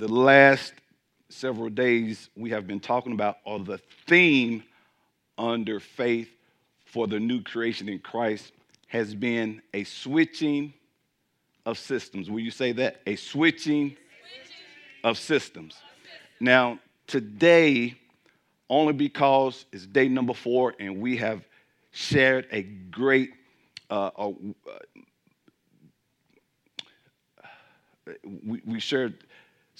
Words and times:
the 0.00 0.08
last 0.08 0.72
several 1.28 1.68
days 1.68 2.30
we 2.34 2.50
have 2.50 2.66
been 2.66 2.80
talking 2.80 3.12
about, 3.12 3.36
or 3.44 3.60
the 3.60 3.78
theme 4.06 4.64
under 5.36 5.78
faith 5.78 6.30
for 6.86 7.06
the 7.06 7.20
new 7.20 7.42
creation 7.42 7.86
in 7.86 7.98
Christ, 7.98 8.52
has 8.86 9.14
been 9.14 9.60
a 9.74 9.84
switching 9.84 10.72
of 11.66 11.78
systems. 11.78 12.30
Will 12.30 12.40
you 12.40 12.50
say 12.50 12.72
that? 12.72 13.02
A 13.06 13.14
switching, 13.16 13.94
of 15.04 15.18
systems. 15.18 15.76
Now, 16.40 16.78
today, 17.06 17.94
only 18.70 18.94
because 18.94 19.66
it's 19.70 19.86
day 19.86 20.08
number 20.08 20.34
four 20.34 20.74
and 20.80 21.00
we 21.00 21.18
have 21.18 21.44
shared 21.90 22.46
a 22.50 22.62
great 22.62 23.32
uh, 23.90 24.10
uh, 24.16 24.32
we, 28.44 28.62
we 28.64 28.80
shared 28.80 29.24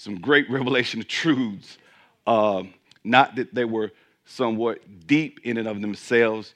some 0.01 0.19
great 0.19 0.49
revelation 0.49 0.99
of 0.99 1.07
truths. 1.07 1.77
Uh, 2.25 2.63
not 3.03 3.35
that 3.35 3.53
they 3.53 3.65
were 3.65 3.91
somewhat 4.25 4.79
deep 5.07 5.39
in 5.43 5.57
and 5.57 5.67
of 5.67 5.81
themselves, 5.81 6.53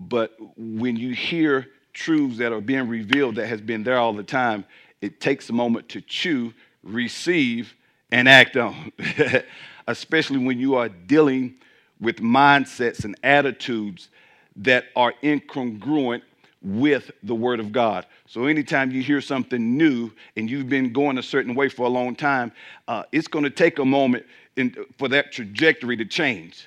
but 0.00 0.36
when 0.56 0.96
you 0.96 1.14
hear 1.14 1.66
truths 1.92 2.38
that 2.38 2.52
are 2.52 2.60
being 2.60 2.88
revealed 2.88 3.34
that 3.36 3.48
has 3.48 3.60
been 3.60 3.82
there 3.82 3.98
all 3.98 4.12
the 4.12 4.22
time, 4.22 4.64
it 5.00 5.20
takes 5.20 5.50
a 5.50 5.52
moment 5.52 5.88
to 5.88 6.00
chew, 6.00 6.52
receive, 6.82 7.74
and 8.10 8.28
act 8.28 8.56
on. 8.56 8.92
Especially 9.86 10.38
when 10.38 10.58
you 10.58 10.76
are 10.76 10.88
dealing 10.88 11.56
with 12.00 12.16
mindsets 12.16 13.04
and 13.04 13.16
attitudes 13.22 14.08
that 14.56 14.84
are 14.94 15.14
incongruent 15.22 16.22
with 16.62 17.10
the 17.22 17.34
Word 17.34 17.60
of 17.60 17.72
God. 17.72 18.06
So, 18.26 18.46
anytime 18.46 18.90
you 18.90 19.02
hear 19.02 19.20
something 19.20 19.76
new 19.76 20.10
and 20.36 20.50
you've 20.50 20.68
been 20.68 20.92
going 20.92 21.18
a 21.18 21.22
certain 21.22 21.54
way 21.54 21.68
for 21.68 21.86
a 21.86 21.88
long 21.88 22.14
time, 22.14 22.52
uh, 22.88 23.04
it's 23.12 23.28
going 23.28 23.44
to 23.44 23.50
take 23.50 23.78
a 23.78 23.84
moment 23.84 24.26
in, 24.56 24.74
for 24.98 25.08
that 25.08 25.32
trajectory 25.32 25.96
to 25.96 26.04
change. 26.04 26.66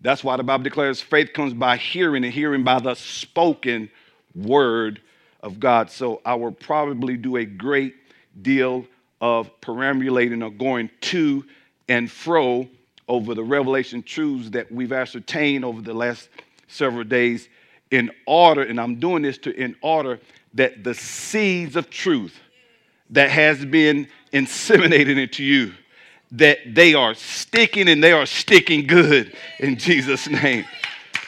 That's 0.00 0.22
why 0.22 0.36
the 0.36 0.42
Bible 0.42 0.64
declares 0.64 1.00
faith 1.00 1.32
comes 1.32 1.52
by 1.52 1.76
hearing, 1.76 2.24
and 2.24 2.32
hearing 2.32 2.64
by 2.64 2.80
the 2.80 2.94
spoken 2.94 3.90
Word 4.34 5.00
of 5.42 5.60
God. 5.60 5.90
So, 5.90 6.22
I 6.24 6.34
will 6.34 6.52
probably 6.52 7.16
do 7.16 7.36
a 7.36 7.44
great 7.44 7.94
deal 8.40 8.86
of 9.20 9.50
perambulating 9.60 10.42
or 10.42 10.50
going 10.50 10.90
to 11.00 11.44
and 11.88 12.10
fro 12.10 12.68
over 13.08 13.34
the 13.34 13.44
revelation 13.44 14.02
truths 14.02 14.50
that 14.50 14.70
we've 14.72 14.92
ascertained 14.92 15.64
over 15.64 15.80
the 15.80 15.94
last 15.94 16.28
several 16.68 17.04
days 17.04 17.48
in 17.90 18.10
order, 18.26 18.62
and 18.62 18.80
I'm 18.80 18.96
doing 18.96 19.22
this 19.22 19.38
to 19.38 19.54
in 19.54 19.76
order 19.80 20.20
that 20.54 20.82
the 20.84 20.94
seeds 20.94 21.76
of 21.76 21.90
truth 21.90 22.38
that 23.10 23.30
has 23.30 23.64
been 23.64 24.08
inseminated 24.32 25.18
into 25.18 25.44
you, 25.44 25.72
that 26.32 26.58
they 26.74 26.94
are 26.94 27.14
sticking 27.14 27.88
and 27.88 28.02
they 28.02 28.12
are 28.12 28.26
sticking 28.26 28.86
good 28.86 29.36
in 29.60 29.76
Jesus' 29.76 30.28
name. 30.28 30.64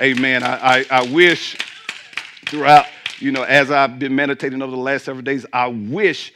Amen. 0.01 0.43
I, 0.43 0.79
I, 0.79 0.85
I 0.91 1.03
wish 1.13 1.57
throughout, 2.47 2.87
you 3.19 3.31
know, 3.33 3.43
as 3.43 3.71
I've 3.71 3.99
been 3.99 4.15
meditating 4.15 4.63
over 4.63 4.73
the 4.73 4.77
last 4.77 5.05
several 5.05 5.23
days, 5.23 5.47
I 5.53 5.69
wish 5.69 6.33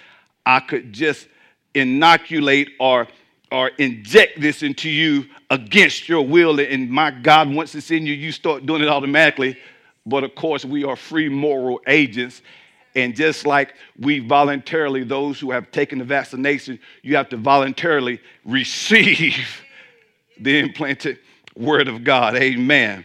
I 0.46 0.60
could 0.60 0.92
just 0.92 1.26
inoculate 1.74 2.70
or 2.78 3.08
or 3.50 3.68
inject 3.76 4.40
this 4.40 4.62
into 4.62 4.88
you 4.88 5.26
against 5.50 6.08
your 6.08 6.26
will. 6.26 6.58
And 6.58 6.90
my 6.90 7.10
God, 7.10 7.52
once 7.54 7.74
it's 7.74 7.90
in 7.90 8.06
you, 8.06 8.14
you 8.14 8.32
start 8.32 8.64
doing 8.64 8.80
it 8.80 8.88
automatically. 8.88 9.58
But 10.06 10.24
of 10.24 10.34
course, 10.34 10.64
we 10.64 10.84
are 10.84 10.96
free 10.96 11.28
moral 11.28 11.80
agents. 11.86 12.42
And 12.94 13.14
just 13.16 13.46
like 13.46 13.74
we 13.98 14.18
voluntarily, 14.18 15.04
those 15.04 15.40
who 15.40 15.50
have 15.50 15.70
taken 15.70 15.98
the 15.98 16.04
vaccination, 16.04 16.78
you 17.02 17.16
have 17.16 17.28
to 17.30 17.36
voluntarily 17.36 18.20
receive 18.44 19.62
the 20.40 20.58
implanted 20.58 21.18
word 21.56 21.88
of 21.88 22.04
God. 22.04 22.36
Amen. 22.36 23.04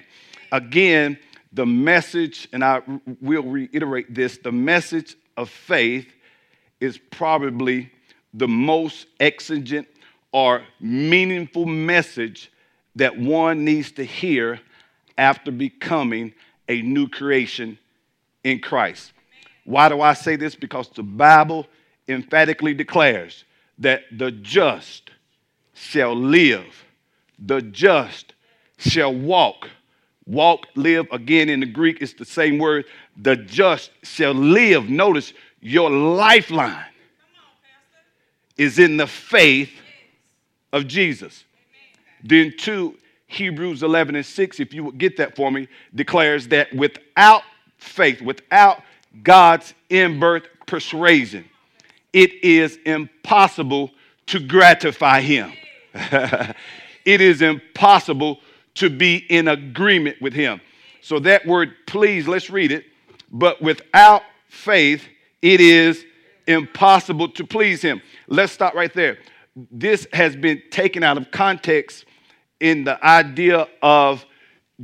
Again, 0.51 1.17
the 1.53 1.65
message, 1.65 2.47
and 2.51 2.63
I 2.63 2.81
will 3.21 3.43
reiterate 3.43 4.13
this 4.13 4.37
the 4.37 4.51
message 4.51 5.15
of 5.37 5.49
faith 5.49 6.07
is 6.79 6.97
probably 7.11 7.91
the 8.33 8.47
most 8.47 9.07
exigent 9.19 9.87
or 10.31 10.63
meaningful 10.79 11.65
message 11.65 12.51
that 12.95 13.17
one 13.17 13.63
needs 13.63 13.91
to 13.93 14.03
hear 14.03 14.59
after 15.17 15.51
becoming 15.51 16.33
a 16.67 16.81
new 16.81 17.07
creation 17.07 17.77
in 18.43 18.59
Christ. 18.59 19.13
Why 19.65 19.89
do 19.89 20.01
I 20.01 20.13
say 20.13 20.35
this? 20.35 20.55
Because 20.55 20.89
the 20.89 21.03
Bible 21.03 21.67
emphatically 22.07 22.73
declares 22.73 23.43
that 23.79 24.03
the 24.11 24.31
just 24.31 25.11
shall 25.73 26.15
live, 26.15 26.85
the 27.37 27.61
just 27.61 28.33
shall 28.77 29.13
walk. 29.13 29.69
Walk, 30.25 30.67
live, 30.75 31.07
again 31.11 31.47
in 31.47 31.61
the 31.61 31.65
Greek, 31.65 32.01
it's 32.01 32.13
the 32.13 32.25
same 32.25 32.57
word. 32.57 32.85
The 33.15 33.37
just 33.37 33.91
shall 34.03 34.33
live. 34.33 34.89
Notice 34.89 35.31
your 35.61 35.89
lifeline 35.89 36.85
is 38.57 38.79
in 38.79 38.97
the 38.97 39.07
faith 39.07 39.71
of 40.73 40.87
Jesus. 40.87 41.45
Then, 42.23 42.53
two, 42.57 42.97
Hebrews 43.27 43.83
11 43.83 44.15
and 44.15 44.25
6, 44.25 44.59
if 44.59 44.73
you 44.73 44.85
would 44.85 44.97
get 44.97 45.17
that 45.17 45.35
for 45.35 45.51
me, 45.51 45.67
declares 45.93 46.47
that 46.47 46.73
without 46.73 47.43
faith, 47.77 48.21
without 48.21 48.81
God's 49.21 49.73
in 49.89 50.19
birth 50.19 50.43
persuasion, 50.65 51.45
it 52.13 52.43
is 52.43 52.79
impossible 52.85 53.91
to 54.27 54.39
gratify 54.39 55.21
Him. 55.21 55.51
it 55.93 57.21
is 57.21 57.41
impossible 57.41 58.39
to 58.75 58.89
be 58.89 59.17
in 59.29 59.49
agreement 59.49 60.21
with 60.21 60.33
Him. 60.33 60.61
So, 61.01 61.19
that 61.19 61.45
word, 61.45 61.73
please, 61.85 62.27
let's 62.27 62.49
read 62.49 62.71
it. 62.71 62.85
But 63.31 63.61
without 63.61 64.23
faith, 64.47 65.03
it 65.41 65.59
is 65.59 66.05
impossible 66.47 67.29
to 67.29 67.45
please 67.45 67.81
Him. 67.81 68.01
Let's 68.27 68.53
stop 68.53 68.73
right 68.73 68.93
there. 68.93 69.17
This 69.71 70.07
has 70.13 70.35
been 70.35 70.61
taken 70.71 71.03
out 71.03 71.17
of 71.17 71.31
context 71.31 72.05
in 72.59 72.83
the 72.83 73.03
idea 73.05 73.67
of 73.81 74.25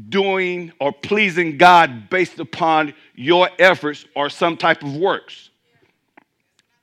doing 0.09 0.71
or 0.79 0.91
pleasing 0.91 1.57
God 1.57 2.09
based 2.09 2.39
upon 2.39 2.93
your 3.15 3.49
efforts 3.59 4.05
or 4.15 4.29
some 4.29 4.57
type 4.57 4.83
of 4.83 4.95
works. 4.95 5.49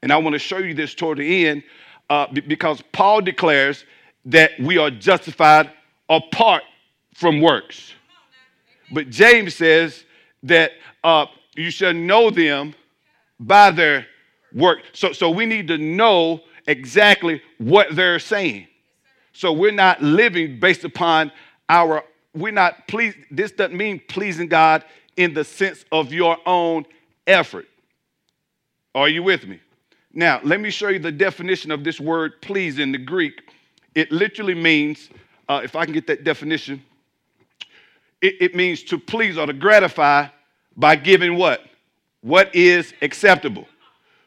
And 0.03 0.13
I 0.13 0.17
want 0.17 0.35
to 0.35 0.39
show 0.39 0.59
you 0.59 0.75
this 0.75 0.95
toward 0.95 1.19
the 1.19 1.47
end 1.47 1.63
uh, 2.09 2.27
because 2.47 2.83
Paul 2.93 3.21
declares 3.21 3.85
that 4.27 4.53
we 4.61 4.79
are 4.79 4.91
justified 4.91 5.71
apart 6.09 6.63
from 7.15 7.41
works. 7.41 7.93
But 8.93 9.11
James 9.11 9.55
says 9.55 10.05
that 10.43 10.73
uh, 11.05 11.27
you 11.55 11.71
shall 11.71 11.95
know 11.95 12.31
them 12.31 12.75
by 13.39 13.71
their 13.71 14.07
work. 14.53 14.81
So, 14.93 15.13
so 15.13 15.31
we 15.31 15.47
need 15.47 15.69
to 15.69 15.79
know 15.79 16.41
exactly 16.67 17.43
what 17.59 17.95
they're 17.95 18.19
saying. 18.19 18.67
So 19.41 19.55
we're 19.55 19.73
not 19.73 20.03
living 20.03 20.61
based 20.61 20.85
upon 20.85 21.33
our, 21.67 22.05
we're 22.35 22.53
not 22.53 22.87
pleased. 22.89 23.17
This 23.31 23.51
doesn't 23.51 23.75
mean 23.75 24.03
pleasing 24.07 24.49
God 24.49 24.85
in 25.17 25.33
the 25.33 25.45
sense 25.45 25.83
of 25.91 26.13
your 26.13 26.37
own 26.45 26.85
effort. 27.27 27.67
Are 28.95 29.09
you 29.09 29.23
with 29.23 29.47
me? 29.47 29.59
Now, 30.13 30.43
let 30.45 30.61
me 30.61 30.69
show 30.69 30.89
you 30.89 30.99
the 30.99 31.11
definition 31.11 31.71
of 31.71 31.85
this 31.85 31.99
word 31.99 32.43
please 32.43 32.79
in 32.79 32.93
the 32.93 32.99
Greek. 32.99 33.51
It 33.95 34.13
literally 34.13 34.55
means, 34.55 35.09
uh, 35.49 35.63
if 35.65 35.75
I 35.75 35.87
can 35.87 35.95
get 35.95 36.07
that 36.09 36.23
definition, 36.23 36.85
it, 38.21 38.35
it 38.43 38.55
means 38.55 38.83
to 38.83 38.99
please 38.99 39.39
or 39.39 39.47
to 39.47 39.55
gratify 39.55 40.27
by 40.77 40.97
giving 40.97 41.39
what? 41.39 41.65
What 42.21 42.55
is 42.55 42.93
acceptable. 43.01 43.67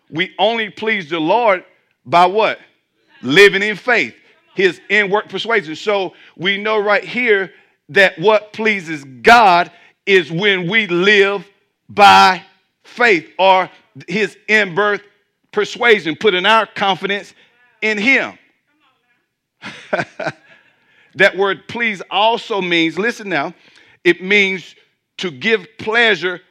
We 0.09 0.33
only 0.39 0.71
please 0.71 1.07
the 1.11 1.19
Lord 1.19 1.65
by 2.03 2.25
what? 2.25 2.57
Living 3.21 3.61
in 3.61 3.75
faith 3.75 4.15
his 4.55 4.79
inward 4.89 5.29
persuasion. 5.29 5.75
So 5.75 6.13
we 6.35 6.57
know 6.57 6.79
right 6.79 7.03
here 7.03 7.51
that 7.89 8.17
what 8.19 8.53
pleases 8.53 9.03
God 9.03 9.71
is 10.05 10.31
when 10.31 10.69
we 10.69 10.87
live 10.87 11.47
by 11.89 12.43
faith 12.83 13.29
or 13.37 13.69
his 14.07 14.37
in 14.47 14.75
birth 14.75 15.01
persuasion, 15.51 16.15
putting 16.19 16.45
our 16.45 16.65
confidence 16.65 17.33
in 17.81 17.97
him. 17.97 18.37
that 21.15 21.37
word 21.37 21.67
please 21.67 22.01
also 22.09 22.61
means, 22.61 22.97
listen 22.97 23.29
now, 23.29 23.53
it 24.03 24.21
means 24.21 24.75
to 25.17 25.31
give 25.31 25.67
pleasure 25.77 26.41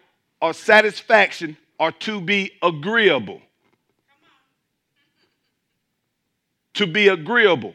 or 0.41 0.55
satisfaction 0.55 1.57
or 1.79 1.93
to 1.93 2.21
be 2.21 2.53
agreeable. 2.63 3.41
To 6.75 6.87
be 6.87 7.09
agreeable. 7.09 7.75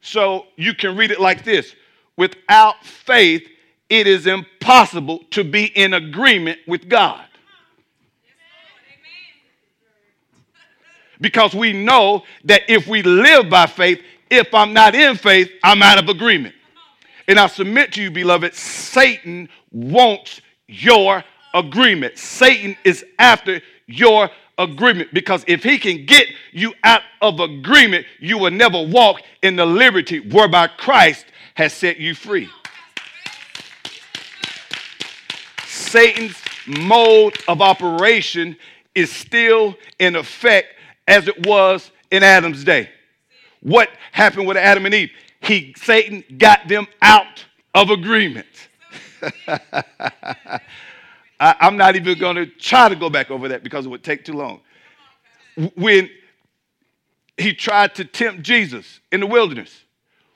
So 0.00 0.46
you 0.56 0.74
can 0.74 0.96
read 0.96 1.10
it 1.10 1.20
like 1.20 1.44
this 1.44 1.74
Without 2.16 2.84
faith, 2.84 3.48
it 3.88 4.06
is 4.06 4.26
impossible 4.26 5.20
to 5.30 5.42
be 5.42 5.66
in 5.66 5.94
agreement 5.94 6.58
with 6.66 6.88
God. 6.88 7.24
Because 11.20 11.54
we 11.54 11.72
know 11.72 12.24
that 12.44 12.62
if 12.68 12.86
we 12.86 13.02
live 13.02 13.50
by 13.50 13.66
faith, 13.66 14.02
if 14.30 14.54
I'm 14.54 14.72
not 14.72 14.94
in 14.94 15.16
faith, 15.16 15.50
I'm 15.62 15.82
out 15.82 15.98
of 15.98 16.08
agreement. 16.08 16.54
And 17.28 17.38
I 17.38 17.46
submit 17.46 17.92
to 17.92 18.02
you, 18.02 18.10
beloved, 18.10 18.54
Satan 18.54 19.48
wants 19.70 20.40
your 20.66 21.22
agreement. 21.52 22.16
Satan 22.16 22.76
is 22.84 23.04
after 23.18 23.60
your 23.86 24.30
agreement 24.60 25.12
because 25.12 25.42
if 25.48 25.64
he 25.64 25.78
can 25.78 26.04
get 26.06 26.28
you 26.52 26.72
out 26.84 27.02
of 27.20 27.40
agreement, 27.40 28.06
you 28.20 28.38
will 28.38 28.50
never 28.50 28.80
walk 28.82 29.22
in 29.42 29.56
the 29.56 29.66
liberty 29.66 30.20
whereby 30.20 30.68
Christ 30.68 31.26
has 31.54 31.72
set 31.72 31.98
you 31.98 32.14
free. 32.14 32.48
Satan's 35.66 36.36
mode 36.66 37.36
of 37.48 37.60
operation 37.60 38.56
is 38.94 39.10
still 39.10 39.74
in 39.98 40.14
effect 40.14 40.68
as 41.08 41.26
it 41.26 41.46
was 41.46 41.90
in 42.10 42.22
Adam's 42.22 42.62
day. 42.62 42.88
What 43.60 43.88
happened 44.12 44.46
with 44.46 44.56
Adam 44.56 44.86
and 44.86 44.94
Eve? 44.94 45.10
He 45.40 45.74
Satan 45.76 46.22
got 46.38 46.68
them 46.68 46.86
out 47.02 47.44
of 47.74 47.90
agreement. 47.90 48.46
I, 51.40 51.56
am 51.66 51.78
not 51.78 51.96
even 51.96 52.18
going 52.18 52.36
to 52.36 52.46
try 52.46 52.90
to 52.90 52.94
go 52.94 53.08
back 53.08 53.30
over 53.30 53.48
that 53.48 53.64
because 53.64 53.86
it 53.86 53.88
would 53.88 54.04
take 54.04 54.24
too 54.24 54.34
long. 54.34 54.60
When 55.74 56.10
he 57.38 57.54
tried 57.54 57.94
to 57.96 58.04
tempt 58.04 58.42
Jesus 58.42 59.00
in 59.10 59.20
the 59.20 59.26
wilderness, 59.26 59.84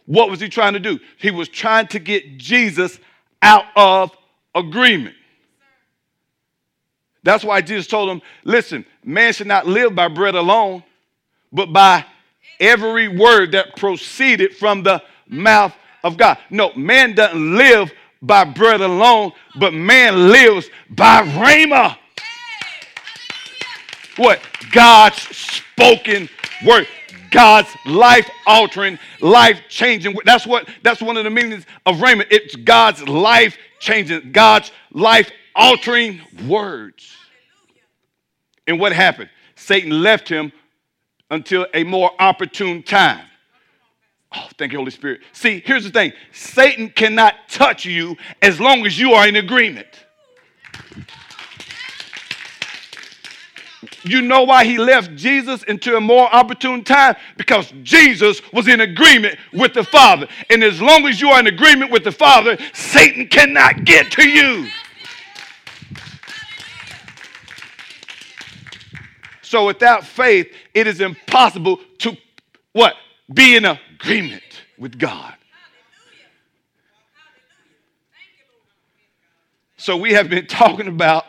what 0.06 0.30
was 0.30 0.40
he 0.40 0.48
trying 0.48 0.72
to 0.72 0.80
do? 0.80 0.98
He 1.18 1.30
was 1.30 1.48
trying 1.48 1.88
to 1.88 1.98
get 1.98 2.38
Jesus 2.38 2.98
out 3.42 3.66
of 3.76 4.10
agreement. 4.54 5.14
That's 7.22 7.44
why 7.44 7.60
Jesus 7.60 7.86
told 7.86 8.10
him, 8.10 8.22
listen, 8.44 8.84
man 9.02 9.32
should 9.32 9.46
not 9.46 9.66
live 9.66 9.94
by 9.94 10.08
bread 10.08 10.34
alone, 10.34 10.82
but 11.52 11.72
by 11.72 12.04
every 12.60 13.08
word 13.08 13.52
that 13.52 13.76
proceeded 13.76 14.56
from 14.56 14.82
the 14.82 15.02
mouth 15.26 15.74
of 16.02 16.16
God. 16.16 16.38
No, 16.50 16.72
man 16.74 17.14
doesn't 17.14 17.56
live 17.56 17.92
by 18.26 18.44
bread 18.44 18.80
alone, 18.80 19.32
but 19.58 19.74
man 19.74 20.30
lives 20.30 20.68
by 20.90 21.22
rhema. 21.22 21.96
What? 24.16 24.40
God's 24.72 25.16
spoken 25.36 26.28
word. 26.64 26.86
God's 27.30 27.68
life 27.84 28.30
altering, 28.46 28.98
life 29.20 29.60
changing. 29.68 30.16
That's 30.24 30.46
what 30.46 30.68
that's 30.82 31.02
one 31.02 31.16
of 31.16 31.24
the 31.24 31.30
meanings 31.30 31.66
of 31.84 31.96
rhema. 31.96 32.24
It's 32.30 32.54
God's 32.54 33.06
life 33.08 33.58
changing, 33.80 34.30
God's 34.30 34.70
life 34.92 35.30
altering 35.54 36.20
words. 36.46 37.12
And 38.68 38.78
what 38.78 38.92
happened? 38.92 39.30
Satan 39.56 40.02
left 40.02 40.28
him 40.28 40.52
until 41.30 41.66
a 41.74 41.82
more 41.82 42.12
opportune 42.20 42.82
time. 42.84 43.24
Oh, 44.36 44.48
thank 44.58 44.72
you, 44.72 44.78
Holy 44.78 44.90
Spirit. 44.90 45.20
See, 45.32 45.62
here's 45.64 45.84
the 45.84 45.90
thing 45.90 46.12
Satan 46.32 46.88
cannot 46.90 47.34
touch 47.48 47.84
you 47.84 48.16
as 48.42 48.60
long 48.60 48.84
as 48.84 48.98
you 48.98 49.12
are 49.12 49.28
in 49.28 49.36
agreement. 49.36 49.86
You 54.02 54.20
know 54.20 54.42
why 54.42 54.64
he 54.64 54.76
left 54.76 55.14
Jesus 55.14 55.62
into 55.62 55.96
a 55.96 56.00
more 56.00 56.32
opportune 56.34 56.84
time? 56.84 57.16
Because 57.38 57.72
Jesus 57.82 58.42
was 58.52 58.68
in 58.68 58.80
agreement 58.82 59.38
with 59.52 59.72
the 59.72 59.84
Father. 59.84 60.28
And 60.50 60.62
as 60.62 60.80
long 60.80 61.06
as 61.06 61.20
you 61.20 61.30
are 61.30 61.40
in 61.40 61.46
agreement 61.46 61.90
with 61.90 62.04
the 62.04 62.12
Father, 62.12 62.58
Satan 62.74 63.26
cannot 63.28 63.84
get 63.84 64.10
to 64.12 64.28
you. 64.28 64.68
So 69.42 69.66
without 69.66 70.04
faith, 70.04 70.52
it 70.74 70.86
is 70.86 71.00
impossible 71.00 71.80
to 71.98 72.16
what? 72.72 72.94
Be 73.32 73.56
in 73.56 73.64
agreement 73.64 74.42
with 74.78 74.98
God. 74.98 75.34
So 79.76 79.96
we 79.96 80.12
have 80.12 80.30
been 80.30 80.46
talking 80.46 80.88
about 80.88 81.24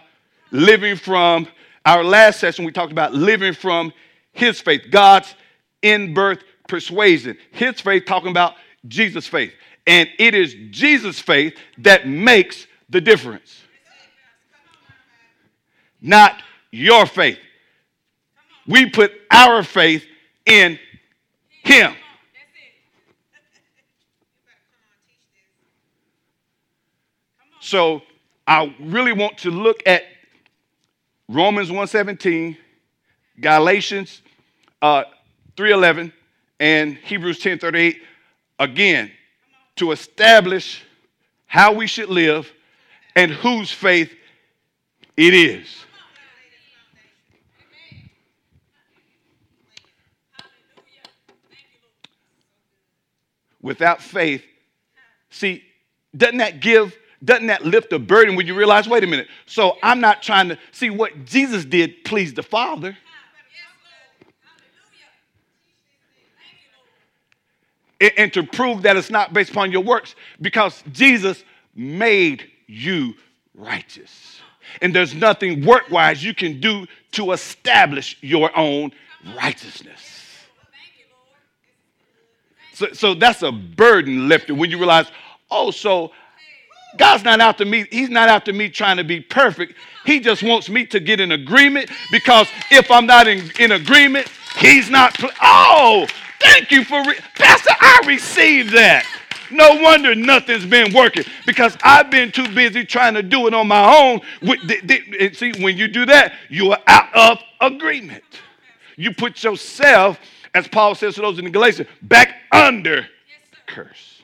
living 0.51 0.95
from 0.95 1.47
our 1.86 2.03
last 2.03 2.39
session 2.39 2.65
we 2.65 2.71
talked 2.71 2.92
about 2.92 3.13
living 3.13 3.53
from 3.53 3.94
his 4.31 4.59
faith, 4.59 4.83
God's 4.89 5.36
in 5.81 6.13
birth 6.13 6.39
persuasion. 6.68 7.38
His 7.51 7.80
faith 7.80 8.06
talking 8.06 8.31
about 8.31 8.53
Jesus' 8.88 9.27
faith. 9.27 9.53
And 9.88 10.09
it 10.18 10.33
is 10.33 10.56
Jesus' 10.71 11.19
faith 11.19 11.56
that 11.80 12.07
makes 12.07 12.65
the 12.89 13.01
difference. 13.01 13.62
Not 16.01 16.42
your 16.71 17.06
faith. 17.06 17.39
We 18.68 18.89
put 18.89 19.12
our 19.31 19.63
faith 19.63 20.06
in 20.45 20.80
Him. 21.65 21.95
So 27.59 28.03
I 28.45 28.73
really 28.79 29.13
want 29.13 29.39
to 29.39 29.50
look 29.50 29.81
at 29.88 30.03
Romans 31.27 31.71
1:17, 31.71 32.56
Galatians 33.39 34.21
uh, 34.83 35.06
3:11, 35.57 36.13
and 36.59 36.95
Hebrews 36.97 37.39
10:38 37.39 37.95
again 38.59 39.11
to 39.77 39.91
establish 39.91 40.83
how 41.47 41.73
we 41.73 41.88
should 41.88 42.09
live 42.09 42.53
and 43.15 43.31
whose 43.31 43.71
faith 43.71 44.13
it 45.18 45.33
is. 45.33 45.84
Without 53.65 54.00
faith, 54.00 54.44
see, 55.31 55.63
doesn't 56.15 56.38
that 56.38 56.59
give, 56.62 56.95
doesn't 57.23 57.47
that 57.47 57.65
lift 57.65 57.91
a 57.94 58.00
burden 58.00 58.35
when 58.35 58.45
you 58.45 58.53
realize, 58.56 58.88
wait 58.88 59.03
a 59.03 59.07
minute, 59.07 59.27
so 59.47 59.77
I'm 59.81 60.00
not 60.00 60.21
trying 60.21 60.50
to 60.50 60.59
see 60.71 60.91
what 60.91 61.25
Jesus 61.25 61.65
did 61.65 62.03
please 62.06 62.33
the 62.35 62.44
Father. 62.44 62.95
And 68.17 68.31
to 68.33 68.44
prove 68.44 68.83
that 68.83 68.97
it's 68.97 69.09
not 69.09 69.33
based 69.33 69.50
upon 69.50 69.71
your 69.71 69.81
works, 69.81 70.15
because 70.39 70.83
Jesus 70.91 71.44
made 71.73 72.51
you 72.68 73.15
righteous. 73.56 74.41
And 74.81 74.94
there's 74.94 75.15
nothing 75.15 75.65
work 75.65 75.89
wise 75.89 76.23
you 76.23 76.35
can 76.35 76.59
do 76.59 76.85
to 77.13 77.31
establish 77.31 78.18
your 78.21 78.56
own 78.56 78.91
righteousness. 79.35 80.25
So, 82.75 82.92
so 82.92 83.14
that's 83.14 83.42
a 83.42 83.54
burden 83.54 84.28
lifted 84.28 84.56
when 84.56 84.69
you 84.69 84.78
realize, 84.78 85.07
oh, 85.49 85.71
so 85.71 86.11
God's 86.97 87.23
not 87.23 87.40
after 87.40 87.64
me. 87.64 87.85
He's 87.90 88.09
not 88.09 88.28
after 88.28 88.52
me 88.52 88.69
trying 88.69 88.97
to 88.97 89.04
be 89.04 89.21
perfect. 89.21 89.76
He 90.06 90.19
just 90.19 90.44
wants 90.44 90.69
me 90.69 90.85
to 90.88 90.99
get 90.99 91.21
in 91.21 91.31
agreement 91.31 91.90
because 92.11 92.47
if 92.69 92.92
I'm 92.92 93.06
not 93.06 93.28
in, 93.28 93.49
in 93.59 93.71
agreement, 93.71 94.28
He's 94.57 94.90
not. 94.90 95.14
Pl- 95.16 95.31
oh, 95.42 96.06
thank 96.42 96.71
you 96.71 96.83
for, 96.83 97.02
re- 97.06 97.18
Pastor, 97.35 97.71
I 97.80 98.02
received 98.06 98.73
that. 98.73 99.06
No 99.52 99.81
wonder 99.81 100.16
nothing's 100.16 100.66
been 100.66 100.94
working 100.94 101.23
because 101.45 101.78
I've 101.83 102.09
been 102.09 102.31
too 102.31 102.47
busy 102.54 102.83
trying 102.83 103.14
to 103.14 103.23
do 103.23 103.47
it 103.47 103.54
on 103.54 103.68
my 103.68 103.95
own. 103.97 104.21
And 104.42 105.35
see, 105.35 105.52
when 105.61 105.78
you 105.78 105.88
do 105.88 106.06
that, 106.07 106.33
you 106.49 106.71
are 106.71 106.80
out 106.88 107.16
of 107.16 107.40
agreement. 107.61 108.23
You 108.97 109.14
put 109.14 109.44
yourself 109.44 110.19
as 110.56 110.68
Paul 110.69 110.95
says 110.95 111.16
to 111.16 111.21
those 111.21 111.38
in 111.38 111.45
the 111.45 111.52
Galatians, 111.52 111.90
back 112.02 112.33
under 112.52 112.95
yes, 112.95 113.07
curse. 113.68 114.21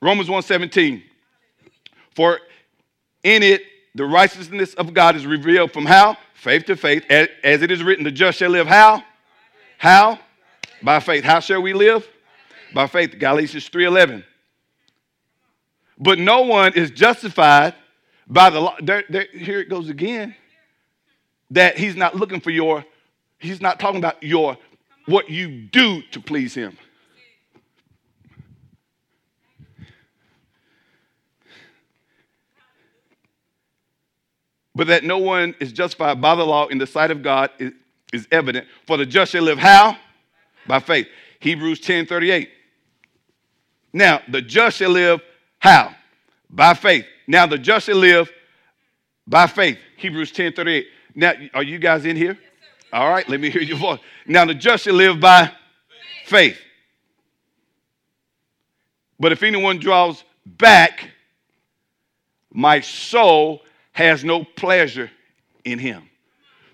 Romans 0.00 0.28
1:17. 0.28 1.02
For 2.14 2.40
in 3.22 3.42
it 3.42 3.62
the 3.94 4.04
righteousness 4.04 4.74
of 4.74 4.92
God 4.92 5.16
is 5.16 5.24
revealed 5.24 5.72
from 5.72 5.86
how? 5.86 6.16
Faith 6.34 6.66
to 6.66 6.76
faith. 6.76 7.04
As 7.08 7.62
it 7.62 7.70
is 7.70 7.82
written, 7.82 8.04
the 8.04 8.10
just 8.10 8.38
shall 8.38 8.50
live 8.50 8.66
how? 8.66 9.02
How? 9.78 10.18
By 10.82 11.00
faith. 11.00 11.24
How 11.24 11.40
shall 11.40 11.62
we 11.62 11.72
live? 11.72 12.06
By 12.74 12.88
faith. 12.88 13.18
Galatians 13.18 13.68
3:11. 13.68 14.24
But 15.98 16.18
no 16.18 16.42
one 16.42 16.74
is 16.74 16.90
justified 16.90 17.74
by 18.26 18.50
the 18.50 18.60
law. 18.60 18.76
There, 18.80 19.04
there, 19.08 19.26
here 19.32 19.60
it 19.60 19.68
goes 19.68 19.88
again. 19.88 20.34
That 21.50 21.78
he's 21.78 21.94
not 21.94 22.16
looking 22.16 22.40
for 22.40 22.50
your, 22.50 22.84
he's 23.38 23.60
not 23.60 23.78
talking 23.78 23.98
about 23.98 24.22
your, 24.22 24.56
what 25.06 25.30
you 25.30 25.48
do 25.48 26.02
to 26.10 26.20
please 26.20 26.54
him. 26.54 26.76
But 34.74 34.88
that 34.88 35.04
no 35.04 35.16
one 35.18 35.54
is 35.58 35.72
justified 35.72 36.20
by 36.20 36.34
the 36.34 36.44
law 36.44 36.66
in 36.66 36.76
the 36.76 36.86
sight 36.86 37.10
of 37.10 37.22
God 37.22 37.50
is, 37.58 37.72
is 38.12 38.28
evident. 38.30 38.66
For 38.86 38.98
the 38.98 39.06
just 39.06 39.32
shall 39.32 39.44
live 39.44 39.58
how? 39.58 39.96
By 40.66 40.80
faith. 40.80 41.06
Hebrews 41.40 41.80
10 41.80 42.06
38. 42.06 42.50
Now, 43.92 44.20
the 44.28 44.42
just 44.42 44.76
shall 44.76 44.90
live 44.90 45.22
how? 45.60 45.94
By 46.50 46.74
faith. 46.74 47.06
Now 47.26 47.46
the 47.46 47.58
just 47.58 47.88
live 47.88 48.30
By 49.26 49.46
faith. 49.46 49.78
Hebrews 49.96 50.32
10 50.32 50.52
38. 50.52 50.86
Now, 51.14 51.32
are 51.54 51.62
you 51.62 51.78
guys 51.78 52.04
in 52.04 52.14
here? 52.14 52.38
All 52.92 53.10
right, 53.10 53.28
let 53.28 53.40
me 53.40 53.50
hear 53.50 53.62
your 53.62 53.78
voice. 53.78 53.98
Now, 54.26 54.44
the 54.44 54.54
just 54.54 54.86
live 54.86 55.18
by 55.18 55.50
faith. 56.26 56.58
But 59.18 59.32
if 59.32 59.42
anyone 59.42 59.78
draws 59.78 60.22
back, 60.44 61.10
my 62.52 62.80
soul 62.80 63.62
has 63.92 64.24
no 64.24 64.44
pleasure 64.44 65.10
in 65.64 65.78
him. 65.78 66.08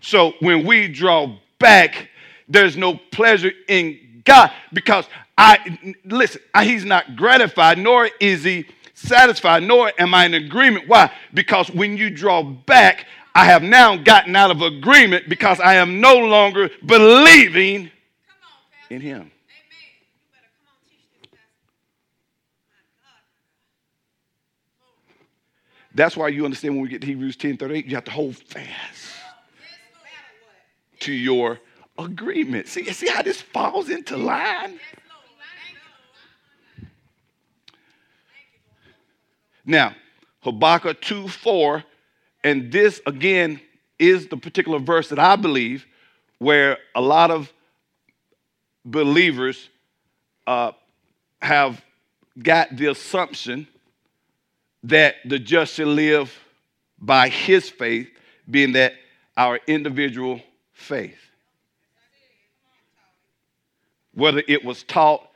So 0.01 0.33
when 0.41 0.67
we 0.67 0.89
draw 0.89 1.37
back, 1.59 2.11
there's 2.49 2.77
no 2.77 3.01
pleasure 3.13 3.53
in 3.69 4.23
God 4.25 4.53
because 4.73 5.07
I 5.39 5.79
listen, 6.05 6.43
he's 6.63 6.85
not 6.85 7.17
gratified, 7.17 7.79
nor 7.79 8.11
is 8.21 8.45
he 8.45 8.67
satisfied, 9.03 9.63
nor 9.63 9.93
am 9.99 10.15
I 10.15 10.27
in 10.27 10.35
agreement. 10.35 10.89
Why? 10.89 11.13
Because 11.35 11.71
when 11.71 11.97
you 11.97 12.11
draw 12.11 12.43
back, 12.43 13.07
I 13.35 13.47
have 13.47 13.63
now 13.63 13.97
gotten 13.97 14.37
out 14.37 14.51
of 14.51 14.63
agreement 14.63 15.29
because 15.29 15.59
I 15.61 15.75
am 15.75 16.01
no 16.01 16.17
longer 16.19 16.71
believing 16.85 17.91
in 18.91 19.01
him. 19.01 19.31
That's 25.95 26.17
why 26.17 26.29
you 26.29 26.45
understand 26.45 26.75
when 26.75 26.83
we 26.83 26.89
get 26.89 27.03
to 27.03 27.07
Hebrews 27.07 27.37
10 27.37 27.59
38, 27.59 27.87
you 27.87 27.95
have 27.97 28.05
to 28.05 28.11
hold 28.11 28.37
fast 28.37 29.13
to 31.01 31.13
your 31.13 31.59
agreement. 31.99 32.69
See, 32.69 32.91
see 32.93 33.09
how 33.09 33.23
this 33.23 33.41
falls 33.41 33.91
into 33.91 34.17
line? 34.17 34.79
Now, 39.65 39.95
Habakkuk 40.41 41.01
2 41.01 41.29
4, 41.29 41.85
and 42.45 42.73
this 42.73 43.01
again 43.07 43.61
is 43.99 44.27
the 44.29 44.37
particular 44.37 44.79
verse 44.79 45.09
that 45.11 45.19
I 45.19 45.37
believe 45.37 45.87
where 46.39 46.79
a 46.95 47.01
lot 47.01 47.31
of 47.31 47.53
believers 48.85 49.69
uh, 50.47 50.73
have 51.41 51.81
got 52.41 52.77
the 52.77 52.87
assumption 52.87 53.69
that 54.83 55.17
the 55.25 55.39
just 55.39 55.75
shall 55.75 55.87
live 55.87 56.37
by 56.99 57.29
his 57.29 57.71
faith, 57.71 58.09
being 58.51 58.73
that 58.73 58.95
our 59.37 59.61
individual 59.69 60.41
faith. 60.73 61.19
Whether 64.15 64.43
it 64.49 64.65
was 64.65 64.83
taught 64.83 65.29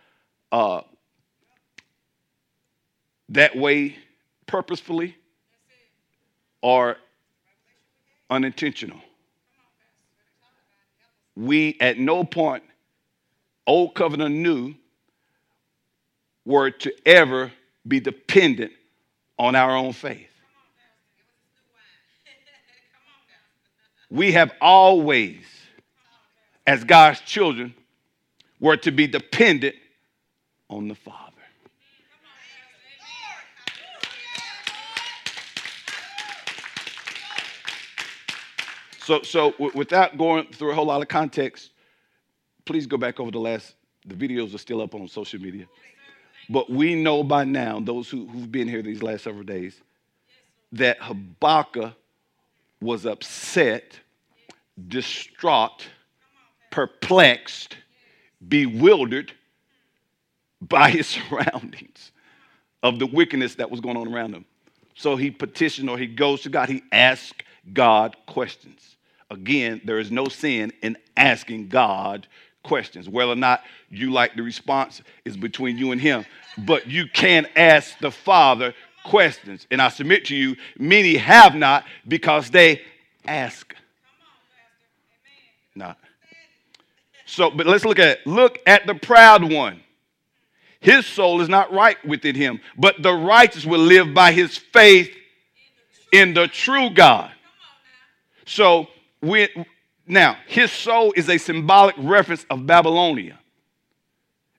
uh, 0.51 0.83
that 3.29 3.57
way 3.57 3.97
purposefully 4.47 5.17
or 6.63 6.97
unintentional. 8.31 9.01
We 11.35 11.77
at 11.81 11.99
no 11.99 12.25
point, 12.25 12.65
old 13.67 13.95
covenant 13.95 14.35
new, 14.35 14.75
were 16.45 16.71
to 16.71 16.93
ever 17.07 17.53
be 17.87 18.01
dependent 18.01 18.73
on 19.39 19.55
our 19.55 19.77
own 19.77 19.93
faith. 19.93 20.31
We 24.09 24.33
have 24.33 24.53
always, 24.61 25.43
as 26.67 26.85
God's 26.85 27.21
children, 27.21 27.75
were 28.61 28.77
to 28.79 28.93
be 28.93 29.07
dependent 29.07 29.75
on 30.71 30.89
the 30.89 30.95
Father. 30.95 31.26
So, 39.07 39.23
so 39.23 39.55
without 39.73 40.19
going 40.19 40.49
through 40.49 40.73
a 40.73 40.75
whole 40.75 40.87
lot 40.87 41.01
of 41.01 41.07
context, 41.07 41.71
please 42.65 42.89
go 42.89 42.97
back 42.97 43.21
over 43.21 43.31
the 43.31 43.39
last. 43.39 43.77
The 44.05 44.17
videos 44.17 44.53
are 44.53 44.59
still 44.59 44.83
up 44.83 44.97
on 44.97 45.07
social 45.07 45.41
media. 45.41 45.67
But 46.49 46.71
we 46.71 46.97
know 46.97 47.23
by 47.23 47.45
now, 47.45 47.79
those 47.79 48.11
who, 48.11 48.27
who've 48.27 48.51
been 48.51 48.67
here 48.67 48.83
these 48.83 49.05
last 49.05 49.23
several 49.23 49.45
days, 49.45 49.81
that 50.73 51.01
Habakkuk 51.01 51.95
was 52.81 53.07
upset, 53.07 53.97
distraught, 54.89 55.87
perplexed, 56.73 57.77
bewildered 58.49 59.33
by 60.61 60.91
his 60.91 61.07
surroundings 61.31 62.11
of 62.83 62.99
the 62.99 63.07
wickedness 63.07 63.55
that 63.55 63.71
was 63.71 63.81
going 63.81 63.97
on 63.97 64.13
around 64.13 64.35
him. 64.35 64.47
So 64.97 65.15
he 65.15 65.31
petitioned 65.31 65.89
or 65.89 65.97
he 65.97 66.09
goes 66.09 66.41
to 66.41 66.49
God, 66.49 66.69
he 66.69 66.83
asks 66.91 67.35
God 67.73 68.17
questions. 68.27 68.96
Again, 69.31 69.81
there 69.85 69.99
is 69.99 70.11
no 70.11 70.27
sin 70.27 70.73
in 70.83 70.97
asking 71.17 71.69
God 71.69 72.27
questions. 72.63 73.09
Whether 73.09 73.33
or 73.33 73.37
not 73.37 73.63
you 73.91 74.13
like 74.13 74.37
the 74.37 74.43
response 74.43 75.03
is 75.25 75.37
between 75.37 75.79
you 75.79 75.93
and 75.93 76.01
him. 76.01 76.25
But 76.59 76.87
you 76.87 77.07
can 77.13 77.47
ask 77.57 77.99
the 77.99 78.11
Father 78.11 78.75
questions. 79.05 79.67
And 79.71 79.81
I 79.81 79.89
submit 79.89 80.27
to 80.27 80.37
you, 80.37 80.57
many 80.79 81.17
have 81.17 81.55
not 81.55 81.85
because 82.07 82.51
they 82.51 82.83
ask 83.27 83.75
not. 85.75 85.99
So, 87.27 87.51
but 87.51 87.67
let's 87.67 87.85
look 87.85 87.99
at. 87.99 88.27
Look 88.27 88.61
at 88.67 88.87
the 88.87 88.95
proud 88.95 89.53
one. 89.53 89.81
His 90.81 91.05
soul 91.05 91.41
is 91.41 91.49
not 91.49 91.73
right 91.73 92.03
within 92.05 92.35
him, 92.35 92.61
but 92.79 93.03
the 93.03 93.13
righteous 93.13 93.67
will 93.67 93.81
live 93.81 94.15
by 94.15 94.33
his 94.33 94.57
faith 94.57 95.13
in 96.13 96.35
the 96.35 96.47
true 96.47 96.91
God. 96.91 97.33
So, 98.47 98.87
now, 100.07 100.37
his 100.47 100.71
soul 100.71 101.13
is 101.17 101.29
a 101.29 101.39
symbolic 101.39 101.95
reference 101.99 102.47
of 102.51 102.67
Babylonia 102.67 103.39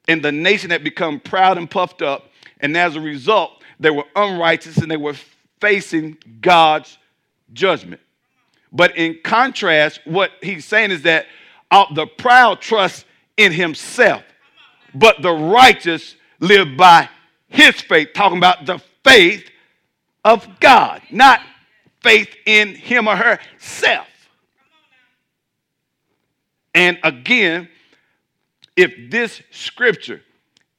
and 0.08 0.24
the 0.24 0.32
nation 0.32 0.70
had 0.72 0.84
become 0.84 1.20
proud 1.20 1.58
and 1.58 1.70
puffed 1.70 2.02
up. 2.02 2.30
And 2.60 2.76
as 2.78 2.96
a 2.96 3.02
result, 3.02 3.62
they 3.80 3.90
were 3.90 4.06
unrighteous 4.16 4.78
and 4.78 4.90
they 4.90 4.98
were 4.98 5.16
facing 5.60 6.18
God's 6.42 6.98
judgment. 7.54 8.02
But 8.72 8.98
in 8.98 9.20
contrast, 9.24 10.02
what 10.06 10.32
he's 10.42 10.66
saying 10.66 10.92
is 10.92 11.04
that 11.04 11.26
uh, 11.70 11.86
the 11.94 12.08
proud 12.08 12.62
trust 12.62 13.06
in 13.36 13.52
himself, 13.52 14.24
but 14.94 15.22
the 15.22 15.32
righteous 15.34 16.16
live 16.40 16.78
by 16.78 17.10
his 17.50 17.80
faith, 17.82 18.10
talking 18.14 18.38
about 18.38 18.66
the 18.66 18.80
faith 19.04 19.50
of 20.24 20.60
God, 20.60 21.02
not 21.12 21.42
faith 22.02 22.30
in 22.46 22.76
him 22.76 23.08
or 23.08 23.16
herself. 23.16 24.08
And 26.78 27.00
again, 27.02 27.68
if 28.76 29.10
this 29.10 29.42
scripture 29.50 30.22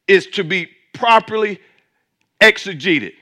is 0.07 0.28
to 0.28 0.45
be 0.45 0.69
properly 0.93 1.59
exegeted, 2.40 3.14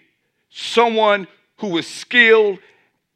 someone 0.50 1.26
who 1.56 1.78
is 1.78 1.86
skilled 1.86 2.58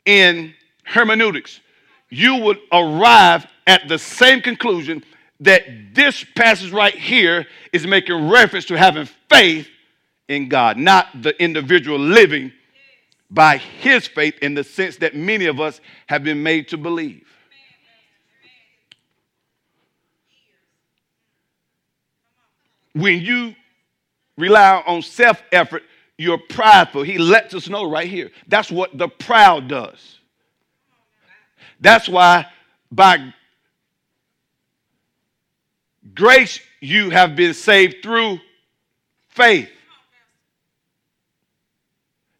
in 0.06 0.54
hermeneutics, 0.84 1.60
you 2.08 2.36
would 2.36 2.58
arrive 2.72 3.46
at 3.66 3.86
the 3.86 3.98
same 3.98 4.40
conclusion 4.40 5.04
that 5.40 5.94
this 5.94 6.24
passage 6.34 6.72
right 6.72 6.94
here 6.94 7.46
is 7.70 7.86
making 7.86 8.30
reference 8.30 8.64
to 8.64 8.78
having 8.78 9.06
faith 9.28 9.68
in 10.28 10.48
God, 10.48 10.78
not 10.78 11.08
the 11.20 11.38
individual 11.40 11.98
living 11.98 12.50
by 13.30 13.58
his 13.58 14.08
faith 14.08 14.38
in 14.40 14.54
the 14.54 14.64
sense 14.64 14.96
that 14.96 15.14
many 15.14 15.44
of 15.44 15.60
us 15.60 15.82
have 16.06 16.24
been 16.24 16.42
made 16.42 16.66
to 16.68 16.78
believe. 16.78 17.26
When 22.92 23.20
you 23.20 23.54
rely 24.36 24.82
on 24.86 25.02
self 25.02 25.42
effort, 25.52 25.82
you're 26.18 26.38
prideful. 26.38 27.02
He 27.02 27.18
lets 27.18 27.54
us 27.54 27.68
know 27.68 27.88
right 27.88 28.08
here. 28.08 28.30
That's 28.46 28.70
what 28.70 28.96
the 28.96 29.08
proud 29.08 29.68
does. 29.68 30.18
That's 31.80 32.08
why 32.08 32.46
by 32.90 33.32
grace 36.14 36.60
you 36.80 37.10
have 37.10 37.36
been 37.36 37.54
saved 37.54 38.02
through 38.02 38.38
faith. 39.28 39.70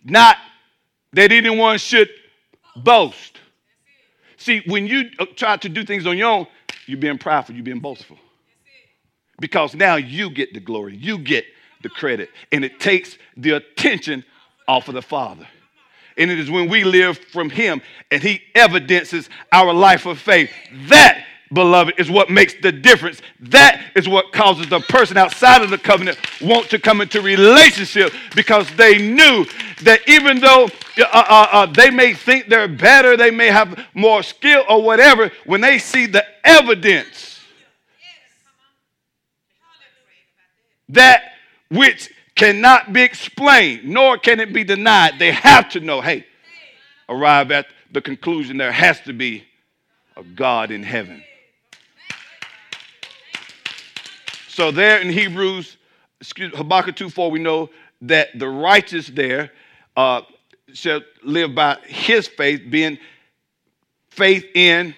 Not 0.05 0.37
that 1.13 1.33
anyone 1.33 1.79
should 1.79 2.09
boast. 2.77 3.39
See, 4.37 4.63
when 4.67 4.87
you 4.87 5.11
uh, 5.19 5.27
try 5.37 5.57
to 5.59 5.69
do 5.69 5.85
things 5.85 6.07
on 6.07 6.17
your 6.17 6.31
own, 6.31 6.47
you're 6.87 6.99
being 6.99 7.19
prideful, 7.19 7.55
you're 7.55 7.65
being 7.65 7.81
boastful 7.81 8.19
because 9.41 9.75
now 9.75 9.97
you 9.97 10.31
get 10.31 10.55
the 10.55 10.61
glory, 10.61 10.97
you 10.97 11.19
get 11.19 11.45
the 11.83 11.89
credit, 11.89 12.31
and 12.53 12.65
it 12.65 12.79
takes 12.79 13.17
the 13.37 13.53
attention 13.53 14.25
off 14.69 14.89
of 14.89 14.95
the 14.95 15.03
Father. 15.03 15.49
And 16.17 16.31
it 16.31 16.39
is 16.39 16.51
when 16.51 16.69
we 16.69 16.85
live 16.85 17.19
from 17.19 17.51
Him 17.51 17.81
and 18.11 18.23
He 18.23 18.43
evidences 18.55 19.29
our 19.51 19.73
life 19.73 20.07
of 20.07 20.19
faith 20.19 20.51
that 20.89 21.25
beloved, 21.53 21.95
is 21.99 22.11
what 22.11 22.31
makes 22.31 22.55
the 22.55 22.71
difference. 22.71 23.21
That 23.41 23.83
is 23.97 24.09
what 24.09 24.33
causes 24.33 24.69
the 24.69 24.81
person 24.81 25.17
outside 25.17 25.63
of 25.63 25.71
the 25.71 25.79
covenant 25.79 26.19
want 26.41 26.71
to 26.71 26.79
come 26.79 27.01
into 27.01 27.21
relationship 27.21 28.13
because 28.37 28.71
they 28.77 28.99
knew 28.99 29.45
that 29.83 30.01
even 30.09 30.39
though 30.39 30.69
uh, 30.99 31.05
uh, 31.13 31.49
uh, 31.51 31.67
they 31.67 31.91
may 31.91 32.15
think 32.15 32.49
they're 32.49 32.69
better, 32.69 33.17
they 33.17 33.31
may 33.31 33.49
have 33.49 33.85
more 33.95 34.23
skill 34.23 34.65
or 34.69 34.83
whatever, 34.83 35.31
when 35.45 35.61
they 35.61 35.79
see 35.79 36.07
the 36.07 36.25
evidence 36.45 37.30
that 40.95 41.33
which 41.69 42.11
cannot 42.35 42.93
be 42.93 43.03
explained, 43.03 43.85
nor 43.85 44.19
can 44.19 44.41
it 44.41 44.53
be 44.53 44.65
denied, 44.65 45.19
they 45.19 45.33
have 45.33 45.69
to 45.71 45.81
know, 45.81 46.01
hey, 46.01 46.25
arrive 47.09 47.51
at 47.51 47.67
the 47.93 48.01
conclusion 48.01 48.57
there 48.57 48.73
has 48.73 49.01
to 49.03 49.13
be 49.13 49.45
a 50.17 50.23
God 50.23 50.71
in 50.71 50.83
heaven. 50.83 51.23
So 54.49 54.71
there 54.71 55.01
in 55.01 55.11
Hebrews, 55.11 55.77
excuse 56.21 56.55
Habakkuk 56.55 56.97
2 56.97 57.11
4, 57.11 57.31
we 57.31 57.39
know 57.39 57.71
that 58.03 58.39
the 58.39 58.49
righteous 58.49 59.09
there 59.09 59.53
uh, 59.97 60.23
shall 60.73 61.01
live 61.23 61.55
by 61.55 61.79
his 61.87 62.29
faith, 62.29 62.63
being 62.71 62.99
faith 64.11 64.45
in 64.55 64.95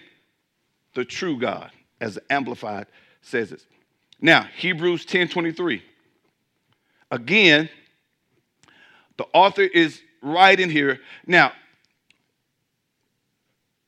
the 0.94 1.04
true 1.04 1.38
God, 1.38 1.70
as 2.00 2.14
the 2.14 2.22
Amplified 2.32 2.86
says 3.22 3.52
it. 3.52 3.64
Now, 4.22 4.48
Hebrews 4.56 5.04
10 5.04 5.28
23. 5.28 5.82
Again, 7.10 7.68
the 9.18 9.26
author 9.34 9.62
is 9.62 10.00
writing 10.22 10.70
here. 10.70 11.00
Now, 11.26 11.52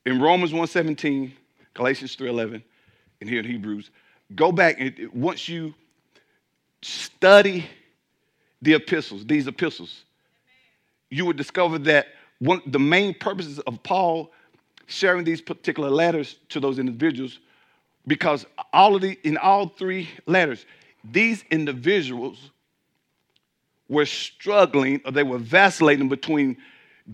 in 0.04 0.20
Romans 0.20 0.52
1:17, 0.52 1.32
Galatians 1.72 2.16
3:11, 2.16 2.62
and 3.20 3.30
here 3.30 3.38
in 3.38 3.46
Hebrews, 3.46 3.90
go 4.34 4.52
back 4.52 4.76
and 4.78 5.08
once 5.14 5.48
you 5.48 5.72
study 6.82 7.64
the 8.60 8.74
epistles, 8.74 9.24
these 9.24 9.46
epistles, 9.46 10.04
you 11.10 11.24
would 11.24 11.36
discover 11.36 11.78
that 11.78 12.08
one 12.40 12.60
the 12.66 12.80
main 12.80 13.14
purposes 13.14 13.60
of 13.60 13.82
Paul 13.84 14.32
sharing 14.86 15.24
these 15.24 15.40
particular 15.40 15.88
letters 15.88 16.36
to 16.50 16.60
those 16.60 16.78
individuals 16.78 17.38
because 18.06 18.46
all 18.72 18.94
of 18.94 19.02
the 19.02 19.18
in 19.22 19.36
all 19.36 19.68
three 19.68 20.08
letters 20.26 20.66
these 21.10 21.44
individuals 21.50 22.50
were 23.88 24.06
struggling 24.06 25.00
or 25.04 25.12
they 25.12 25.22
were 25.22 25.38
vacillating 25.38 26.08
between 26.08 26.56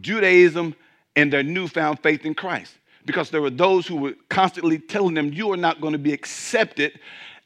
Judaism 0.00 0.74
and 1.16 1.32
their 1.32 1.42
newfound 1.42 2.00
faith 2.00 2.24
in 2.24 2.34
Christ 2.34 2.74
because 3.04 3.30
there 3.30 3.42
were 3.42 3.50
those 3.50 3.86
who 3.86 3.96
were 3.96 4.14
constantly 4.28 4.78
telling 4.78 5.14
them, 5.14 5.32
You 5.32 5.52
are 5.52 5.56
not 5.56 5.80
going 5.80 5.92
to 5.92 5.98
be 5.98 6.12
accepted 6.12 6.98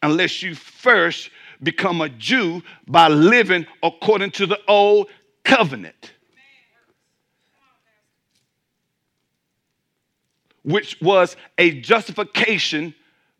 unless 0.03 0.43
you 0.43 0.55
first 0.55 1.31
become 1.63 2.01
a 2.01 2.09
Jew 2.09 2.63
by 2.87 3.09
living 3.09 3.67
according 3.83 4.33
to 4.33 4.47
the 4.47 4.61
old 4.69 5.09
covenant. 5.45 6.13
Which 10.63 11.01
was 11.01 11.37
a 11.59 11.81
justification 11.81 12.95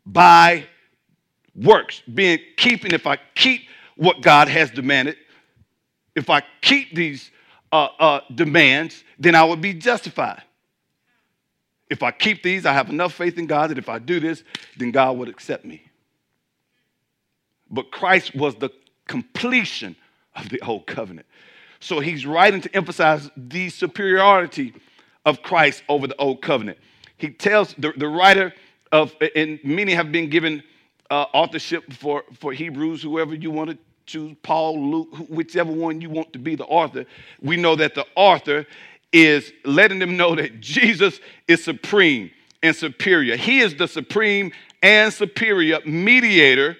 by 0.05 0.65
works, 1.55 2.01
being 2.01 2.39
keeping, 2.57 2.91
if 2.91 3.07
I 3.07 3.17
keep 3.33 3.63
what 3.95 4.21
God 4.21 4.47
has 4.47 4.71
demanded, 4.71 5.17
if 6.15 6.29
I 6.29 6.43
keep 6.61 6.95
these 6.95 7.31
uh, 7.71 7.89
uh, 7.99 8.21
demands, 8.33 9.03
then 9.19 9.35
I 9.35 9.43
would 9.43 9.61
be 9.61 9.73
justified. 9.73 10.43
If 11.89 12.03
I 12.03 12.11
keep 12.11 12.41
these, 12.41 12.65
I 12.65 12.73
have 12.73 12.89
enough 12.89 13.13
faith 13.13 13.37
in 13.37 13.47
God 13.47 13.69
that 13.69 13.77
if 13.77 13.89
I 13.89 13.99
do 13.99 14.19
this, 14.19 14.43
then 14.77 14.91
God 14.91 15.17
would 15.17 15.29
accept 15.29 15.65
me. 15.65 15.83
But 17.69 17.91
Christ 17.91 18.35
was 18.35 18.55
the 18.55 18.69
completion 19.07 19.95
of 20.35 20.49
the 20.49 20.59
old 20.61 20.87
covenant. 20.87 21.27
So 21.79 21.99
he's 21.99 22.25
writing 22.25 22.61
to 22.61 22.75
emphasize 22.75 23.29
the 23.37 23.69
superiority 23.69 24.73
of 25.25 25.41
Christ 25.43 25.83
over 25.87 26.07
the 26.07 26.15
old 26.15 26.41
covenant. 26.41 26.77
He 27.17 27.29
tells 27.29 27.73
the, 27.75 27.93
the 27.95 28.07
writer 28.07 28.53
of, 28.95 29.15
and 29.35 29.59
many 29.63 29.93
have 29.93 30.11
been 30.11 30.29
given 30.29 30.63
uh, 31.09 31.25
authorship 31.33 31.91
for, 31.93 32.23
for 32.39 32.53
Hebrews, 32.53 33.01
whoever 33.01 33.35
you 33.35 33.51
want 33.51 33.71
to 33.71 33.77
choose, 34.05 34.35
Paul, 34.41 34.89
Luke, 34.89 35.13
whichever 35.29 35.71
one 35.71 35.99
you 35.99 36.09
want 36.09 36.31
to 36.33 36.39
be 36.39 36.55
the 36.55 36.65
author. 36.65 37.05
We 37.41 37.57
know 37.57 37.75
that 37.75 37.95
the 37.95 38.05
author 38.15 38.65
is 39.11 39.51
letting 39.65 39.99
them 39.99 40.15
know 40.15 40.35
that 40.35 40.61
Jesus 40.61 41.19
is 41.47 41.63
supreme 41.63 42.31
and 42.63 42.75
superior. 42.75 43.35
He 43.35 43.59
is 43.59 43.75
the 43.75 43.87
supreme 43.87 44.51
and 44.81 45.13
superior 45.13 45.79
mediator, 45.85 46.77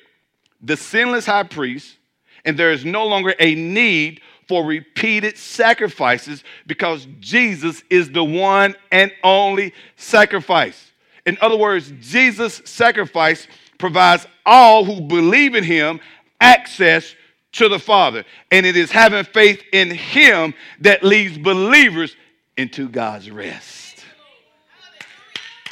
the 0.61 0.77
sinless 0.77 1.25
high 1.25 1.43
priest, 1.43 1.97
and 2.45 2.57
there 2.57 2.71
is 2.71 2.85
no 2.85 3.05
longer 3.05 3.33
a 3.39 3.55
need 3.55 4.21
for 4.47 4.63
repeated 4.63 5.37
sacrifices 5.37 6.43
because 6.65 7.07
Jesus 7.19 7.83
is 7.89 8.11
the 8.11 8.23
one 8.23 8.75
and 8.91 9.11
only 9.23 9.73
sacrifice. 9.95 10.91
In 11.25 11.37
other 11.41 11.57
words, 11.57 11.91
Jesus' 11.99 12.61
sacrifice 12.65 13.47
provides 13.77 14.27
all 14.45 14.85
who 14.85 15.01
believe 15.01 15.55
in 15.55 15.63
him 15.63 15.99
access 16.39 17.15
to 17.53 17.69
the 17.69 17.79
Father. 17.79 18.23
And 18.51 18.65
it 18.65 18.75
is 18.75 18.91
having 18.91 19.23
faith 19.23 19.61
in 19.73 19.89
him 19.89 20.53
that 20.81 21.03
leads 21.03 21.37
believers 21.37 22.15
into 22.57 22.87
God's 22.87 23.31
rest. 23.31 24.05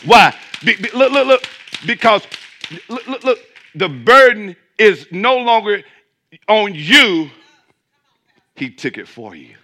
Why? 0.05 0.35
Be, 0.65 0.75
be, 0.75 0.89
look, 0.93 1.11
look, 1.11 1.27
look. 1.27 1.43
Because, 1.85 2.25
look, 2.89 3.07
look, 3.07 3.23
look. 3.23 3.39
The 3.75 3.89
burden 3.89 4.55
is 4.77 5.07
no 5.11 5.37
longer 5.37 5.83
on 6.47 6.73
you, 6.75 7.29
He 8.55 8.69
took 8.69 8.97
it 8.97 9.07
for 9.07 9.35
you. 9.35 9.55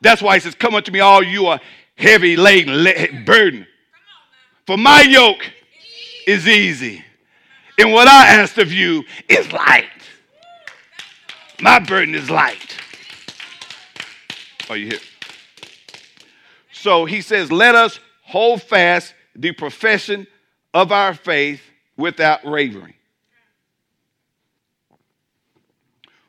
That's 0.00 0.22
why 0.22 0.34
He 0.34 0.40
says, 0.40 0.54
Come 0.54 0.74
unto 0.74 0.92
me, 0.92 1.00
all 1.00 1.22
you 1.22 1.46
are 1.46 1.60
heavy 2.00 2.36
laden, 2.36 3.24
burden. 3.24 3.66
For 4.66 4.76
my 4.76 5.02
yoke 5.02 5.42
is 6.26 6.48
easy, 6.48 7.04
and 7.78 7.92
what 7.92 8.08
I 8.08 8.28
ask 8.28 8.58
of 8.58 8.72
you 8.72 9.04
is 9.28 9.52
light. 9.52 9.84
My 11.60 11.78
burden 11.78 12.14
is 12.14 12.30
light. 12.30 12.76
Are 14.68 14.76
you 14.76 14.86
here? 14.88 14.98
So 16.72 17.04
he 17.04 17.20
says, 17.20 17.52
Let 17.52 17.74
us 17.74 18.00
hold 18.22 18.62
fast 18.62 19.14
the 19.34 19.52
profession 19.52 20.26
of 20.72 20.92
our 20.92 21.14
faith 21.14 21.60
without 21.96 22.44
wavering. 22.44 22.94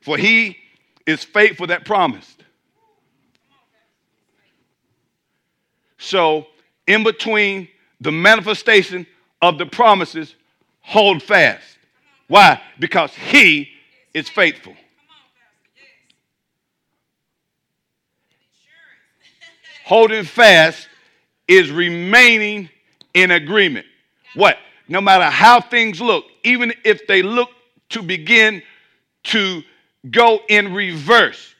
For 0.01 0.17
he 0.17 0.57
is 1.05 1.23
faithful 1.23 1.67
that 1.67 1.85
promised. 1.85 2.40
So, 6.01 6.47
in 6.87 7.03
between 7.03 7.69
the 8.01 8.11
manifestation 8.11 9.07
of 9.41 9.57
the 9.57 9.65
promises, 9.65 10.35
hold 10.81 11.23
fast. 11.23 11.63
Why? 12.27 12.61
Because 12.79 13.13
he 13.13 13.69
is 14.13 14.27
faithful. 14.27 14.75
holding 19.91 20.23
fast 20.23 20.87
is 21.49 21.69
remaining 21.69 22.69
in 23.13 23.29
agreement. 23.29 23.85
What? 24.35 24.57
No 24.87 25.01
matter 25.01 25.25
how 25.25 25.59
things 25.59 25.99
look, 25.99 26.23
even 26.45 26.73
if 26.85 27.05
they 27.07 27.21
look 27.21 27.49
to 27.89 28.01
begin 28.01 28.63
to 29.23 29.61
go 30.09 30.39
in 30.47 30.73
reverse, 30.73 31.55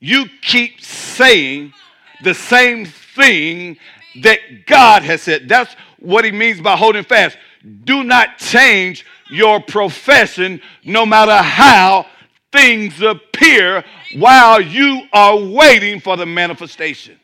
you 0.00 0.24
keep 0.40 0.80
saying 0.80 1.74
the 2.22 2.32
same 2.32 2.86
thing 3.14 3.76
that 4.22 4.66
God 4.66 5.02
has 5.02 5.22
said. 5.22 5.48
That's 5.48 5.74
what 5.98 6.24
he 6.24 6.32
means 6.32 6.60
by 6.60 6.76
holding 6.76 7.04
fast. 7.04 7.36
Do 7.84 8.04
not 8.04 8.38
change 8.38 9.06
your 9.30 9.60
profession 9.60 10.60
no 10.84 11.06
matter 11.06 11.36
how 11.36 12.06
things 12.52 13.00
appear 13.02 13.84
while 14.16 14.60
you 14.60 15.02
are 15.12 15.36
waiting 15.36 16.00
for 16.00 16.16
the 16.16 16.26
manifestation. 16.26 17.18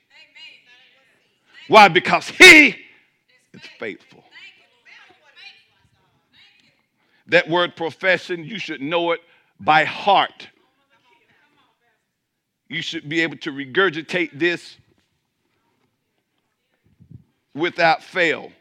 Why? 1.68 1.86
Because 1.88 2.28
He 2.28 2.76
is 3.52 3.62
faithful. 3.78 4.24
That 7.28 7.48
word 7.48 7.76
profession, 7.76 8.44
you 8.44 8.58
should 8.58 8.80
know 8.80 9.12
it 9.12 9.20
by 9.60 9.84
heart. 9.84 10.48
You 12.68 12.82
should 12.82 13.08
be 13.08 13.20
able 13.20 13.36
to 13.38 13.52
regurgitate 13.52 14.30
this 14.36 14.76
without 17.54 18.02
fail. 18.02 18.52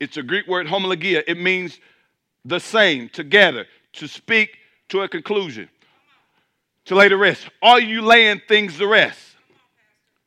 It's 0.00 0.16
a 0.16 0.22
Greek 0.22 0.46
word, 0.46 0.66
homologia. 0.66 1.22
It 1.26 1.38
means 1.38 1.78
the 2.44 2.60
same, 2.60 3.08
together, 3.08 3.66
to 3.94 4.08
speak 4.08 4.56
to 4.88 5.02
a 5.02 5.08
conclusion, 5.08 5.68
to 6.86 6.94
lay 6.94 7.08
to 7.08 7.16
rest. 7.16 7.48
Are 7.62 7.80
you 7.80 8.02
laying 8.02 8.40
things 8.48 8.78
to 8.78 8.86
rest? 8.86 9.20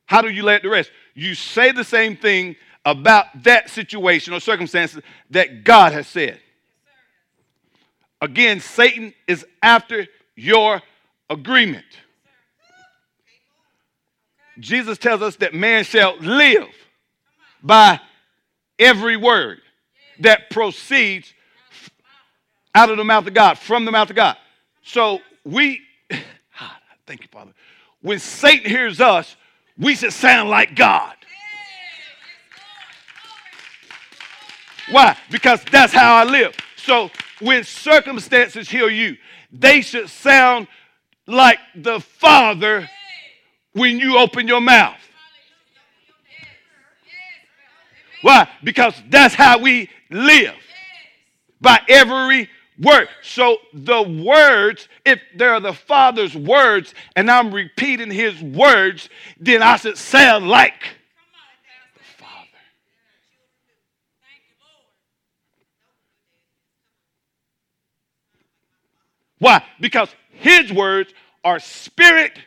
How 0.06 0.20
do 0.20 0.28
you 0.28 0.42
lay 0.42 0.56
it 0.56 0.62
to 0.62 0.70
rest? 0.70 0.90
You 1.14 1.34
say 1.34 1.72
the 1.72 1.84
same 1.84 2.16
thing 2.16 2.56
about 2.84 3.26
that 3.44 3.70
situation 3.70 4.34
or 4.34 4.40
circumstances 4.40 5.02
that 5.30 5.64
God 5.64 5.92
has 5.92 6.06
said. 6.06 6.40
Again, 8.20 8.60
Satan 8.60 9.14
is 9.26 9.44
after 9.62 10.06
your 10.36 10.82
agreement. 11.28 11.86
Jesus 14.58 14.98
tells 14.98 15.22
us 15.22 15.36
that 15.36 15.54
man 15.54 15.84
shall 15.84 16.16
live 16.18 16.68
by 17.62 18.00
every 18.78 19.16
word 19.16 19.60
that 20.20 20.50
proceeds 20.50 21.32
out 22.74 22.90
of 22.90 22.96
the 22.96 23.04
mouth 23.04 23.26
of 23.26 23.34
God, 23.34 23.58
from 23.58 23.84
the 23.84 23.92
mouth 23.92 24.10
of 24.10 24.16
God. 24.16 24.36
So 24.82 25.20
we, 25.44 25.80
ah, 26.60 26.78
thank 27.06 27.22
you, 27.22 27.28
Father. 27.30 27.52
When 28.00 28.18
Satan 28.18 28.68
hears 28.68 29.00
us, 29.00 29.36
we 29.78 29.94
should 29.94 30.12
sound 30.12 30.50
like 30.50 30.74
God. 30.74 31.14
Why? 34.90 35.16
Because 35.30 35.62
that's 35.70 35.92
how 35.92 36.16
I 36.16 36.24
live. 36.24 36.54
So 36.76 37.10
when 37.40 37.64
circumstances 37.64 38.68
heal 38.68 38.90
you, 38.90 39.16
they 39.52 39.80
should 39.80 40.08
sound 40.08 40.66
like 41.26 41.58
the 41.74 42.00
Father 42.00 42.88
when 43.72 43.98
you 43.98 44.18
open 44.18 44.48
your 44.48 44.60
mouth. 44.60 44.98
Why? 48.22 48.48
Because 48.62 48.94
that's 49.08 49.34
how 49.34 49.58
we 49.58 49.90
live. 50.10 50.54
By 51.60 51.80
every 51.88 52.48
word. 52.80 53.08
So 53.22 53.58
the 53.72 54.02
words, 54.02 54.88
if 55.04 55.20
they're 55.36 55.60
the 55.60 55.72
Father's 55.72 56.34
words 56.34 56.94
and 57.14 57.30
I'm 57.30 57.52
repeating 57.52 58.10
his 58.10 58.40
words, 58.42 59.08
then 59.38 59.62
I 59.62 59.76
should 59.76 59.98
sound 59.98 60.48
like 60.48 60.96
the 61.94 62.24
Father. 62.24 62.48
Why? 69.38 69.64
Because 69.80 70.14
his 70.30 70.72
words 70.72 71.12
are 71.44 71.58
spirit 71.58 72.38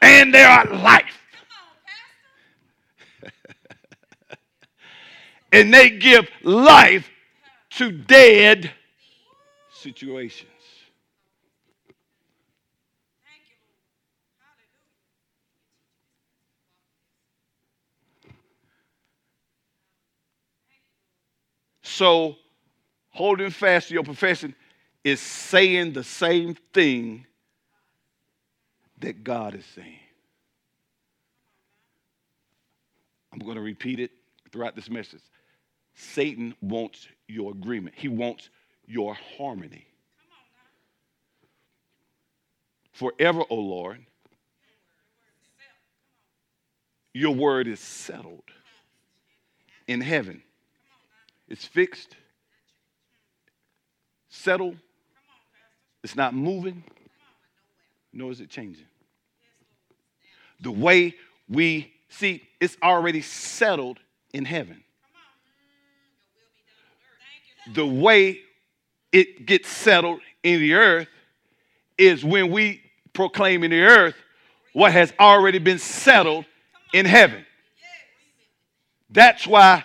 and 0.00 0.32
they 0.32 0.44
are 0.44 0.66
life. 0.66 1.25
And 5.52 5.72
they 5.72 5.90
give 5.90 6.28
life 6.42 7.10
to 7.70 7.90
dead 7.90 8.70
situations. 9.72 10.50
So, 21.82 22.36
holding 23.10 23.50
fast 23.50 23.88
to 23.88 23.94
your 23.94 24.02
profession 24.02 24.54
is 25.02 25.20
saying 25.20 25.92
the 25.92 26.04
same 26.04 26.56
thing 26.74 27.24
that 28.98 29.22
God 29.24 29.54
is 29.54 29.64
saying. 29.74 30.00
I'm 33.32 33.38
going 33.38 33.54
to 33.54 33.62
repeat 33.62 34.00
it 34.00 34.10
throughout 34.52 34.76
this 34.76 34.90
message. 34.90 35.22
Satan 35.94 36.54
wants 36.60 37.08
your 37.26 37.52
agreement, 37.52 37.94
he 37.96 38.08
wants 38.08 38.50
your 38.86 39.14
harmony. 39.38 39.86
Forever, 42.92 43.40
O 43.40 43.46
oh 43.50 43.56
Lord, 43.56 44.06
your 47.12 47.34
word 47.34 47.66
is 47.66 47.80
settled 47.80 48.44
in 49.86 50.00
heaven. 50.00 50.42
It's 51.48 51.64
fixed, 51.64 52.16
settled, 54.28 54.76
it's 56.02 56.16
not 56.16 56.34
moving, 56.34 56.84
nor 58.12 58.32
is 58.32 58.40
it 58.40 58.50
changing. 58.50 58.86
The 60.60 60.70
way 60.70 61.14
we 61.48 61.92
see, 62.08 62.42
it's 62.60 62.76
already 62.82 63.22
settled 63.22 63.98
in 64.36 64.44
heaven. 64.44 64.84
The 67.72 67.86
way 67.86 68.40
it 69.10 69.46
gets 69.46 69.68
settled 69.68 70.20
in 70.42 70.60
the 70.60 70.74
earth 70.74 71.08
is 71.96 72.22
when 72.22 72.50
we 72.50 72.82
proclaim 73.14 73.64
in 73.64 73.70
the 73.70 73.80
earth 73.80 74.14
what 74.74 74.92
has 74.92 75.10
already 75.18 75.58
been 75.58 75.78
settled 75.78 76.44
in 76.92 77.06
heaven. 77.06 77.46
That's 79.08 79.46
why 79.46 79.84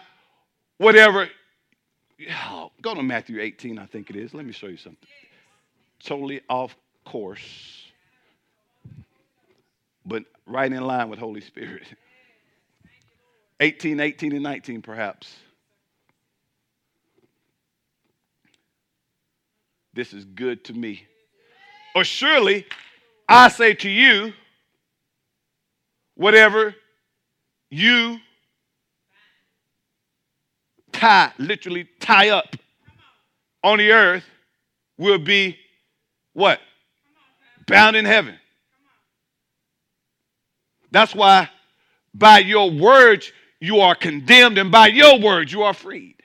whatever, 0.78 1.30
oh, 2.30 2.72
go 2.82 2.94
to 2.94 3.02
Matthew 3.02 3.40
18, 3.40 3.80
I 3.80 3.86
think 3.86 4.10
it 4.10 4.18
is. 4.18 4.34
Let 4.34 4.46
me 4.46 4.52
show 4.52 4.68
you 4.68 4.76
something. 4.76 5.08
Totally 6.04 6.42
off 6.50 6.76
course, 7.06 7.88
but 10.06 10.24
right 10.46 10.72
in 10.72 10.84
line 10.84 11.10
with 11.10 11.20
Holy 11.20 11.42
Spirit. 11.42 11.84
18, 13.62 14.00
18, 14.00 14.34
and 14.34 14.42
19, 14.42 14.82
perhaps. 14.82 15.36
This 19.94 20.14
is 20.14 20.26
good 20.26 20.64
to 20.66 20.74
me. 20.74 21.06
Or 21.94 22.04
surely 22.04 22.66
I 23.30 23.50
say 23.50 23.76
to 23.76 23.90
you, 23.90 24.34
whatever 26.16 26.74
you 27.70 28.18
tie, 30.92 31.32
literally 31.38 31.88
tie 32.00 32.30
up 32.30 32.56
on 33.64 33.78
the 33.78 33.92
earth 33.92 34.26
will 34.98 35.20
be 35.20 35.56
what? 36.34 36.60
Bound 37.68 37.96
in 37.96 38.06
heaven. 38.06 38.40
That's 40.90 41.14
why 41.14 41.48
by 42.14 42.40
your 42.40 42.72
words 42.72 43.32
you 43.62 43.80
are 43.80 43.94
condemned, 43.94 44.58
and 44.58 44.72
by 44.72 44.88
your 44.88 45.20
words 45.20 45.54
you 45.54 45.62
are 45.62 45.74
freed. 45.74 46.16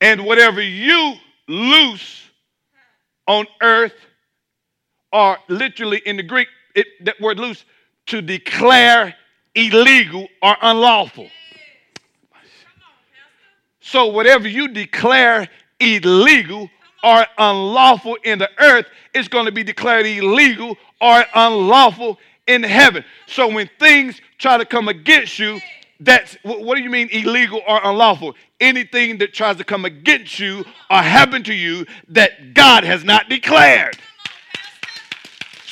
And 0.00 0.26
whatever 0.26 0.60
you 0.60 1.14
loose 1.48 2.28
on 3.26 3.46
earth, 3.62 3.94
or 5.12 5.38
literally 5.48 6.02
in 6.04 6.16
the 6.16 6.22
Greek, 6.24 6.48
it, 6.74 6.88
that 7.04 7.18
word 7.20 7.38
loose, 7.38 7.64
to 8.06 8.20
declare 8.20 9.14
illegal 9.54 10.28
or 10.42 10.56
unlawful. 10.60 11.28
So, 13.80 14.06
whatever 14.06 14.48
you 14.48 14.68
declare 14.68 15.48
illegal 15.78 16.68
or 17.04 17.26
unlawful 17.38 18.16
in 18.24 18.38
the 18.38 18.50
earth 18.58 18.86
is 19.12 19.28
going 19.28 19.44
to 19.44 19.52
be 19.52 19.62
declared 19.62 20.06
illegal 20.06 20.76
or 21.00 21.24
unlawful 21.34 22.18
in 22.46 22.62
heaven. 22.62 23.04
So, 23.26 23.52
when 23.52 23.68
things 23.78 24.20
try 24.38 24.56
to 24.58 24.64
come 24.64 24.88
against 24.88 25.38
you, 25.38 25.60
that's 26.00 26.36
what 26.42 26.76
do 26.76 26.82
you 26.82 26.90
mean 26.90 27.08
illegal 27.12 27.60
or 27.68 27.80
unlawful? 27.84 28.34
Anything 28.60 29.18
that 29.18 29.32
tries 29.32 29.56
to 29.56 29.64
come 29.64 29.84
against 29.84 30.38
you 30.38 30.64
or 30.90 30.98
happen 30.98 31.42
to 31.44 31.54
you 31.54 31.86
that 32.08 32.54
God 32.54 32.84
has 32.84 33.04
not 33.04 33.28
declared. 33.28 33.96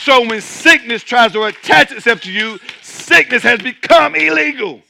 So 0.03 0.27
when 0.27 0.41
sickness 0.41 1.05
tries 1.05 1.33
to 1.33 1.45
attach 1.45 1.93
itself 1.93 2.23
to 2.23 2.33
you, 2.33 2.59
sickness 2.83 3.43
has 3.45 3.61
become 3.61 4.17
illegal. 4.17 4.83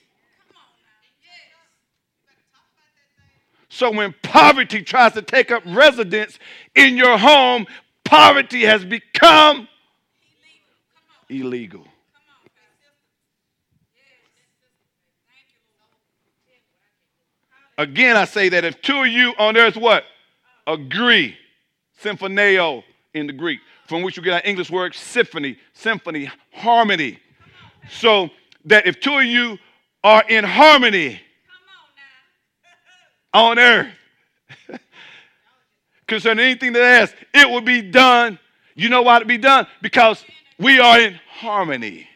So 3.72 3.90
when 3.90 4.14
poverty 4.22 4.82
tries 4.82 5.14
to 5.14 5.22
take 5.22 5.50
up 5.50 5.62
residence 5.64 6.38
in 6.74 6.94
your 6.94 7.16
home, 7.16 7.66
poverty 8.04 8.64
has 8.64 8.84
become 8.84 9.66
illegal. 11.30 11.86
Again, 17.78 18.18
I 18.18 18.26
say 18.26 18.50
that 18.50 18.62
if 18.62 18.82
two 18.82 19.00
of 19.00 19.06
you 19.06 19.32
on 19.38 19.56
earth 19.56 19.78
what? 19.78 20.04
Agree. 20.66 21.34
Symphoneo 22.02 22.84
in 23.14 23.26
the 23.26 23.32
Greek, 23.32 23.60
from 23.86 24.02
which 24.02 24.18
you 24.18 24.22
get 24.22 24.34
our 24.34 24.42
English 24.44 24.70
word 24.70 24.94
symphony, 24.94 25.56
symphony, 25.72 26.30
harmony. 26.52 27.18
So 27.88 28.28
that 28.66 28.86
if 28.86 29.00
two 29.00 29.16
of 29.16 29.24
you 29.24 29.56
are 30.04 30.24
in 30.28 30.44
harmony 30.44 31.22
on 33.32 33.58
earth 33.58 33.88
concerning 36.06 36.44
anything 36.44 36.72
that 36.74 36.82
asks, 36.82 37.16
it 37.32 37.48
will 37.48 37.60
be 37.60 37.82
done. 37.82 38.38
You 38.74 38.88
know 38.88 39.02
why 39.02 39.18
it 39.18 39.26
be 39.26 39.38
done? 39.38 39.66
Because 39.80 40.24
we 40.58 40.78
are 40.78 41.00
in 41.00 41.18
harmony. 41.28 42.08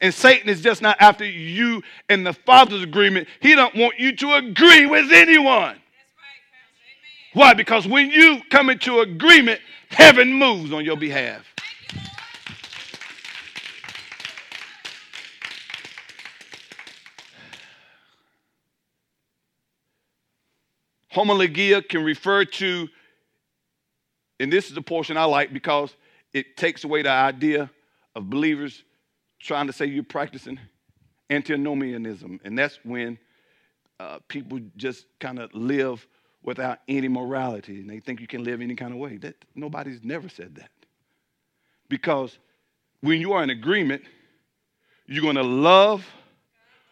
And 0.00 0.14
Satan 0.14 0.48
is 0.48 0.62
just 0.62 0.80
not 0.80 0.96
after 0.98 1.24
you 1.26 1.82
and 2.08 2.26
the 2.26 2.32
Father's 2.32 2.82
agreement. 2.82 3.28
He 3.40 3.54
don't 3.54 3.74
want 3.74 3.98
you 3.98 4.16
to 4.16 4.34
agree 4.34 4.86
with 4.86 5.12
anyone. 5.12 5.76
Why? 7.34 7.54
Because 7.54 7.86
when 7.86 8.10
you 8.10 8.40
come 8.50 8.70
into 8.70 9.00
agreement, 9.00 9.60
heaven 9.90 10.32
moves 10.32 10.72
on 10.72 10.84
your 10.84 10.96
behalf. 10.96 11.44
Homologia 21.14 21.86
can 21.86 22.04
refer 22.04 22.44
to, 22.44 22.88
and 24.38 24.52
this 24.52 24.68
is 24.68 24.74
the 24.74 24.82
portion 24.82 25.16
I 25.16 25.24
like 25.24 25.52
because 25.52 25.94
it 26.32 26.56
takes 26.56 26.84
away 26.84 27.02
the 27.02 27.10
idea 27.10 27.70
of 28.14 28.30
believers 28.30 28.84
trying 29.40 29.66
to 29.66 29.72
say 29.72 29.86
you're 29.86 30.04
practicing 30.04 30.58
antinomianism. 31.30 32.40
And 32.44 32.58
that's 32.58 32.78
when 32.84 33.18
uh, 33.98 34.18
people 34.28 34.60
just 34.76 35.06
kind 35.18 35.38
of 35.38 35.52
live 35.54 36.06
without 36.42 36.78
any 36.88 37.08
morality 37.08 37.80
and 37.80 37.90
they 37.90 38.00
think 38.00 38.20
you 38.20 38.26
can 38.26 38.44
live 38.44 38.60
any 38.60 38.74
kind 38.74 38.92
of 38.92 38.98
way. 38.98 39.16
That, 39.18 39.36
nobody's 39.54 40.02
never 40.02 40.28
said 40.28 40.54
that. 40.56 40.70
Because 41.88 42.38
when 43.00 43.20
you 43.20 43.32
are 43.32 43.42
in 43.42 43.50
agreement, 43.50 44.02
you're 45.06 45.22
going 45.22 45.36
to 45.36 45.42
love 45.42 46.06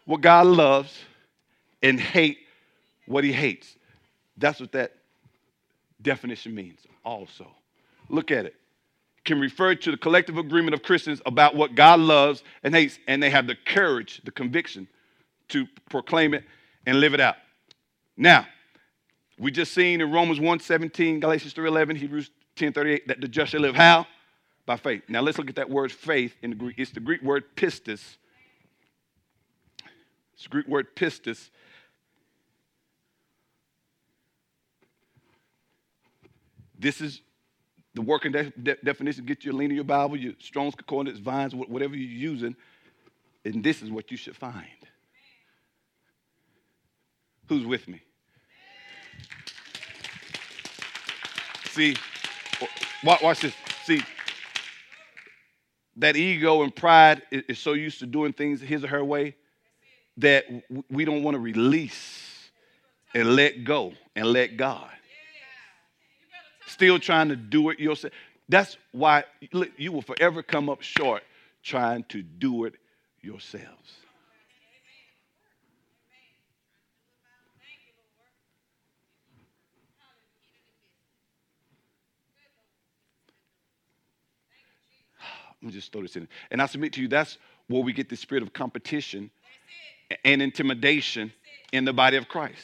what 0.05 0.21
God 0.21 0.47
loves 0.47 0.97
and 1.81 1.99
hate 1.99 2.39
what 3.05 3.23
he 3.23 3.31
hates. 3.31 3.75
That's 4.39 4.59
what 4.59 4.71
that 4.71 4.93
definition 6.01 6.55
means, 6.55 6.79
also. 7.03 7.47
Look 8.07 8.31
at 8.31 8.45
it. 8.45 8.55
Can 9.25 9.39
refer 9.39 9.75
to 9.75 9.91
the 9.91 9.97
collective 9.97 10.37
agreement 10.37 10.73
of 10.73 10.81
Christians 10.81 11.21
about 11.25 11.55
what 11.55 11.75
God 11.75 11.99
loves 11.99 12.41
and 12.63 12.73
hates, 12.73 12.97
and 13.07 13.21
they 13.21 13.29
have 13.29 13.47
the 13.47 13.55
courage, 13.55 14.21
the 14.23 14.31
conviction 14.31 14.87
to 15.49 15.67
proclaim 15.89 16.33
it 16.33 16.43
and 16.85 16.99
live 16.99 17.13
it 17.13 17.19
out. 17.19 17.35
Now, 18.15 18.47
we 19.37 19.51
just 19.51 19.73
seen 19.73 20.01
in 20.01 20.11
Romans 20.11 20.39
1 20.39 20.59
17, 20.59 21.19
Galatians 21.19 21.53
3 21.53 21.67
11, 21.67 21.95
Hebrews 21.97 22.31
10 22.55 22.73
38, 22.73 23.07
that 23.07 23.21
the 23.21 23.27
just 23.27 23.51
shall 23.51 23.61
live 23.61 23.75
how? 23.75 24.07
By 24.65 24.77
faith. 24.77 25.03
Now 25.07 25.21
let's 25.21 25.37
look 25.37 25.49
at 25.49 25.55
that 25.55 25.69
word 25.69 25.91
faith 25.91 26.35
in 26.41 26.51
the 26.51 26.55
Greek. 26.55 26.75
It's 26.77 26.91
the 26.91 26.99
Greek 26.99 27.21
word 27.21 27.43
pistis. 27.55 28.17
It's 30.33 30.43
the 30.43 30.49
Greek 30.49 30.67
word 30.67 30.95
pistis. 30.95 31.49
This 36.79 37.01
is 37.01 37.21
the 37.93 38.01
working 38.01 38.31
de- 38.31 38.51
de- 38.51 38.77
definition. 38.83 39.25
Get 39.25 39.43
your 39.43 39.53
lean 39.53 39.69
in 39.69 39.75
your 39.75 39.83
Bible, 39.83 40.15
your 40.15 40.33
Strong's 40.39 40.75
Concordance, 40.75 41.19
Vines, 41.19 41.53
whatever 41.53 41.95
you're 41.95 42.31
using, 42.31 42.55
and 43.43 43.63
this 43.63 43.81
is 43.81 43.91
what 43.91 44.09
you 44.09 44.17
should 44.17 44.35
find. 44.35 44.65
Who's 47.47 47.65
with 47.65 47.87
me? 47.87 48.01
See, 51.71 51.95
watch 53.03 53.41
this. 53.41 53.53
See, 53.83 54.01
that 55.97 56.15
ego 56.15 56.63
and 56.63 56.73
pride 56.73 57.23
is 57.31 57.59
so 57.59 57.73
used 57.73 57.99
to 57.99 58.05
doing 58.05 58.33
things 58.33 58.61
his 58.61 58.83
or 58.83 58.87
her 58.87 59.03
way 59.03 59.35
that 60.17 60.45
we 60.89 61.05
don't 61.05 61.23
want 61.23 61.35
to 61.35 61.39
release 61.39 62.49
and 63.13 63.35
let 63.35 63.63
go 63.63 63.93
and 64.15 64.27
let 64.27 64.55
God 64.57 64.91
still 66.69 66.99
trying 66.99 67.29
to 67.29 67.35
do 67.35 67.69
it 67.69 67.79
yourself. 67.79 68.13
That's 68.47 68.77
why 68.91 69.25
you 69.77 69.91
will 69.91 70.01
forever 70.01 70.41
come 70.41 70.69
up 70.69 70.81
short 70.81 71.23
trying 71.63 72.03
to 72.05 72.21
do 72.21 72.65
it 72.65 72.73
yourselves. 73.21 73.67
Let 85.61 85.67
me 85.67 85.71
just 85.71 85.91
throw 85.91 86.01
this 86.01 86.15
in. 86.15 86.27
And 86.49 86.61
I 86.61 86.65
submit 86.65 86.93
to 86.93 87.01
you, 87.01 87.07
that's 87.07 87.37
where 87.67 87.83
we 87.83 87.93
get 87.93 88.09
the 88.09 88.15
spirit 88.15 88.41
of 88.41 88.53
competition 88.53 89.29
and 90.25 90.41
intimidation 90.41 91.31
in 91.71 91.85
the 91.85 91.93
body 91.93 92.17
of 92.17 92.27
Christ. 92.27 92.63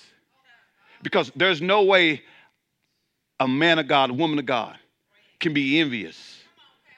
Because 1.03 1.31
there's 1.35 1.61
no 1.61 1.83
way 1.83 2.23
a 3.39 3.47
man 3.47 3.79
of 3.79 3.87
God, 3.87 4.09
a 4.09 4.13
woman 4.13 4.39
of 4.39 4.45
God 4.45 4.77
can 5.39 5.53
be 5.53 5.79
envious, 5.79 6.39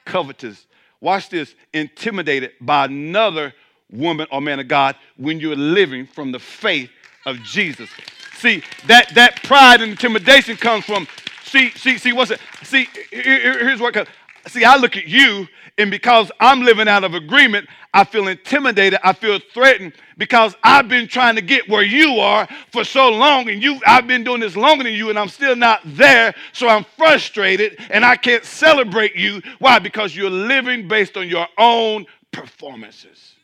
covetous. 0.04 0.66
Watch 1.00 1.28
this, 1.28 1.54
intimidated 1.72 2.52
by 2.60 2.86
another 2.86 3.54
woman 3.90 4.26
or 4.30 4.40
man 4.40 4.60
of 4.60 4.68
God 4.68 4.96
when 5.16 5.40
you're 5.40 5.56
living 5.56 6.06
from 6.06 6.32
the 6.32 6.38
faith 6.38 6.90
of 7.24 7.42
Jesus. 7.42 7.88
See, 8.36 8.62
that, 8.86 9.14
that 9.14 9.42
pride 9.42 9.80
and 9.80 9.92
intimidation 9.92 10.56
comes 10.56 10.84
from, 10.84 11.08
see, 11.44 11.70
see, 11.70 11.98
see, 11.98 12.12
what's 12.12 12.30
it? 12.30 12.40
See, 12.62 12.88
here, 13.10 13.64
here's 13.64 13.80
what 13.80 13.94
comes. 13.94 14.08
See, 14.48 14.64
I 14.64 14.76
look 14.76 14.96
at 14.96 15.06
you, 15.06 15.46
and 15.76 15.90
because 15.90 16.30
I'm 16.40 16.62
living 16.62 16.88
out 16.88 17.04
of 17.04 17.14
agreement, 17.14 17.68
I 17.94 18.04
feel 18.04 18.28
intimidated. 18.28 18.98
I 19.04 19.12
feel 19.12 19.38
threatened 19.52 19.92
because 20.16 20.54
I've 20.62 20.88
been 20.88 21.06
trying 21.06 21.36
to 21.36 21.42
get 21.42 21.68
where 21.68 21.82
you 21.82 22.18
are 22.18 22.48
for 22.72 22.84
so 22.84 23.10
long, 23.10 23.48
and 23.48 23.62
you 23.62 23.80
I've 23.86 24.06
been 24.06 24.24
doing 24.24 24.40
this 24.40 24.56
longer 24.56 24.84
than 24.84 24.94
you, 24.94 25.10
and 25.10 25.18
I'm 25.18 25.28
still 25.28 25.54
not 25.54 25.80
there. 25.84 26.34
So 26.52 26.68
I'm 26.68 26.84
frustrated, 26.96 27.78
and 27.90 28.04
I 28.04 28.16
can't 28.16 28.44
celebrate 28.44 29.14
you. 29.14 29.42
Why? 29.58 29.78
Because 29.78 30.16
you're 30.16 30.30
living 30.30 30.88
based 30.88 31.16
on 31.16 31.28
your 31.28 31.46
own 31.56 32.06
performances. 32.32 33.34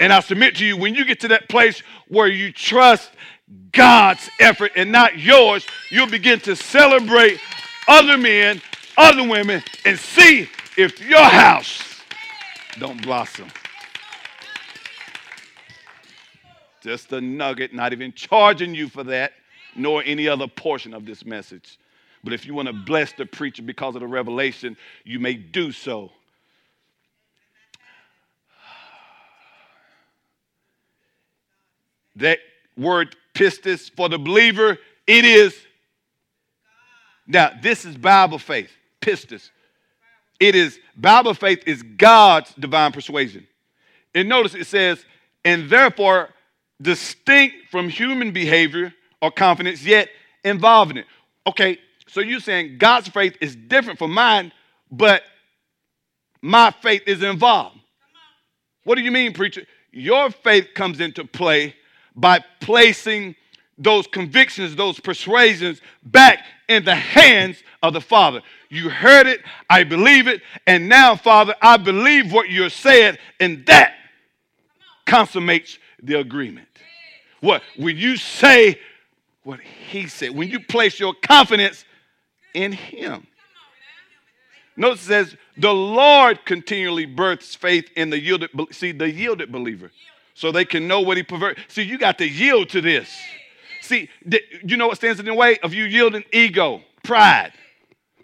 And 0.00 0.12
I 0.12 0.20
submit 0.20 0.56
to 0.56 0.64
you, 0.64 0.76
when 0.76 0.94
you 0.94 1.04
get 1.04 1.20
to 1.20 1.28
that 1.28 1.48
place 1.48 1.82
where 2.06 2.28
you 2.28 2.52
trust 2.52 3.10
God's 3.72 4.30
effort 4.38 4.72
and 4.76 4.92
not 4.92 5.18
yours, 5.18 5.66
you'll 5.90 6.06
begin 6.06 6.38
to 6.40 6.54
celebrate 6.54 7.40
other 7.88 8.16
men 8.16 8.60
other 8.98 9.26
women 9.26 9.62
and 9.84 9.98
see 9.98 10.48
if 10.76 11.00
your 11.00 11.24
house 11.24 12.02
don't 12.78 13.00
blossom. 13.00 13.48
Just 16.82 17.12
a 17.12 17.20
nugget, 17.20 17.72
not 17.72 17.92
even 17.92 18.12
charging 18.12 18.74
you 18.74 18.88
for 18.88 19.04
that, 19.04 19.32
nor 19.74 20.02
any 20.04 20.28
other 20.28 20.46
portion 20.48 20.92
of 20.92 21.06
this 21.06 21.24
message. 21.24 21.78
But 22.24 22.32
if 22.32 22.44
you 22.44 22.54
want 22.54 22.66
to 22.66 22.72
bless 22.72 23.12
the 23.12 23.26
preacher 23.26 23.62
because 23.62 23.94
of 23.94 24.00
the 24.00 24.06
revelation, 24.06 24.76
you 25.04 25.20
may 25.20 25.34
do 25.34 25.72
so. 25.72 26.10
That 32.16 32.40
word 32.76 33.14
pistis 33.34 33.90
for 33.94 34.08
the 34.08 34.18
believer, 34.18 34.76
it 35.06 35.24
is. 35.24 35.56
Now, 37.28 37.52
this 37.60 37.84
is 37.84 37.96
Bible 37.96 38.38
faith 38.38 38.70
pistis. 39.08 39.50
It 40.38 40.54
is, 40.54 40.78
Bible 40.96 41.34
faith 41.34 41.62
is 41.66 41.82
God's 41.82 42.52
divine 42.54 42.92
persuasion. 42.92 43.46
And 44.14 44.28
notice 44.28 44.54
it 44.54 44.66
says, 44.66 45.04
and 45.44 45.68
therefore 45.68 46.30
distinct 46.80 47.56
from 47.70 47.88
human 47.88 48.32
behavior 48.32 48.94
or 49.20 49.30
confidence, 49.30 49.84
yet 49.84 50.08
involved 50.44 50.92
in 50.92 50.98
it. 50.98 51.06
Okay, 51.46 51.78
so 52.06 52.20
you're 52.20 52.40
saying 52.40 52.78
God's 52.78 53.08
faith 53.08 53.36
is 53.40 53.56
different 53.56 53.98
from 53.98 54.12
mine, 54.12 54.52
but 54.90 55.22
my 56.40 56.70
faith 56.70 57.02
is 57.06 57.22
involved. 57.22 57.78
What 58.84 58.94
do 58.94 59.02
you 59.02 59.10
mean, 59.10 59.32
preacher? 59.32 59.62
Your 59.90 60.30
faith 60.30 60.68
comes 60.74 61.00
into 61.00 61.24
play 61.24 61.74
by 62.14 62.44
placing 62.60 63.34
those 63.76 64.06
convictions, 64.06 64.76
those 64.76 65.00
persuasions 65.00 65.80
back 66.02 66.44
in 66.68 66.84
the 66.84 66.94
hands 66.94 67.62
of 67.82 67.92
the 67.92 68.00
Father. 68.00 68.42
You 68.70 68.90
heard 68.90 69.26
it, 69.26 69.40
I 69.70 69.84
believe 69.84 70.28
it, 70.28 70.42
and 70.66 70.88
now, 70.88 71.16
Father, 71.16 71.54
I 71.62 71.78
believe 71.78 72.32
what 72.32 72.50
you're 72.50 72.68
saying, 72.68 73.16
and 73.40 73.64
that 73.66 73.94
consummates 75.06 75.78
the 76.02 76.18
agreement. 76.18 76.68
What? 77.40 77.62
When 77.76 77.96
you 77.96 78.16
say 78.16 78.78
what 79.42 79.60
He 79.60 80.06
said, 80.06 80.36
when 80.36 80.50
you 80.50 80.60
place 80.60 81.00
your 81.00 81.14
confidence 81.14 81.84
in 82.52 82.72
Him. 82.72 83.26
Notice 84.76 85.04
it 85.04 85.06
says, 85.06 85.36
the 85.56 85.72
Lord 85.72 86.44
continually 86.44 87.06
births 87.06 87.54
faith 87.54 87.88
in 87.96 88.10
the 88.10 88.20
yielded, 88.20 88.50
see, 88.70 88.92
the 88.92 89.10
yielded 89.10 89.50
believer. 89.50 89.90
So 90.34 90.52
they 90.52 90.64
can 90.64 90.86
know 90.86 91.00
what 91.00 91.16
he 91.16 91.24
pervert. 91.24 91.58
See, 91.66 91.82
you 91.82 91.98
got 91.98 92.18
to 92.18 92.28
yield 92.28 92.68
to 92.68 92.80
this. 92.80 93.10
See, 93.80 94.08
you 94.62 94.76
know 94.76 94.86
what 94.86 94.96
stands 94.96 95.18
in 95.18 95.26
the 95.26 95.34
way 95.34 95.58
of 95.64 95.74
you 95.74 95.82
yielding? 95.82 96.22
Ego, 96.32 96.82
pride 97.02 97.52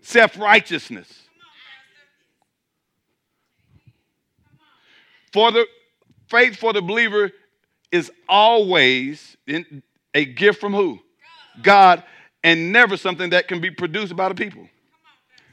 self 0.04 0.38
righteousness. 0.38 1.08
For 5.32 5.50
the 5.50 5.66
faith 6.28 6.56
for 6.56 6.72
the 6.72 6.82
believer 6.82 7.32
is 7.90 8.10
always 8.28 9.36
in, 9.46 9.82
a 10.14 10.24
gift 10.24 10.60
from 10.60 10.72
who? 10.72 11.00
God, 11.62 12.04
and 12.42 12.72
never 12.72 12.96
something 12.96 13.30
that 13.30 13.48
can 13.48 13.60
be 13.60 13.70
produced 13.70 14.14
by 14.14 14.28
the 14.28 14.34
people. 14.34 14.68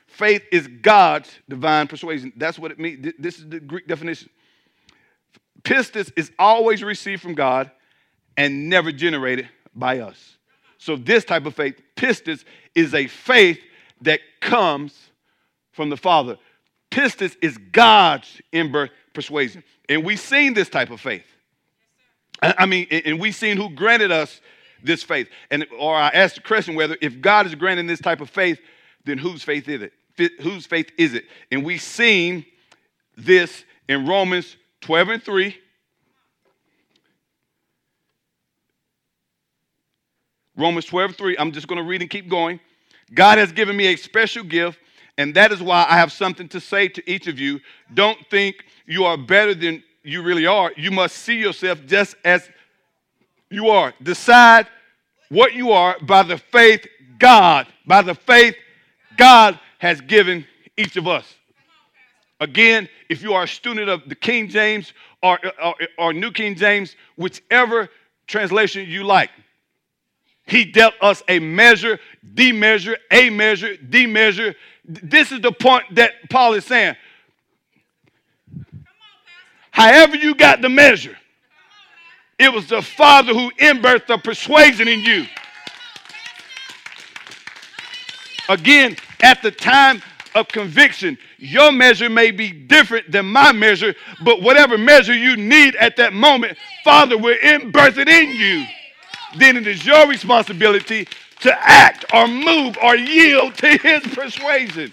Faith 0.07 0.43
is 0.51 0.67
God's 0.67 1.31
divine 1.47 1.87
persuasion. 1.87 2.33
That's 2.35 2.59
what 2.59 2.71
it 2.71 2.79
means. 2.79 3.13
This 3.17 3.39
is 3.39 3.49
the 3.49 3.59
Greek 3.59 3.87
definition. 3.87 4.29
Pistis 5.63 6.11
is 6.15 6.31
always 6.37 6.83
received 6.83 7.21
from 7.21 7.33
God 7.33 7.71
and 8.37 8.69
never 8.69 8.91
generated 8.91 9.49
by 9.73 9.99
us. 9.99 10.37
So 10.77 10.95
this 10.95 11.23
type 11.23 11.45
of 11.45 11.55
faith, 11.55 11.79
pistis, 11.95 12.43
is 12.75 12.93
a 12.93 13.07
faith 13.07 13.59
that 14.01 14.19
comes 14.39 14.93
from 15.71 15.89
the 15.89 15.97
Father. 15.97 16.37
Pistis 16.89 17.35
is 17.41 17.57
God's 17.57 18.41
in-birth 18.51 18.91
persuasion. 19.13 19.63
And 19.87 20.03
we've 20.03 20.19
seen 20.19 20.53
this 20.53 20.69
type 20.69 20.89
of 20.89 20.99
faith. 20.99 21.25
I 22.41 22.65
mean, 22.65 22.87
and 22.89 23.19
we've 23.19 23.35
seen 23.35 23.57
who 23.57 23.69
granted 23.69 24.11
us 24.11 24.41
this 24.83 25.03
faith. 25.03 25.29
And 25.51 25.65
or 25.77 25.95
I 25.95 26.09
asked 26.09 26.35
the 26.35 26.41
question 26.41 26.75
whether 26.75 26.97
if 27.01 27.21
God 27.21 27.45
is 27.45 27.55
granting 27.55 27.87
this 27.87 28.01
type 28.01 28.19
of 28.19 28.29
faith, 28.29 28.59
then 29.05 29.17
whose 29.17 29.43
faith 29.43 29.69
is 29.69 29.81
it? 29.81 29.93
Whose 30.41 30.65
faith 30.65 30.91
is 30.97 31.13
it? 31.13 31.25
And 31.51 31.63
we've 31.63 31.81
seen 31.81 32.45
this 33.15 33.63
in 33.87 34.07
Romans 34.07 34.57
12 34.81 35.09
and 35.09 35.23
3. 35.23 35.57
Romans 40.57 40.85
12, 40.85 41.15
3. 41.15 41.37
I'm 41.37 41.51
just 41.51 41.67
going 41.67 41.77
to 41.77 41.87
read 41.87 42.01
and 42.01 42.09
keep 42.09 42.27
going. 42.27 42.59
God 43.13 43.37
has 43.37 43.51
given 43.51 43.75
me 43.75 43.87
a 43.87 43.95
special 43.95 44.43
gift, 44.43 44.79
and 45.17 45.33
that 45.35 45.51
is 45.51 45.61
why 45.61 45.85
I 45.89 45.97
have 45.97 46.11
something 46.11 46.47
to 46.49 46.59
say 46.59 46.87
to 46.87 47.11
each 47.11 47.27
of 47.27 47.39
you. 47.39 47.59
Don't 47.93 48.17
think 48.29 48.65
you 48.85 49.05
are 49.05 49.17
better 49.17 49.53
than 49.53 49.83
you 50.03 50.23
really 50.23 50.47
are. 50.47 50.71
You 50.77 50.91
must 50.91 51.17
see 51.17 51.37
yourself 51.37 51.79
just 51.85 52.15
as 52.23 52.49
you 53.49 53.69
are. 53.69 53.93
Decide 54.01 54.67
what 55.29 55.53
you 55.53 55.71
are 55.71 55.97
by 56.01 56.23
the 56.23 56.37
faith 56.37 56.87
God, 57.19 57.67
by 57.85 58.01
the 58.01 58.15
faith 58.15 58.55
God 59.17 59.59
has 59.79 60.01
given 60.01 60.45
each 60.77 60.95
of 60.97 61.07
us. 61.07 61.25
Again, 62.39 62.89
if 63.09 63.21
you 63.21 63.33
are 63.33 63.43
a 63.43 63.47
student 63.47 63.89
of 63.89 64.07
the 64.07 64.15
King 64.15 64.49
James 64.49 64.93
or, 65.21 65.37
or, 65.63 65.75
or 65.99 66.13
New 66.13 66.31
King 66.31 66.55
James, 66.55 66.95
whichever 67.15 67.89
translation 68.25 68.87
you 68.89 69.03
like, 69.03 69.29
he 70.45 70.65
dealt 70.65 70.95
us 71.01 71.23
a 71.27 71.39
measure, 71.39 71.99
D 72.33 72.51
measure, 72.51 72.97
A 73.11 73.29
measure, 73.29 73.77
D 73.77 74.05
measure. 74.05 74.55
This 74.85 75.31
is 75.31 75.41
the 75.41 75.51
point 75.51 75.95
that 75.95 76.11
Paul 76.29 76.53
is 76.53 76.65
saying. 76.65 76.95
However, 79.71 80.17
you 80.17 80.35
got 80.35 80.61
the 80.61 80.69
measure, 80.69 81.17
it 82.37 82.51
was 82.51 82.67
the 82.67 82.81
Father 82.81 83.33
who 83.33 83.51
inbirthed 83.51 84.07
the 84.07 84.17
persuasion 84.17 84.87
in 84.87 84.99
you. 85.01 85.25
Again, 88.49 88.97
at 89.21 89.41
the 89.41 89.51
time 89.51 90.01
of 90.35 90.47
conviction, 90.47 91.17
your 91.37 91.71
measure 91.71 92.09
may 92.09 92.31
be 92.31 92.51
different 92.51 93.11
than 93.11 93.25
my 93.25 93.51
measure, 93.51 93.95
but 94.23 94.41
whatever 94.41 94.77
measure 94.77 95.13
you 95.13 95.37
need 95.37 95.75
at 95.75 95.95
that 95.97 96.13
moment, 96.13 96.57
Father 96.83 97.17
will 97.17 97.37
inbirth 97.37 97.97
it 97.97 98.09
in 98.09 98.31
you. 98.31 98.65
Then 99.37 99.57
it 99.57 99.67
is 99.67 99.85
your 99.85 100.07
responsibility 100.07 101.07
to 101.41 101.57
act 101.59 102.05
or 102.13 102.27
move 102.27 102.77
or 102.83 102.95
yield 102.95 103.55
to 103.55 103.77
his 103.77 104.01
persuasion. 104.13 104.91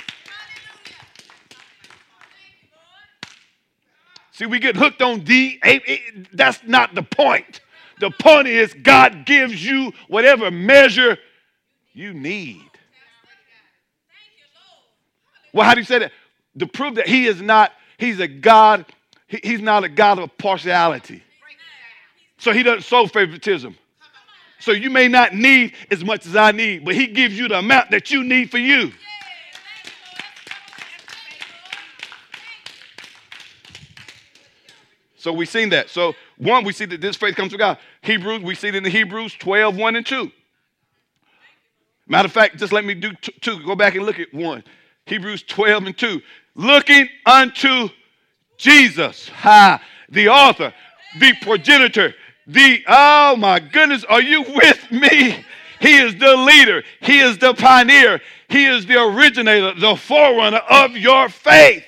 See, 4.33 4.46
we 4.46 4.61
get 4.61 4.77
hooked 4.77 5.03
on 5.03 5.20
D. 5.20 5.61
That's 6.33 6.61
not 6.64 6.94
the 6.94 7.03
point. 7.03 7.61
The 7.98 8.11
point 8.11 8.46
is, 8.46 8.72
God 8.72 9.27
gives 9.27 9.64
you 9.64 9.92
whatever 10.07 10.51
measure 10.51 11.18
you 11.92 12.14
need. 12.14 12.62
Well, 15.53 15.66
how 15.66 15.74
do 15.74 15.81
you 15.81 15.87
say 15.87 15.98
that? 15.98 16.12
To 16.61 16.66
prove 16.66 16.94
that 16.96 17.09
He 17.09 17.27
is 17.27 17.42
not, 17.42 17.72
He's 17.98 18.20
a 18.20 18.29
God, 18.29 18.85
He's 19.27 19.61
not 19.61 19.83
a 19.83 19.88
God 19.88 20.20
of 20.20 20.37
partiality. 20.38 21.22
So 22.38 22.53
He 22.53 22.62
doesn't 22.62 22.85
show 22.85 23.07
favoritism. 23.09 23.77
So 24.60 24.72
you 24.72 24.90
may 24.90 25.08
not 25.08 25.34
need 25.34 25.74
as 25.90 26.04
much 26.04 26.26
as 26.26 26.36
I 26.36 26.52
need, 26.52 26.84
but 26.84 26.94
He 26.94 27.06
gives 27.06 27.38
you 27.38 27.48
the 27.48 27.58
amount 27.58 27.90
that 27.90 28.10
you 28.10 28.24
need 28.24 28.50
for 28.50 28.58
you. 28.58 28.92
So 35.16 35.32
we've 35.32 35.48
seen 35.48 35.70
that. 35.70 35.90
So 35.90 36.14
one, 36.38 36.64
we 36.64 36.72
see 36.72 36.84
that 36.86 37.00
this 37.00 37.16
faith 37.16 37.34
comes 37.34 37.50
from 37.50 37.58
God. 37.58 37.78
Hebrews, 38.02 38.42
we 38.42 38.54
see 38.54 38.68
it 38.68 38.74
in 38.74 38.84
the 38.84 38.90
Hebrews 38.90 39.34
12, 39.34 39.76
1 39.76 39.96
and 39.96 40.06
2. 40.06 40.30
Matter 42.06 42.26
of 42.26 42.32
fact, 42.32 42.56
just 42.56 42.72
let 42.72 42.84
me 42.84 42.94
do 42.94 43.12
two. 43.42 43.62
Go 43.64 43.74
back 43.74 43.94
and 43.94 44.06
look 44.06 44.18
at 44.18 44.32
one. 44.32 44.64
Hebrews 45.04 45.42
12 45.42 45.86
and 45.86 45.98
2. 45.98 46.22
Looking 46.54 47.08
unto 47.26 47.90
Jesus, 48.56 49.28
ha, 49.28 49.82
the 50.08 50.28
author, 50.28 50.72
the 51.18 51.34
progenitor, 51.42 52.14
the, 52.48 52.82
oh 52.88 53.37
my 53.37 53.61
goodness, 53.61 54.04
are 54.04 54.22
you 54.22 54.42
with 54.42 54.90
me? 54.90 55.44
He 55.80 55.98
is 55.98 56.16
the 56.16 56.34
leader, 56.34 56.82
He 57.02 57.20
is 57.20 57.38
the 57.38 57.54
pioneer, 57.54 58.20
He 58.48 58.64
is 58.64 58.87
the 58.87 59.00
originator, 59.00 59.78
the 59.78 59.94
forerunner 59.94 60.62
of 60.70 60.96
your 60.96 61.28
faith. 61.28 61.84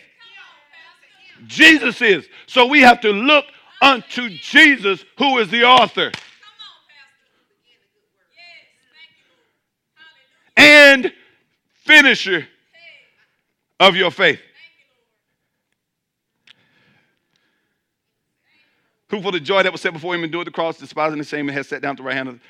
Jesus 1.47 2.01
is. 2.03 2.29
So 2.47 2.67
we 2.67 2.83
have 2.83 3.01
to 3.01 3.11
look 3.11 3.47
unto 3.81 4.29
Jesus, 4.29 5.05
who 5.19 5.39
is 5.39 5.51
the 5.51 5.65
author. 5.65 6.13
And 10.57 11.11
finisher 11.85 12.47
of 13.81 13.97
your 13.97 14.11
faith. 14.11 14.41
Who 19.11 19.21
for 19.21 19.33
the 19.33 19.41
joy 19.41 19.63
that 19.63 19.73
was 19.73 19.81
set 19.81 19.93
before 19.93 20.15
him 20.15 20.25
endured 20.25 20.47
the 20.47 20.53
cross, 20.53 20.79
despising 20.79 21.19
the 21.19 21.25
shame, 21.25 21.49
and 21.49 21.57
has 21.57 21.69
sat 21.69 21.83
down 21.83 21.93
at 21.93 21.97
the 21.97 22.03
right 22.03 22.17
hand 22.17 22.29
of 22.29 22.41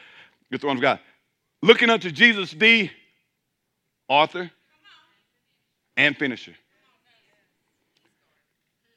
the 0.50 0.58
throne 0.58 0.76
of 0.76 0.82
God. 0.82 1.00
Looking 1.62 1.90
unto 1.90 2.10
Jesus, 2.10 2.52
the 2.52 2.90
author 4.08 4.50
and 5.96 6.16
finisher. 6.16 6.54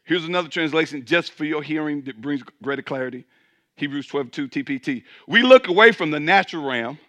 Here's 0.04 0.26
another 0.26 0.50
translation 0.50 1.06
just 1.06 1.32
for 1.32 1.46
your 1.46 1.62
hearing 1.62 2.02
that 2.04 2.22
brings 2.22 2.44
greater 2.62 2.82
clarity. 2.82 3.26
Hebrews 3.76 4.08
12, 4.08 4.32
2 4.32 4.48
TPT. 4.50 5.04
We 5.28 5.42
look 5.42 5.68
away 5.68 5.92
from 5.92 6.12
the 6.12 6.20
natural 6.20 6.66
realm 6.66 7.00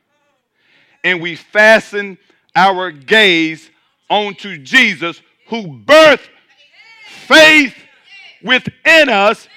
and 1.03 1.21
we 1.21 1.35
fasten 1.35 2.17
our 2.55 2.90
gaze 2.90 3.71
onto 4.09 4.57
Jesus 4.59 5.21
who 5.49 5.67
birthed 5.85 6.29
faith 7.27 7.75
within 8.43 9.09
us 9.09 9.49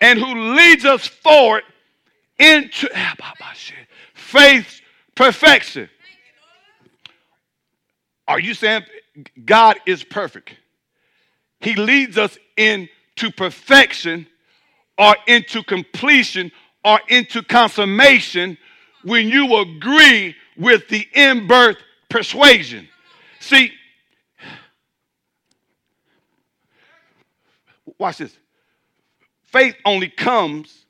and 0.00 0.18
who 0.18 0.54
leads 0.54 0.84
us 0.84 1.06
forward 1.06 1.62
into 2.38 2.88
ah, 2.94 3.14
faith's 4.14 4.80
perfection. 5.14 5.88
Are 8.28 8.40
you 8.40 8.54
saying 8.54 8.84
God 9.44 9.76
is 9.86 10.04
perfect? 10.04 10.54
He 11.60 11.74
leads 11.74 12.18
us 12.18 12.36
into 12.56 13.30
perfection 13.36 14.26
or 14.98 15.16
into 15.26 15.62
completion 15.62 16.52
or 16.84 17.00
into 17.08 17.42
consummation 17.42 18.58
when 19.04 19.28
you 19.28 19.56
agree 19.56 20.34
with 20.56 20.88
the 20.88 21.06
in 21.14 21.46
birth 21.46 21.76
persuasion. 22.08 22.88
See, 23.40 23.72
watch 27.98 28.18
this. 28.18 28.36
Faith 29.46 29.76
only 29.84 30.08
comes 30.08 30.86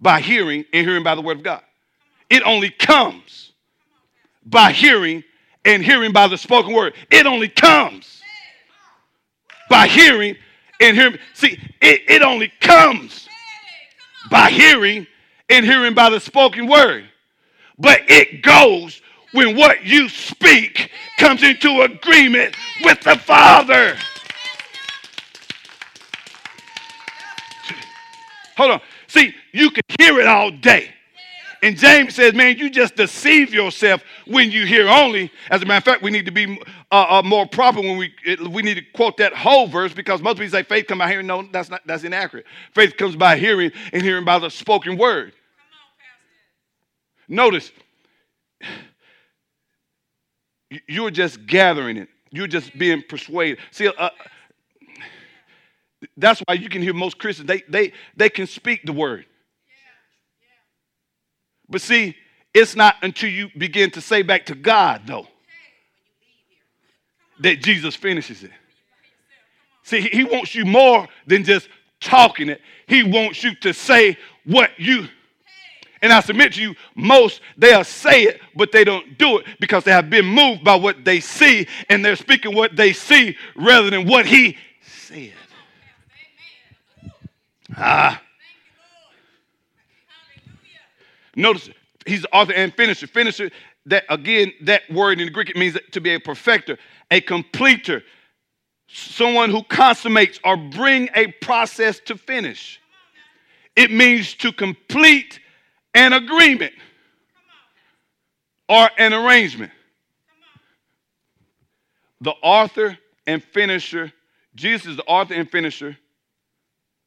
by 0.00 0.20
hearing 0.20 0.64
and 0.72 0.86
hearing 0.86 1.02
by 1.02 1.14
the 1.14 1.20
word 1.20 1.38
of 1.38 1.42
God. 1.42 1.62
It 2.28 2.42
only 2.42 2.70
comes 2.70 3.52
by 4.44 4.72
hearing 4.72 5.24
and 5.64 5.84
hearing 5.84 6.12
by 6.12 6.26
the 6.28 6.38
spoken 6.38 6.74
word. 6.74 6.94
It 7.10 7.26
only 7.26 7.48
comes 7.48 8.22
by 9.68 9.86
hearing 9.86 10.36
and 10.80 10.96
hearing. 10.96 11.18
See, 11.34 11.58
it, 11.80 12.02
it 12.08 12.22
only 12.22 12.52
comes 12.60 13.28
by 14.30 14.50
hearing 14.50 15.06
and 15.48 15.64
hearing 15.64 15.94
by 15.94 16.10
the 16.10 16.20
spoken 16.20 16.66
word. 16.66 17.04
But 17.78 18.02
it 18.08 18.42
goes 18.42 19.00
when 19.32 19.56
what 19.56 19.84
you 19.84 20.08
speak 20.08 20.90
comes 21.18 21.42
into 21.42 21.82
agreement 21.82 22.54
with 22.82 23.00
the 23.02 23.16
Father. 23.16 23.96
Hold 28.60 28.72
on. 28.72 28.80
See, 29.06 29.34
you 29.52 29.70
can 29.70 29.82
hear 29.98 30.20
it 30.20 30.26
all 30.26 30.50
day. 30.50 30.90
And 31.62 31.78
James 31.78 32.14
says, 32.14 32.34
man, 32.34 32.58
you 32.58 32.68
just 32.68 32.94
deceive 32.94 33.54
yourself 33.54 34.02
when 34.26 34.50
you 34.50 34.66
hear 34.66 34.86
only. 34.86 35.32
As 35.50 35.62
a 35.62 35.64
matter 35.64 35.78
of 35.78 35.84
fact, 35.84 36.02
we 36.02 36.10
need 36.10 36.26
to 36.26 36.30
be 36.30 36.60
uh, 36.92 37.06
uh, 37.08 37.22
more 37.24 37.46
proper 37.46 37.80
when 37.80 37.96
we 37.96 38.12
it, 38.22 38.38
we 38.48 38.60
need 38.60 38.74
to 38.74 38.82
quote 38.94 39.16
that 39.16 39.32
whole 39.32 39.66
verse 39.66 39.94
because 39.94 40.20
most 40.20 40.36
people 40.36 40.50
say 40.50 40.62
faith 40.62 40.86
comes 40.86 40.98
by 40.98 41.08
hearing. 41.08 41.26
No, 41.26 41.42
that's 41.50 41.70
not 41.70 41.80
that's 41.86 42.04
inaccurate. 42.04 42.44
Faith 42.74 42.98
comes 42.98 43.16
by 43.16 43.38
hearing 43.38 43.72
and 43.94 44.02
hearing 44.02 44.26
by 44.26 44.38
the 44.38 44.50
spoken 44.50 44.98
word. 44.98 45.32
Notice, 47.28 47.72
you're 50.86 51.10
just 51.10 51.46
gathering 51.46 51.96
it. 51.96 52.08
You're 52.30 52.46
just 52.46 52.76
being 52.78 53.02
persuaded. 53.08 53.58
See, 53.70 53.88
uh, 53.88 54.10
that's 56.16 56.40
why 56.40 56.54
you 56.54 56.68
can 56.68 56.82
hear 56.82 56.94
most 56.94 57.18
Christians, 57.18 57.46
they, 57.46 57.62
they, 57.68 57.92
they 58.16 58.30
can 58.30 58.46
speak 58.46 58.84
the 58.84 58.92
word. 58.92 59.26
But 61.68 61.80
see, 61.80 62.16
It's 62.52 62.74
not 62.74 62.96
until 63.02 63.30
you 63.30 63.48
begin 63.56 63.90
to 63.92 64.00
say 64.00 64.22
back 64.22 64.46
to 64.46 64.54
God, 64.54 65.02
though, 65.06 65.28
that 67.40 67.62
Jesus 67.62 67.94
finishes 67.94 68.42
it. 68.42 68.50
See, 69.84 70.00
he 70.00 70.24
wants 70.24 70.54
you 70.54 70.64
more 70.64 71.08
than 71.26 71.44
just 71.44 71.68
talking 72.00 72.48
it, 72.48 72.60
He 72.86 73.02
wants 73.02 73.44
you 73.44 73.54
to 73.56 73.72
say 73.72 74.16
what 74.44 74.70
you. 74.78 75.06
And 76.02 76.12
I 76.14 76.20
submit 76.20 76.54
to 76.54 76.62
you, 76.62 76.74
most 76.94 77.42
they'll 77.58 77.84
say 77.84 78.22
it, 78.22 78.40
but 78.56 78.72
they 78.72 78.84
don't 78.84 79.18
do 79.18 79.38
it 79.38 79.46
because 79.60 79.84
they 79.84 79.90
have 79.90 80.08
been 80.08 80.24
moved 80.24 80.64
by 80.64 80.74
what 80.74 81.04
they 81.04 81.20
see 81.20 81.66
and 81.90 82.02
they're 82.02 82.16
speaking 82.16 82.54
what 82.54 82.74
they 82.74 82.94
see 82.94 83.36
rather 83.54 83.90
than 83.90 84.08
what 84.08 84.24
he 84.24 84.56
said. 84.82 85.34
Ah. 87.76 88.20
Notice 91.36 91.70
he's 92.06 92.22
the 92.22 92.34
author 92.34 92.52
and 92.52 92.74
finisher. 92.74 93.06
Finisher, 93.06 93.50
that 93.86 94.04
again, 94.08 94.52
that 94.62 94.82
word 94.90 95.20
in 95.20 95.26
the 95.26 95.32
Greek 95.32 95.50
it 95.50 95.56
means 95.56 95.76
to 95.92 96.00
be 96.00 96.14
a 96.14 96.20
perfecter, 96.20 96.78
a 97.10 97.20
completer, 97.20 98.02
someone 98.88 99.50
who 99.50 99.62
consummates 99.64 100.40
or 100.44 100.56
bring 100.56 101.08
a 101.14 101.28
process 101.40 102.00
to 102.00 102.16
finish. 102.16 102.80
It 103.76 103.90
means 103.90 104.34
to 104.34 104.52
complete 104.52 105.40
an 105.94 106.12
agreement 106.12 106.72
or 108.68 108.90
an 108.98 109.12
arrangement. 109.12 109.72
The 112.20 112.32
author 112.42 112.98
and 113.26 113.42
finisher, 113.42 114.12
Jesus 114.54 114.88
is 114.88 114.96
the 114.96 115.04
author 115.04 115.34
and 115.34 115.50
finisher 115.50 115.96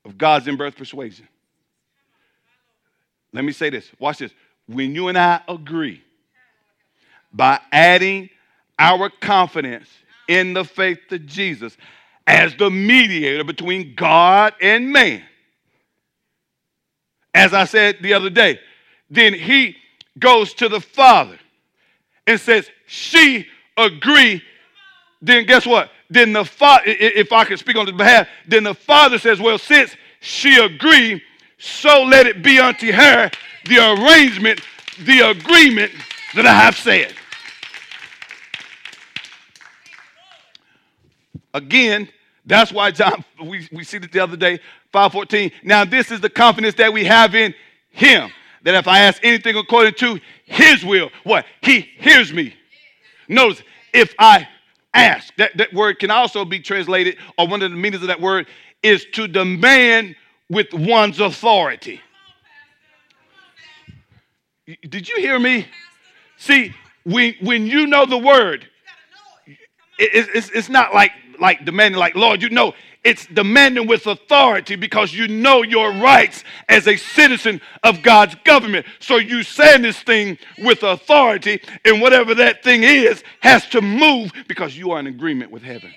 of 0.06 0.18
God's 0.18 0.48
in 0.48 0.58
birth 0.58 0.76
persuasion. 0.76 1.28
Let 3.32 3.44
me 3.44 3.52
say 3.52 3.70
this. 3.70 3.90
Watch 4.00 4.20
this. 4.20 4.32
When 4.68 4.94
you 4.94 5.08
and 5.08 5.18
I 5.18 5.42
agree 5.48 6.02
by 7.34 7.60
adding 7.72 8.30
our 8.78 9.10
confidence 9.10 9.90
in 10.28 10.54
the 10.54 10.64
faith 10.64 11.12
of 11.12 11.26
Jesus 11.26 11.76
as 12.26 12.56
the 12.56 12.70
mediator 12.70 13.44
between 13.44 13.96
God 13.96 14.54
and 14.62 14.92
man. 14.92 15.24
As 17.34 17.54
I 17.54 17.66
said 17.66 17.98
the 18.02 18.14
other 18.14 18.30
day, 18.30 18.60
then 19.10 19.34
he 19.34 19.76
goes 20.20 20.54
to 20.56 20.70
the 20.70 20.80
Father 20.80 21.40
and 22.28 22.40
says, 22.40 22.70
She 22.86 23.48
agree. 23.76 24.42
Then 25.22 25.46
guess 25.46 25.66
what? 25.66 25.90
Then 26.14 26.32
the 26.32 26.46
Father, 26.46 26.84
if 26.86 27.32
I 27.32 27.44
can 27.44 27.58
speak 27.58 27.76
on 27.76 27.88
his 27.88 27.96
behalf, 27.96 28.28
then 28.48 28.64
the 28.66 28.76
Father 28.76 29.18
says, 29.18 29.40
Well, 29.40 29.58
since 29.58 29.96
she 30.20 30.58
agree, 30.58 31.24
so 31.58 32.04
let 32.04 32.28
it 32.28 32.44
be 32.44 32.60
unto 32.60 32.92
her 32.92 33.32
the 33.66 33.80
arrangement, 33.80 34.62
the 35.00 35.32
agreement 35.32 35.92
that 36.36 36.46
I 36.46 36.54
have 36.54 36.78
said. 36.78 37.16
Again, 41.52 42.08
that's 42.46 42.72
why 42.72 42.92
John, 42.92 43.26
we, 43.44 43.68
we 43.72 43.84
see 43.84 43.98
it 43.98 44.12
the 44.12 44.20
other 44.20 44.38
day, 44.38 44.60
514. 44.92 45.52
Now, 45.64 45.84
this 45.84 46.12
is 46.12 46.20
the 46.20 46.30
confidence 46.30 46.76
that 46.76 46.94
we 46.94 47.06
have 47.06 47.34
in 47.34 47.56
him. 47.90 48.30
That 48.62 48.76
if 48.76 48.88
I 48.88 49.00
ask 49.00 49.20
anything 49.24 49.56
according 49.56 49.96
to 49.96 50.20
his 50.46 50.86
will, 50.86 51.10
what? 51.24 51.46
He 51.62 51.80
hears 51.98 52.32
me. 52.32 52.56
Notice, 53.28 53.64
if 53.94 54.14
I 54.20 54.48
ask, 54.94 55.36
that, 55.38 55.58
that 55.58 55.74
word 55.74 56.00
can 56.00 56.12
also 56.12 56.46
be 56.46 56.60
translated, 56.60 57.18
or 57.38 57.48
one 57.48 57.62
of 57.62 57.72
the 57.72 57.78
meanings 57.78 58.02
of 58.04 58.08
that 58.08 58.22
word 58.22 58.48
is 58.82 59.06
to 59.14 59.28
demand 59.28 60.16
with 60.50 60.74
one's 60.74 61.20
authority. 61.20 62.02
Did 64.88 65.10
you 65.10 65.18
hear 65.18 65.40
me? 65.40 65.68
See, 66.38 66.74
when, 67.04 67.36
when 67.42 67.66
you 67.68 67.88
know 67.88 68.06
the 68.06 68.18
word, 68.18 68.68
it, 70.00 70.30
it's, 70.34 70.50
it's 70.50 70.70
not 70.70 70.94
like 70.94 71.12
like 71.40 71.66
demanding, 71.66 72.00
like, 72.00 72.16
Lord, 72.16 72.42
you 72.42 72.50
know, 72.50 72.74
it's 73.04 73.26
demanding 73.26 73.88
with 73.88 74.08
authority 74.08 74.76
because 74.76 75.14
you 75.14 75.28
know 75.28 75.62
your 75.62 75.92
rights 75.92 76.44
as 76.70 76.88
a 76.88 76.96
citizen 76.96 77.60
of 77.84 78.02
God's 78.02 78.36
government. 78.46 78.86
So 79.00 79.18
you 79.18 79.44
say 79.44 79.78
this 79.78 80.02
thing 80.02 80.38
with 80.60 80.84
authority, 80.84 81.62
and 81.84 82.02
whatever 82.02 82.34
that 82.36 82.64
thing 82.64 82.84
is 82.84 83.24
has 83.42 83.68
to 83.70 83.82
move 83.82 84.32
because 84.48 84.78
you 84.78 84.92
are 84.92 85.00
in 85.00 85.08
agreement 85.08 85.52
with 85.52 85.64
heaven. 85.64 85.94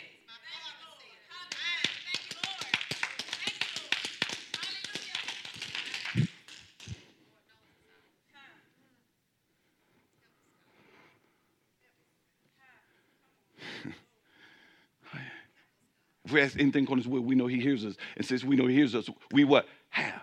If 16.27 16.33
we 16.33 16.41
ask 16.41 16.59
anything 16.59 16.89
on 16.89 16.99
his 16.99 17.07
will, 17.07 17.21
we 17.21 17.37
know 17.37 17.47
he 17.47 17.61
hears 17.61 17.85
us. 17.85 17.95
And 18.17 18.27
since 18.27 18.43
we 18.43 18.57
know 18.57 18.67
he 18.67 18.75
hears 18.75 18.97
us, 18.97 19.09
we 19.31 19.45
what? 19.45 19.69
Have. 19.91 20.23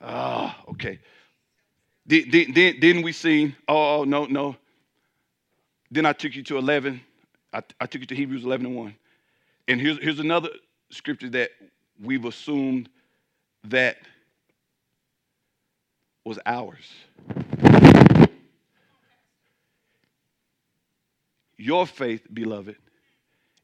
Ah, 0.00 0.62
oh, 0.66 0.70
okay. 0.70 0.98
Then, 2.06 2.52
then, 2.54 2.78
then 2.80 3.02
we 3.02 3.12
see, 3.12 3.54
oh, 3.68 4.04
no, 4.04 4.24
no. 4.24 4.56
Then 5.90 6.06
I 6.06 6.14
took 6.14 6.34
you 6.34 6.42
to 6.44 6.56
11. 6.56 7.02
I, 7.52 7.62
I 7.78 7.84
took 7.84 8.00
you 8.00 8.06
to 8.06 8.14
Hebrews 8.14 8.44
11 8.44 8.64
and 8.64 8.76
1. 8.76 8.94
And 9.68 9.78
here's, 9.78 9.98
here's 9.98 10.20
another 10.20 10.48
scripture 10.88 11.28
that 11.28 11.50
we've 12.02 12.24
assumed 12.24 12.88
that 13.64 13.98
was 16.24 16.38
ours. 16.46 16.86
Your 21.58 21.86
faith, 21.86 22.26
beloved, 22.32 22.76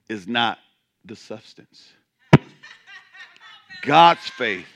is 0.08 0.26
not 0.26 0.58
the 1.04 1.16
substance. 1.16 1.92
God's 3.82 4.28
faith 4.28 4.66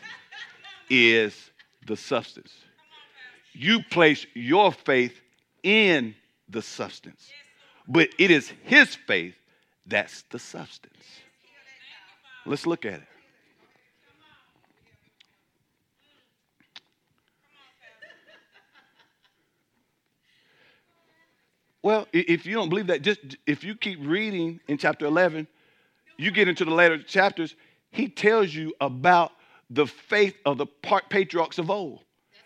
is 0.88 1.50
the 1.86 1.96
substance. 1.96 2.52
You 3.52 3.82
place 3.90 4.26
your 4.34 4.72
faith 4.72 5.20
in 5.62 6.14
the 6.48 6.62
substance, 6.62 7.30
but 7.88 8.08
it 8.18 8.30
is 8.30 8.52
His 8.64 8.94
faith 8.94 9.34
that's 9.86 10.22
the 10.30 10.38
substance. 10.38 11.04
Let's 12.46 12.66
look 12.66 12.84
at 12.84 12.94
it. 12.94 13.08
Well, 21.82 22.06
if 22.12 22.44
you 22.44 22.54
don't 22.54 22.68
believe 22.68 22.88
that, 22.88 23.02
just 23.02 23.20
if 23.46 23.64
you 23.64 23.74
keep 23.74 23.98
reading 24.02 24.60
in 24.68 24.76
chapter 24.76 25.06
11, 25.06 25.46
you 26.18 26.30
get 26.30 26.48
into 26.48 26.64
the 26.64 26.74
later 26.74 27.02
chapters, 27.02 27.54
he 27.90 28.08
tells 28.08 28.54
you 28.54 28.74
about 28.80 29.32
the 29.70 29.86
faith 29.86 30.36
of 30.44 30.58
the 30.58 30.66
patriarchs 30.66 31.58
of 31.58 31.70
old 31.70 32.00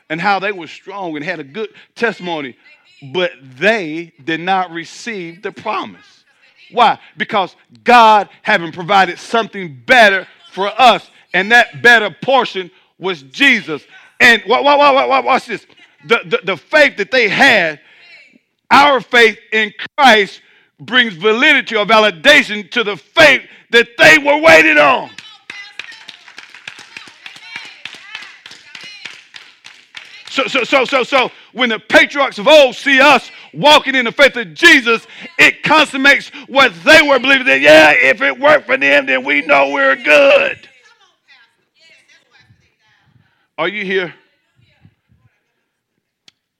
and 0.09 0.21
how 0.21 0.39
they 0.39 0.53
were 0.53 0.67
strong 0.67 1.17
and 1.17 1.25
had 1.25 1.41
a 1.41 1.45
good 1.45 1.71
testimony, 1.95 2.57
but 3.13 3.33
they 3.43 4.13
did 4.25 4.41
not 4.41 4.71
receive 4.71 5.43
the 5.43 5.51
promise. 5.51 6.25
Why? 6.71 6.99
Because 7.17 7.57
God 7.83 8.29
having 8.43 8.73
provided 8.73 9.19
something 9.19 9.83
better 9.87 10.27
for 10.53 10.69
us, 10.81 11.11
and 11.33 11.51
that 11.51 11.83
better 11.83 12.15
portion 12.23 12.71
was 12.99 13.23
Jesus. 13.23 13.85
And 14.21 14.43
watch 14.47 15.47
this. 15.47 15.67
The, 16.07 16.21
the, 16.25 16.41
the 16.45 16.57
faith 16.57 16.99
that 16.99 17.11
they 17.11 17.29
had 17.29 17.81
our 18.75 19.01
faith 19.01 19.39
in 19.53 19.73
Christ 19.97 20.41
brings 20.81 21.15
validity 21.15 21.77
or 21.77 21.87
validation 21.87 22.69
to 22.73 22.83
the 22.83 22.97
faith 22.97 23.43
that 23.71 23.89
they 23.97 24.19
were 24.19 24.41
waiting 24.43 24.79
on. 24.79 25.11
So, 30.29 30.49
so, 30.49 30.65
so, 30.65 30.85
so, 30.85 31.05
so, 31.05 31.31
when 31.53 31.69
the 31.69 31.79
patriarchs 31.79 32.39
of 32.39 32.49
old 32.49 32.75
see 32.75 33.01
us 33.01 33.31
walking 33.53 33.95
in 33.95 34.05
the 34.05 34.11
faith 34.11 34.37
of 34.37 34.53
Jesus, 34.53 35.07
it 35.39 35.63
consummates 35.63 36.31
what 36.49 36.73
they 36.83 37.01
were 37.03 37.21
believing 37.21 37.47
that, 37.47 37.61
yeah, 37.61 37.93
if 37.93 38.21
it 38.21 38.41
worked 38.41 38.67
for 38.67 38.77
them, 38.77 39.07
then 39.07 39.25
we 39.25 39.43
know 39.43 39.71
we're 39.71 39.95
good. 39.95 40.69
Are 43.57 43.69
you 43.69 43.85
here? 43.85 44.13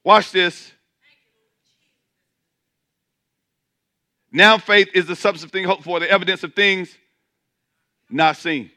Watch 0.05 0.31
this. 0.31 0.71
Now 4.35 4.57
faith 4.57 4.89
is 4.93 5.05
the 5.05 5.15
substance 5.15 5.45
of 5.45 5.51
things 5.51 5.65
hoped 5.65 5.83
for, 5.83 5.97
the 5.97 6.11
evidence 6.11 6.43
of 6.43 6.53
things 6.53 6.93
not 8.09 8.35
seen. 8.35 8.69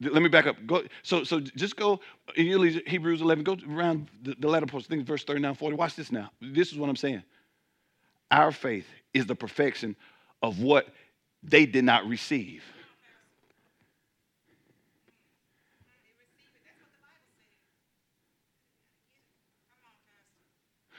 Let 0.00 0.22
me 0.22 0.30
back 0.30 0.46
up. 0.46 0.56
Go, 0.66 0.84
so, 1.02 1.22
so 1.22 1.38
just 1.40 1.76
go 1.76 2.00
in 2.34 2.80
Hebrews 2.86 3.20
11, 3.20 3.44
go 3.44 3.58
around 3.70 4.08
the, 4.22 4.34
the 4.38 4.48
latter 4.48 4.64
portion, 4.64 4.88
think 4.88 5.06
verse 5.06 5.22
39, 5.22 5.54
40. 5.54 5.76
Watch 5.76 5.96
this 5.96 6.10
now. 6.10 6.30
This 6.40 6.72
is 6.72 6.78
what 6.78 6.88
I'm 6.88 6.96
saying. 6.96 7.22
Our 8.30 8.52
faith 8.52 8.86
is 9.12 9.26
the 9.26 9.34
perfection 9.34 9.94
of 10.42 10.60
what 10.60 10.88
they 11.42 11.66
did 11.66 11.84
not 11.84 12.06
receive. 12.06 12.64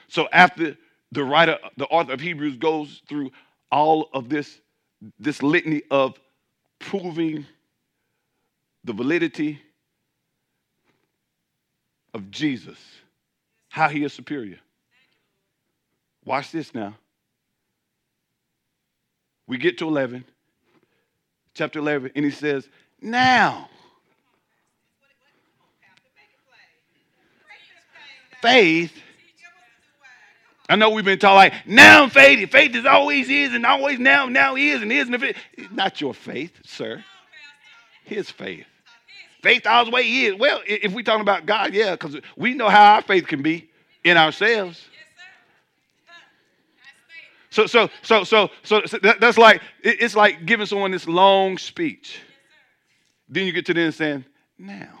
So 0.06 0.28
after 0.32 0.76
the 1.16 1.24
writer, 1.24 1.58
the 1.78 1.86
author 1.86 2.12
of 2.12 2.20
Hebrews 2.20 2.58
goes 2.58 3.00
through 3.08 3.32
all 3.72 4.10
of 4.12 4.28
this, 4.28 4.60
this 5.18 5.42
litany 5.42 5.82
of 5.90 6.20
proving 6.78 7.46
the 8.84 8.92
validity 8.92 9.58
of 12.12 12.30
Jesus, 12.30 12.78
how 13.70 13.88
he 13.88 14.04
is 14.04 14.12
superior. 14.12 14.58
Watch 16.26 16.52
this 16.52 16.74
now. 16.74 16.94
We 19.46 19.56
get 19.56 19.78
to 19.78 19.88
11, 19.88 20.22
chapter 21.54 21.78
11, 21.78 22.10
and 22.14 22.24
he 22.26 22.30
says, 22.30 22.68
Now, 23.00 23.70
faith. 28.42 28.92
I 30.68 30.76
know 30.76 30.90
we've 30.90 31.04
been 31.04 31.18
taught 31.18 31.34
like 31.34 31.54
now 31.66 32.08
faith. 32.08 32.50
Faith 32.50 32.74
is 32.74 32.84
always 32.84 33.28
is 33.28 33.54
and 33.54 33.64
always 33.64 33.98
now, 33.98 34.26
now 34.26 34.56
is 34.56 34.82
and 34.82 34.92
is 34.92 35.06
and 35.06 35.14
if 35.14 35.22
it 35.22 35.36
not 35.72 36.00
your 36.00 36.14
faith, 36.14 36.52
sir. 36.64 37.04
His 38.04 38.30
faith. 38.30 38.66
Faith 39.42 39.66
always 39.66 39.92
way 39.92 40.02
is. 40.02 40.34
Well, 40.38 40.60
if 40.66 40.92
we're 40.92 41.02
talking 41.02 41.20
about 41.20 41.46
God, 41.46 41.72
yeah, 41.72 41.92
because 41.92 42.16
we 42.36 42.54
know 42.54 42.68
how 42.68 42.94
our 42.94 43.02
faith 43.02 43.26
can 43.26 43.42
be 43.42 43.68
in 44.02 44.16
ourselves. 44.16 44.88
So, 47.50 47.66
so, 47.66 47.88
so, 48.02 48.24
so, 48.24 48.50
so, 48.62 48.82
so 48.84 48.98
that, 48.98 49.20
that's 49.20 49.38
like 49.38 49.62
it's 49.82 50.14
like 50.14 50.46
giving 50.46 50.66
someone 50.66 50.90
this 50.90 51.06
long 51.06 51.58
speech. 51.58 52.20
Then 53.28 53.46
you 53.46 53.52
get 53.52 53.66
to 53.66 53.74
them 53.74 53.92
saying, 53.92 54.24
"Now." 54.58 54.95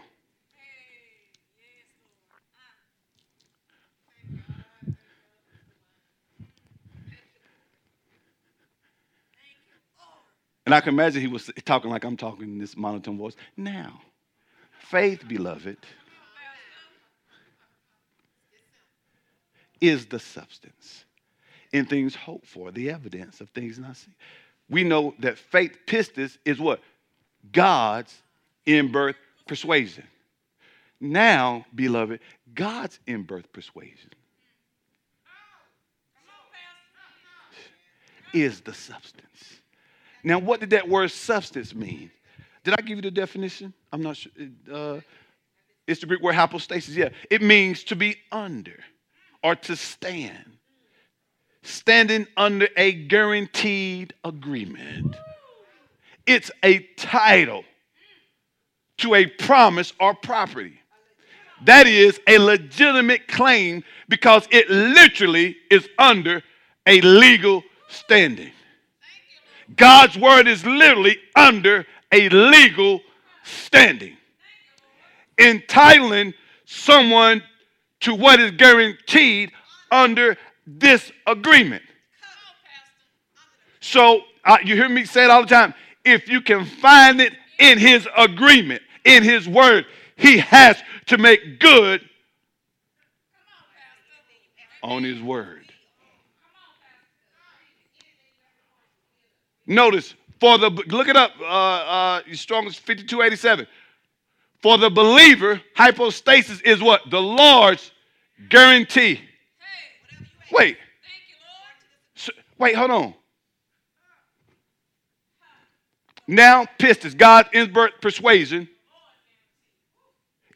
And 10.66 10.74
I 10.74 10.80
can 10.80 10.94
imagine 10.94 11.20
he 11.20 11.28
was 11.28 11.48
talking 11.64 11.90
like 11.90 12.04
I'm 12.04 12.16
talking 12.16 12.42
in 12.42 12.58
this 12.58 12.76
monotone 12.76 13.16
voice. 13.16 13.36
Now, 13.56 14.00
faith, 14.80 15.26
beloved, 15.26 15.78
is 19.80 20.06
the 20.06 20.18
substance 20.18 21.04
in 21.72 21.86
things 21.86 22.16
hoped 22.16 22.46
for, 22.46 22.72
the 22.72 22.90
evidence 22.90 23.40
of 23.40 23.48
things 23.50 23.78
not 23.78 23.96
seen. 23.96 24.14
We 24.68 24.82
know 24.82 25.14
that 25.20 25.38
faith, 25.38 25.78
pistis, 25.86 26.36
is 26.44 26.58
what? 26.58 26.80
God's 27.52 28.20
in 28.64 28.90
birth 28.90 29.16
persuasion. 29.46 30.04
Now, 31.00 31.64
beloved, 31.74 32.20
God's 32.54 32.98
in 33.06 33.22
birth 33.22 33.52
persuasion 33.52 34.10
is 38.32 38.60
the 38.62 38.74
substance. 38.74 39.60
Now, 40.26 40.40
what 40.40 40.58
did 40.58 40.70
that 40.70 40.88
word 40.88 41.12
substance 41.12 41.72
mean? 41.72 42.10
Did 42.64 42.74
I 42.76 42.82
give 42.82 42.96
you 42.96 43.02
the 43.02 43.12
definition? 43.12 43.72
I'm 43.92 44.02
not 44.02 44.16
sure. 44.16 44.32
Uh, 44.70 44.98
it's 45.86 46.00
the 46.00 46.06
Greek 46.06 46.20
word 46.20 46.34
hypostasis. 46.34 46.96
Yeah, 46.96 47.10
it 47.30 47.42
means 47.42 47.84
to 47.84 47.94
be 47.94 48.16
under 48.32 48.76
or 49.44 49.54
to 49.54 49.76
stand. 49.76 50.58
Standing 51.62 52.26
under 52.36 52.66
a 52.76 52.90
guaranteed 52.92 54.14
agreement. 54.24 55.14
It's 56.26 56.50
a 56.64 56.80
title 56.96 57.62
to 58.98 59.14
a 59.14 59.26
promise 59.26 59.92
or 60.00 60.12
property. 60.12 60.80
That 61.66 61.86
is 61.86 62.18
a 62.26 62.38
legitimate 62.38 63.28
claim 63.28 63.84
because 64.08 64.48
it 64.50 64.68
literally 64.68 65.56
is 65.70 65.88
under 66.00 66.42
a 66.84 67.00
legal 67.02 67.62
standing. 67.88 68.50
God's 69.74 70.16
word 70.16 70.46
is 70.46 70.64
literally 70.64 71.18
under 71.34 71.86
a 72.12 72.28
legal 72.28 73.00
standing, 73.44 74.16
entitling 75.38 76.34
someone 76.64 77.42
to 78.00 78.14
what 78.14 78.40
is 78.40 78.52
guaranteed 78.52 79.50
under 79.90 80.36
this 80.66 81.10
agreement. 81.26 81.82
So, 83.80 84.22
uh, 84.44 84.58
you 84.64 84.74
hear 84.74 84.88
me 84.88 85.04
say 85.04 85.24
it 85.24 85.30
all 85.30 85.42
the 85.42 85.48
time. 85.48 85.74
If 86.04 86.28
you 86.28 86.40
can 86.40 86.64
find 86.64 87.20
it 87.20 87.32
in 87.58 87.78
his 87.78 88.06
agreement, 88.16 88.82
in 89.04 89.22
his 89.22 89.48
word, 89.48 89.86
he 90.16 90.38
has 90.38 90.76
to 91.06 91.18
make 91.18 91.60
good 91.60 92.00
on 94.82 95.02
his 95.02 95.20
word. 95.20 95.65
Notice, 99.66 100.14
for 100.40 100.58
the, 100.58 100.70
look 100.70 101.08
it 101.08 101.16
up, 101.16 101.32
uh, 101.40 101.44
uh, 101.44 102.20
Strong's 102.32 102.76
5287. 102.76 103.66
For 104.62 104.78
the 104.78 104.90
believer, 104.90 105.60
hypostasis 105.74 106.60
is 106.62 106.82
what? 106.82 107.02
The 107.10 107.20
Lord's 107.20 107.90
guarantee. 108.48 109.20
Wait. 110.52 110.76
So, 112.14 112.32
wait, 112.58 112.74
hold 112.74 112.90
on. 112.90 113.14
Now, 116.28 116.66
pistis, 116.78 117.16
God's 117.16 117.48
inbirth 117.52 118.00
persuasion, 118.00 118.68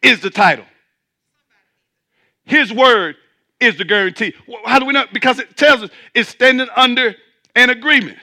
is 0.02 0.20
the 0.20 0.30
title. 0.30 0.64
His 2.44 2.72
word 2.72 3.16
is 3.61 3.76
the 3.76 3.84
guarantee. 3.84 4.34
How 4.64 4.78
do 4.78 4.86
we 4.86 4.92
know? 4.92 5.04
Because 5.12 5.38
it 5.38 5.56
tells 5.56 5.82
us 5.82 5.90
it's 6.14 6.28
standing 6.28 6.68
under 6.74 7.14
an 7.54 7.70
agreement. 7.70 8.18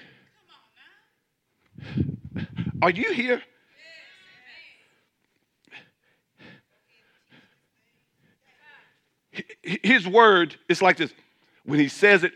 Are 2.81 2.89
you 2.89 3.11
here? 3.13 3.41
His 9.61 10.07
word 10.07 10.55
is 10.69 10.81
like 10.81 10.97
this. 10.97 11.13
When 11.65 11.79
he 11.79 11.87
says 11.87 12.23
it, 12.23 12.33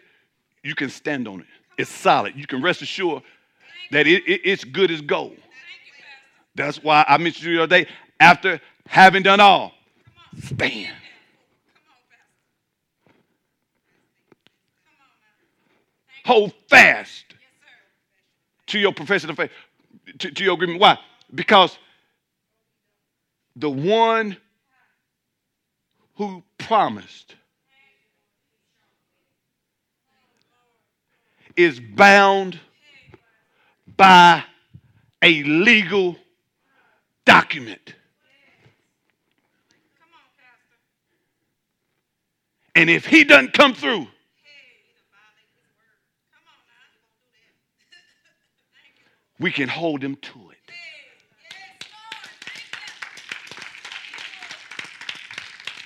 you 0.64 0.76
can 0.76 0.90
stand 0.90 1.28
on 1.28 1.42
it. 1.42 1.48
It's 1.78 1.90
solid. 1.90 2.36
You 2.36 2.46
can 2.46 2.62
rest 2.62 2.82
assured 2.82 3.24
that 3.92 4.08
it, 4.08 4.24
it, 4.28 4.42
it's 4.44 4.64
good 4.64 4.92
as 4.92 5.02
gold. 5.02 5.38
That's 6.56 6.84
why 6.84 7.06
I 7.08 7.18
mentioned 7.18 7.46
you 7.46 7.58
the 7.58 7.64
other 7.64 7.84
day. 7.84 7.90
After 8.20 8.60
having 8.88 9.24
done 9.24 9.40
all, 9.40 9.72
stand. 10.44 10.94
Hold 16.26 16.54
fast 16.70 17.26
to 18.68 18.80
your 18.80 18.94
profession 18.94 19.30
of 19.30 19.38
faith, 19.38 19.52
to, 20.20 20.32
to 20.32 20.44
your 20.44 20.54
agreement. 20.54 20.80
Why? 20.80 20.98
Because 21.34 21.78
the 23.56 23.70
one 23.70 24.38
who 26.16 26.44
promised 26.58 27.36
is 31.56 31.80
bound 31.80 32.60
by 33.98 34.44
a 35.22 35.44
legal 35.44 36.16
document. 37.26 37.96
And 42.74 42.90
if 42.90 43.06
he 43.06 43.24
doesn't 43.24 43.54
come 43.54 43.74
through, 43.74 44.08
we 49.42 49.52
can 49.52 49.68
hold 49.68 50.04
him 50.04 50.16
to 50.18 50.52
it. 50.52 50.58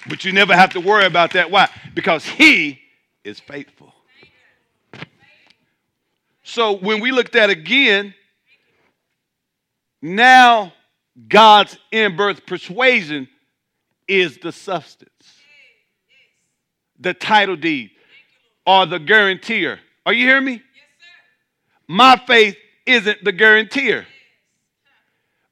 But 0.07 0.25
you 0.25 0.33
never 0.33 0.55
have 0.55 0.71
to 0.73 0.81
worry 0.81 1.05
about 1.05 1.31
that. 1.33 1.49
Why? 1.49 1.69
Because 1.95 2.25
he 2.25 2.79
is 3.23 3.39
faithful. 3.39 3.93
So 6.43 6.73
when 6.73 6.99
we 6.99 7.11
looked 7.11 7.35
at 7.35 7.49
again, 7.49 8.13
now 10.01 10.73
God's 11.27 11.77
in 11.91 12.15
birth 12.15 12.45
persuasion 12.45 13.27
is 14.07 14.37
the 14.37 14.51
substance, 14.51 15.39
the 16.99 17.13
title 17.13 17.55
deed, 17.55 17.91
or 18.67 18.85
the 18.85 18.99
guarantor. 18.99 19.79
Are 20.05 20.13
you 20.13 20.27
hearing 20.27 20.45
me? 20.45 20.51
Yes, 20.51 20.61
sir. 20.61 21.83
My 21.87 22.21
faith 22.27 22.57
isn't 22.85 23.23
the 23.23 23.31
guarantor. 23.31 24.05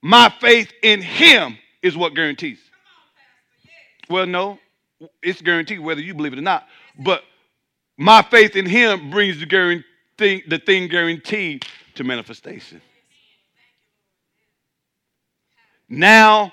My 0.02 0.34
faith 0.42 0.72
in 0.82 1.02
Him 1.02 1.58
is 1.82 1.96
what 1.96 2.14
guarantees. 2.14 2.60
Well, 4.10 4.26
no, 4.26 4.60
it's 5.22 5.42
guaranteed 5.42 5.80
whether 5.80 6.02
you 6.02 6.14
believe 6.14 6.34
it 6.34 6.40
or 6.40 6.44
not. 6.44 6.68
But 7.00 7.24
my 7.98 8.22
faith 8.22 8.56
in 8.56 8.66
Him 8.66 9.10
brings 9.10 9.40
the, 9.40 9.46
guarantee, 9.46 10.44
the 10.48 10.62
thing 10.66 10.90
guaranteed 10.90 11.66
to 11.96 12.04
manifestation. 12.04 12.82
Now, 15.88 16.52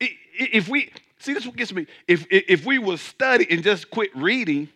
if 0.00 0.68
we 0.68 0.92
see 1.18 1.34
this, 1.34 1.46
what 1.46 1.56
gets 1.56 1.72
me. 1.72 1.86
If 2.08 2.26
if 2.30 2.64
we 2.64 2.78
will 2.78 2.96
study 2.96 3.46
and 3.48 3.62
just 3.62 3.90
quit 3.90 4.10
reading, 4.16 4.68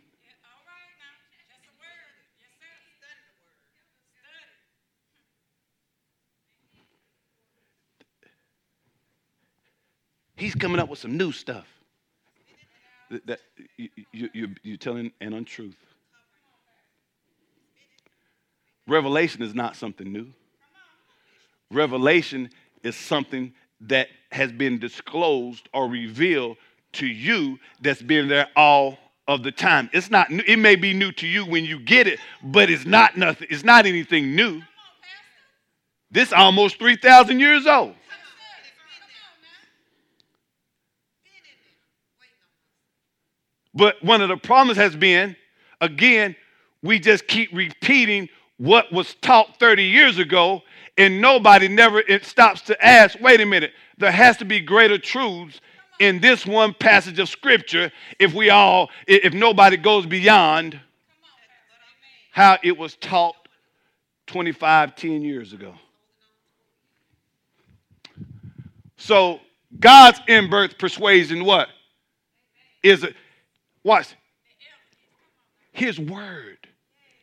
He's 10.37 10.55
coming 10.55 10.79
up 10.79 10.89
with 10.89 10.99
some 10.99 11.17
new 11.17 11.33
stuff. 11.33 11.67
That, 13.11 13.27
that 13.27 13.41
you, 13.77 13.89
you, 14.13 14.29
you, 14.33 14.49
you're 14.63 14.77
telling 14.77 15.13
an 15.21 15.33
untruth. 15.33 15.77
Revelation 18.87 19.43
is 19.43 19.55
not 19.55 19.77
something 19.77 20.13
new. 20.13 20.29
Revelation 21.71 22.51
is 22.83 22.97
something 22.97 23.53
that 23.83 24.09
has 24.31 24.53
been 24.53 24.79
disclosed 24.79 25.69
or 25.73 25.89
revealed 25.89 26.57
to 26.93 27.07
you 27.07 27.59
that's 27.81 28.03
been 28.03 28.29
there 28.29 28.49
all 28.57 28.99
of 29.29 29.43
the 29.43 29.53
time. 29.53 29.91
It's 29.93 30.11
not 30.11 30.31
new. 30.31 30.43
It 30.47 30.59
may 30.59 30.77
be 30.77 30.93
new 30.93 31.13
to 31.13 31.27
you 31.27 31.45
when 31.45 31.65
you 31.65 31.81
get 31.81 32.07
it, 32.07 32.21
but 32.43 32.71
it's 32.71 32.87
not 32.87 33.17
nothing. 33.17 33.49
It's 33.51 33.65
not 33.65 33.87
anything 33.87 34.37
new. 34.37 34.63
This 36.11 36.33
almost 36.33 36.79
3,000 36.79 37.41
years 37.41 37.67
old. 37.67 37.95
But 43.77 44.03
one 44.03 44.23
of 44.23 44.29
the 44.31 44.39
problems 44.39 44.79
has 44.79 44.97
been, 44.97 45.37
again, 45.81 46.35
we 46.83 46.99
just 46.99 47.29
keep 47.29 47.51
repeating 47.53 48.29
what 48.57 48.91
was 48.91 49.15
taught 49.17 49.59
30 49.59 49.85
years 49.85 50.19
ago, 50.19 50.63
and 50.97 51.21
nobody 51.21 51.69
never 51.69 52.01
it 52.01 52.25
stops 52.25 52.63
to 52.63 52.85
ask, 52.85 53.21
wait 53.21 53.41
a 53.43 53.47
minute, 53.47 53.73
there 53.99 54.11
has 54.11 54.39
to 54.39 54.47
be 54.47 54.61
greater 54.61 54.97
truths 54.97 55.61
in 56.01 56.21
this 56.21 56.47
one 56.47 56.73
passage 56.73 57.19
of 57.19 57.29
scripture 57.29 57.93
if 58.19 58.33
we 58.33 58.49
all, 58.49 58.89
if 59.07 59.35
nobody 59.35 59.77
goes 59.77 60.07
beyond 60.07 60.81
how 62.31 62.57
it 62.63 62.77
was 62.77 62.97
taught 62.97 63.37
25, 64.27 64.97
10 64.97 65.23
years 65.23 65.53
ago. 65.53 65.75
So 68.97 69.41
God's 69.79 70.19
in-birth 70.27 70.79
persuasion 70.79 71.45
what? 71.45 71.69
Is 72.83 73.05
it 73.05 73.15
watch. 73.87 74.15
His 75.73 75.99
word 75.99 76.59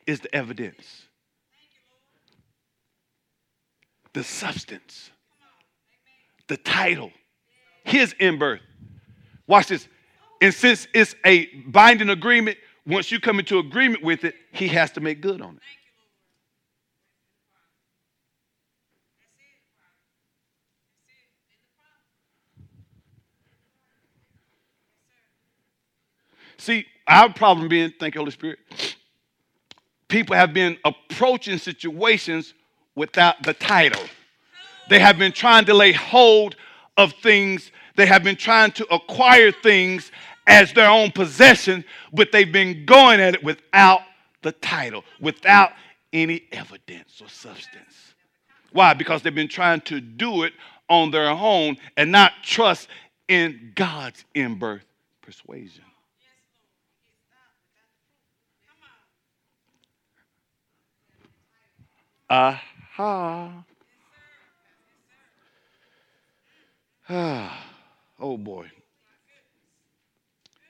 is 0.08 0.22
the 0.22 0.34
evidence. 0.34 1.04
The 4.14 4.24
substance. 4.24 5.12
The 6.48 6.58
title 6.58 7.12
his 7.84 8.16
in 8.20 8.40
birth. 8.40 8.62
Watch 9.48 9.68
this. 9.68 9.88
And 10.42 10.54
since 10.54 10.88
it's 10.94 11.16
a 11.26 11.48
binding 11.68 12.10
agreement, 12.10 12.58
once 12.86 13.12
you 13.12 13.20
come 13.20 13.40
into 13.40 13.60
agreement 13.60 14.04
with 14.04 14.24
it, 14.24 14.36
he 14.52 14.68
has 14.70 14.92
to 14.94 15.02
make 15.02 15.22
good 15.22 15.42
on 15.42 15.56
it. 15.56 15.62
See, 26.58 26.86
our 27.08 27.32
problem 27.32 27.68
being, 27.68 27.94
thank 28.00 28.16
you, 28.16 28.22
Holy 28.22 28.32
Spirit, 28.32 28.60
people 30.08 30.36
have 30.36 30.54
been 30.54 30.78
approaching 30.86 31.58
situations 31.58 32.54
without 32.96 33.42
the 33.44 33.54
title. 33.54 34.04
They 34.90 35.00
have 35.00 35.18
been 35.18 35.32
trying 35.32 35.66
to 35.66 35.74
lay 35.74 35.92
hold 35.92 36.56
of 36.98 37.14
things. 37.14 37.72
They 37.96 38.06
have 38.06 38.24
been 38.24 38.36
trying 38.36 38.72
to 38.74 38.94
acquire 38.94 39.52
things 39.52 40.12
as 40.46 40.74
their 40.74 40.90
own 40.90 41.12
possession, 41.12 41.86
but 42.12 42.32
they've 42.32 42.52
been 42.52 42.86
going 42.86 43.20
at 43.20 43.36
it 43.36 43.44
without 43.44 44.02
the 44.42 44.52
title, 44.52 45.04
without 45.20 45.72
any 46.12 46.44
evidence 46.52 47.22
or 47.22 47.30
substance. 47.30 48.14
Why? 48.72 48.94
Because 48.94 49.22
they've 49.22 49.34
been 49.34 49.48
trying 49.48 49.82
to 49.82 50.02
do 50.02 50.44
it 50.44 50.54
on 50.90 51.12
their 51.12 51.30
own 51.30 51.78
and 51.96 52.12
not 52.12 52.34
trust 52.44 52.88
in 53.28 53.72
God's 53.76 54.26
in 54.34 54.56
birth 54.56 54.86
persuasion. 55.22 55.84
Aha. 62.34 63.66
Oh 68.20 68.38
boy. 68.38 68.72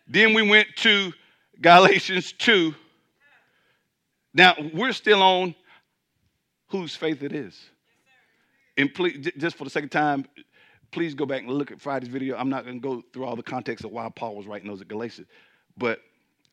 Then 0.07 0.34
we 0.34 0.41
went 0.49 0.68
to 0.78 1.14
Galatians 1.61 2.34
2. 2.34 2.74
Now 4.34 4.55
we're 4.74 4.93
still 4.93 5.22
on 5.22 5.53
whose 6.70 6.95
faith 6.95 7.22
it 7.22 7.32
is. 7.32 7.59
And 8.76 8.91
please, 8.91 9.30
just 9.38 9.55
for 9.55 9.66
the 9.66 9.70
second 9.70 9.89
time, 9.89 10.26
please 10.91 11.14
go 11.14 11.28
back 11.28 11.43
and 11.43 11.51
look 11.51 11.72
at 11.72 11.80
Friday's 11.80 12.09
video. 12.09 12.36
I'm 12.38 12.49
not 12.49 12.64
going 12.66 12.82
to 12.82 12.88
go 12.88 13.03
through 13.14 13.26
all 13.26 13.36
the 13.36 13.43
context 13.43 13.86
of 13.86 13.91
why 13.91 14.09
Paul 14.09 14.36
was 14.36 14.47
writing 14.47 14.68
those 14.68 14.82
at 14.82 14.88
Galatians, 14.88 15.28
but 15.78 15.99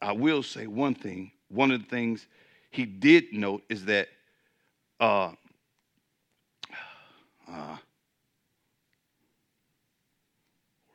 I 0.02 0.12
will 0.12 0.42
say 0.42 0.66
one 0.66 0.94
thing. 0.94 1.32
One 1.48 1.70
of 1.70 1.80
the 1.80 1.88
things 1.88 2.26
he 2.70 2.84
did 2.84 3.32
note 3.32 3.62
is 3.70 3.86
that 3.86 4.08
uh, 5.00 5.32
uh, 7.50 7.76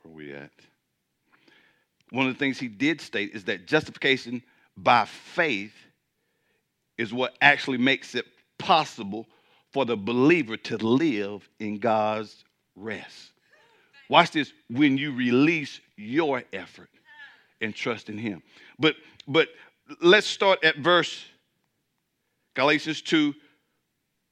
we 0.04 0.32
at? 0.32 0.50
One 2.10 2.26
of 2.28 2.32
the 2.32 2.38
things 2.38 2.58
he 2.58 2.68
did 2.68 3.00
state 3.00 3.32
is 3.34 3.44
that 3.44 3.66
justification 3.66 4.42
by 4.76 5.04
faith 5.04 5.74
is 6.96 7.12
what 7.12 7.36
actually 7.40 7.78
makes 7.78 8.14
it 8.14 8.24
possible 8.58 9.26
for 9.72 9.84
the 9.84 9.96
believer 9.96 10.56
to 10.56 10.76
live 10.78 11.48
in 11.58 11.78
God's 11.78 12.44
rest. 12.76 13.32
Watch 14.08 14.30
this 14.30 14.52
when 14.70 14.96
you 14.96 15.12
release 15.12 15.80
your 15.96 16.44
effort 16.52 16.88
and 17.60 17.74
trust 17.74 18.08
in 18.08 18.16
him. 18.16 18.42
But 18.78 18.94
but 19.26 19.48
let's 20.00 20.26
start 20.26 20.62
at 20.64 20.76
verse 20.76 21.24
Galatians 22.54 23.02
2 23.02 23.34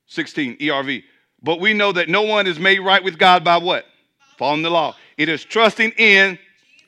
16 0.07 0.59
ERV. 0.59 1.02
But 1.42 1.61
we 1.61 1.74
know 1.74 1.92
that 1.92 2.09
no 2.09 2.22
one 2.22 2.46
is 2.46 2.59
made 2.59 2.78
right 2.78 3.02
with 3.02 3.18
God 3.18 3.44
by 3.44 3.59
what? 3.59 3.84
Following 4.38 4.62
the 4.62 4.70
law. 4.70 4.96
It 5.16 5.28
is 5.28 5.44
trusting 5.44 5.92
in 5.92 6.38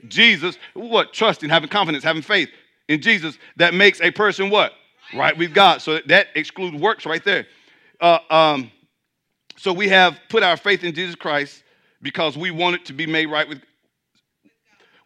Jesus. 0.08 0.58
What? 0.74 1.12
Trusting, 1.12 1.50
having 1.50 1.68
confidence, 1.68 2.04
having 2.04 2.22
faith 2.22 2.48
in 2.88 3.00
Jesus 3.00 3.38
that 3.56 3.74
makes 3.74 4.00
a 4.00 4.10
person 4.10 4.50
what? 4.50 4.72
Right 5.14 5.36
with 5.36 5.54
God. 5.54 5.82
So 5.82 6.00
that 6.06 6.28
excludes 6.34 6.76
works 6.76 7.06
right 7.06 7.22
there. 7.24 7.46
Uh, 8.00 8.18
um, 8.30 8.70
so 9.56 9.72
we 9.72 9.88
have 9.88 10.18
put 10.28 10.42
our 10.42 10.56
faith 10.56 10.84
in 10.84 10.94
Jesus 10.94 11.14
Christ 11.14 11.62
because 12.02 12.36
we 12.36 12.50
wanted 12.50 12.84
to 12.86 12.92
be 12.92 13.06
made 13.06 13.26
right 13.26 13.48
with, 13.48 13.62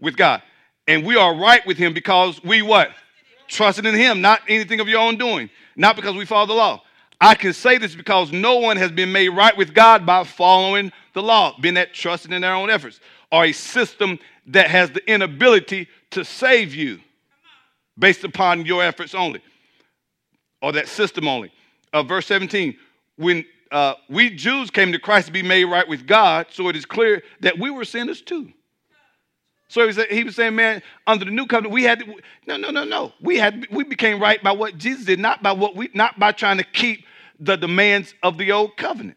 with 0.00 0.16
God. 0.16 0.42
And 0.88 1.04
we 1.04 1.16
are 1.16 1.34
right 1.34 1.64
with 1.66 1.76
him 1.76 1.94
because 1.94 2.42
we 2.42 2.62
what? 2.62 2.90
Trusted 3.48 3.86
in 3.86 3.94
him, 3.94 4.20
not 4.20 4.40
anything 4.48 4.80
of 4.80 4.88
your 4.88 5.00
own 5.00 5.16
doing, 5.16 5.50
not 5.76 5.96
because 5.96 6.16
we 6.16 6.24
follow 6.24 6.46
the 6.46 6.54
law. 6.54 6.82
I 7.20 7.34
can 7.34 7.52
say 7.52 7.76
this 7.76 7.94
because 7.94 8.32
no 8.32 8.56
one 8.56 8.78
has 8.78 8.90
been 8.90 9.12
made 9.12 9.28
right 9.28 9.54
with 9.56 9.74
God 9.74 10.06
by 10.06 10.24
following 10.24 10.90
the 11.12 11.22
law, 11.22 11.54
being 11.60 11.74
that 11.74 11.92
trusting 11.92 12.32
in 12.32 12.40
their 12.40 12.54
own 12.54 12.70
efforts, 12.70 12.98
or 13.30 13.44
a 13.44 13.52
system 13.52 14.18
that 14.46 14.70
has 14.70 14.90
the 14.90 15.06
inability 15.10 15.86
to 16.12 16.24
save 16.24 16.74
you 16.74 17.00
based 17.98 18.24
upon 18.24 18.64
your 18.64 18.82
efforts 18.82 19.14
only, 19.14 19.42
or 20.62 20.72
that 20.72 20.88
system 20.88 21.28
only. 21.28 21.52
Uh, 21.92 22.02
verse 22.02 22.26
17, 22.26 22.76
when 23.16 23.44
uh, 23.70 23.94
we 24.08 24.30
Jews 24.30 24.70
came 24.70 24.90
to 24.92 24.98
Christ 24.98 25.26
to 25.26 25.32
be 25.32 25.42
made 25.42 25.64
right 25.64 25.86
with 25.86 26.06
God, 26.06 26.46
so 26.50 26.68
it 26.68 26.76
is 26.76 26.86
clear 26.86 27.22
that 27.40 27.58
we 27.58 27.70
were 27.70 27.84
sinners 27.84 28.22
too. 28.22 28.50
So 29.68 29.82
he 29.82 29.86
was, 29.86 30.00
he 30.10 30.24
was 30.24 30.34
saying, 30.34 30.56
man, 30.56 30.82
under 31.06 31.24
the 31.24 31.30
new 31.30 31.46
covenant, 31.46 31.72
we 31.72 31.84
had 31.84 32.00
to, 32.00 32.16
no, 32.46 32.56
no, 32.56 32.70
no, 32.70 32.82
no. 32.82 33.12
We 33.20 33.36
had 33.36 33.68
we 33.70 33.84
became 33.84 34.20
right 34.20 34.42
by 34.42 34.50
what 34.50 34.78
Jesus 34.78 35.04
did, 35.04 35.20
not 35.20 35.44
by 35.44 35.52
what 35.52 35.76
we, 35.76 35.90
not 35.94 36.18
by 36.18 36.32
trying 36.32 36.56
to 36.56 36.64
keep 36.64 37.04
the 37.40 37.56
demands 37.56 38.14
of 38.22 38.38
the 38.38 38.52
old 38.52 38.76
covenant. 38.76 39.16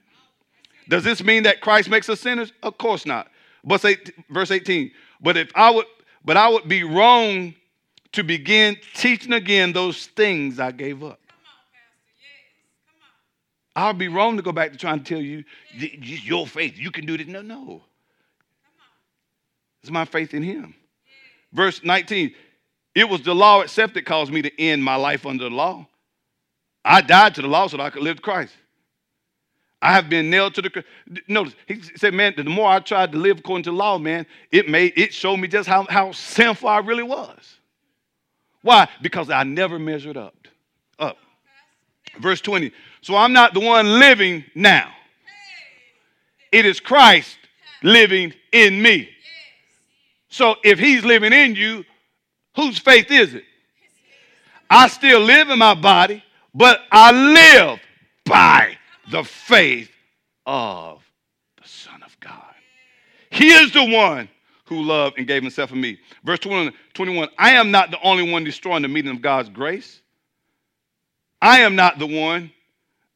Does 0.90 1.04
this 1.04 1.24
mean 1.24 1.44
that 1.44 1.62
Christ 1.62 1.90
makes 1.90 2.10
us 2.10 2.20
sinners? 2.20 2.52
Of 2.64 2.78
course 2.78 3.06
not. 3.06 3.28
But 3.64 3.84
verse 4.30 4.52
18. 4.52 4.92
But 5.22 5.38
if 5.38 5.52
I 5.56 5.70
would, 5.70 5.86
but 6.26 6.38
I 6.38 6.50
would 6.50 6.68
be 6.68 6.84
wrong 6.84 7.54
to 8.14 8.24
begin 8.24 8.78
teaching 8.94 9.34
again 9.34 9.74
those 9.74 10.08
things 10.08 10.60
I 10.60 10.72
gave 10.72 11.04
up. 11.04 11.20
I 13.76 13.88
would 13.88 13.98
be 13.98 14.08
wrong 14.08 14.38
to 14.38 14.44
go 14.44 14.52
back 14.52 14.72
to 14.72 14.78
trying 14.78 15.04
to 15.04 15.06
tell 15.06 15.22
you 15.22 15.44
your 15.74 16.46
faith. 16.46 16.78
You 16.78 16.92
can 16.92 17.06
do 17.06 17.18
this. 17.18 17.28
No, 17.28 17.42
no. 17.42 17.82
It's 19.82 19.92
my 19.92 20.06
faith 20.06 20.34
in 20.34 20.44
Him. 20.44 20.76
Verse 21.52 21.84
19. 21.84 22.34
It 22.96 23.10
was 23.10 23.22
the 23.22 23.34
law 23.34 23.62
itself 23.62 23.94
that 23.96 24.06
caused 24.06 24.32
me 24.32 24.44
to 24.44 24.62
end 24.62 24.84
my 24.84 24.96
life 24.96 25.26
under 25.26 25.46
the 25.46 25.56
law. 25.56 25.88
I 26.84 27.02
died 27.02 27.36
to 27.36 27.42
the 27.42 27.48
law 27.48 27.68
so 27.68 27.78
that 27.78 27.84
I 27.84 27.90
could 27.90 28.04
live 28.04 28.18
to 28.18 28.22
Christ. 28.22 28.54
I 29.82 29.92
have 29.94 30.10
been 30.10 30.30
nailed 30.30 30.56
to 30.56 30.62
the. 30.62 30.70
cross. 30.70 30.86
Notice 31.28 31.56
he 31.68 31.82
said, 31.98 32.14
"Man, 32.14 32.34
the 32.38 32.46
more 32.46 32.70
I 32.70 32.80
tried 32.80 33.12
to 33.12 33.18
live 33.18 33.40
according 33.40 33.64
to 33.64 33.72
the 33.72 33.76
law, 33.76 33.98
man, 33.98 34.26
it 34.52 34.70
made 34.70 34.94
it 34.96 35.14
showed 35.14 35.38
me 35.38 35.48
just 35.50 35.68
how, 35.68 35.86
how 35.90 36.14
sinful 36.14 36.70
I 36.70 36.80
really 36.80 37.04
was. 37.04 37.58
Why? 38.62 38.88
Because 39.02 39.30
I 39.30 39.44
never 39.44 39.78
measured 39.78 40.16
up. 40.16 40.36
Up. 40.98 41.18
Verse 42.20 42.40
twenty. 42.40 42.72
So 43.02 43.16
I'm 43.16 43.34
not 43.34 43.54
the 43.54 43.60
one 43.60 44.00
living 44.00 44.46
now. 44.56 44.90
It 46.54 46.66
is 46.66 46.80
Christ 46.80 47.38
living 47.82 48.34
in 48.54 48.82
me. 48.82 49.10
So 50.30 50.56
if 50.64 50.80
he's 50.80 51.04
living 51.04 51.34
in 51.34 51.56
you, 51.56 51.84
whose 52.56 52.80
faith 52.80 53.12
is 53.12 53.34
it? 53.34 53.44
I 54.70 54.88
still 54.88 55.20
live 55.20 55.50
in 55.50 55.60
my 55.60 55.74
body, 55.74 56.24
but 56.54 56.82
I 56.92 57.12
live 57.12 57.80
by 58.26 58.78
the 59.12 59.24
faith 59.24 59.92
of 60.46 61.04
the 61.62 61.68
Son 61.68 62.02
of 62.04 62.20
God. 62.20 62.42
He 63.30 63.50
is 63.50 63.74
the 63.74 63.86
one 63.86 64.30
who 64.66 64.82
loved 64.82 65.18
and 65.18 65.28
gave 65.28 65.42
himself 65.42 65.70
for 65.70 65.76
me. 65.76 66.00
Verse 66.24 66.40
21 66.40 67.30
I 67.38 67.52
am 67.52 67.72
not 67.72 67.92
the 67.92 68.02
only 68.02 68.30
one 68.30 68.44
destroying 68.44 68.84
the 68.84 68.88
meaning 68.88 69.16
of 69.16 69.22
God's 69.22 69.50
grace. 69.50 70.02
I 71.42 71.60
am 71.60 71.76
not 71.76 72.00
the 72.00 72.08
one 72.08 72.52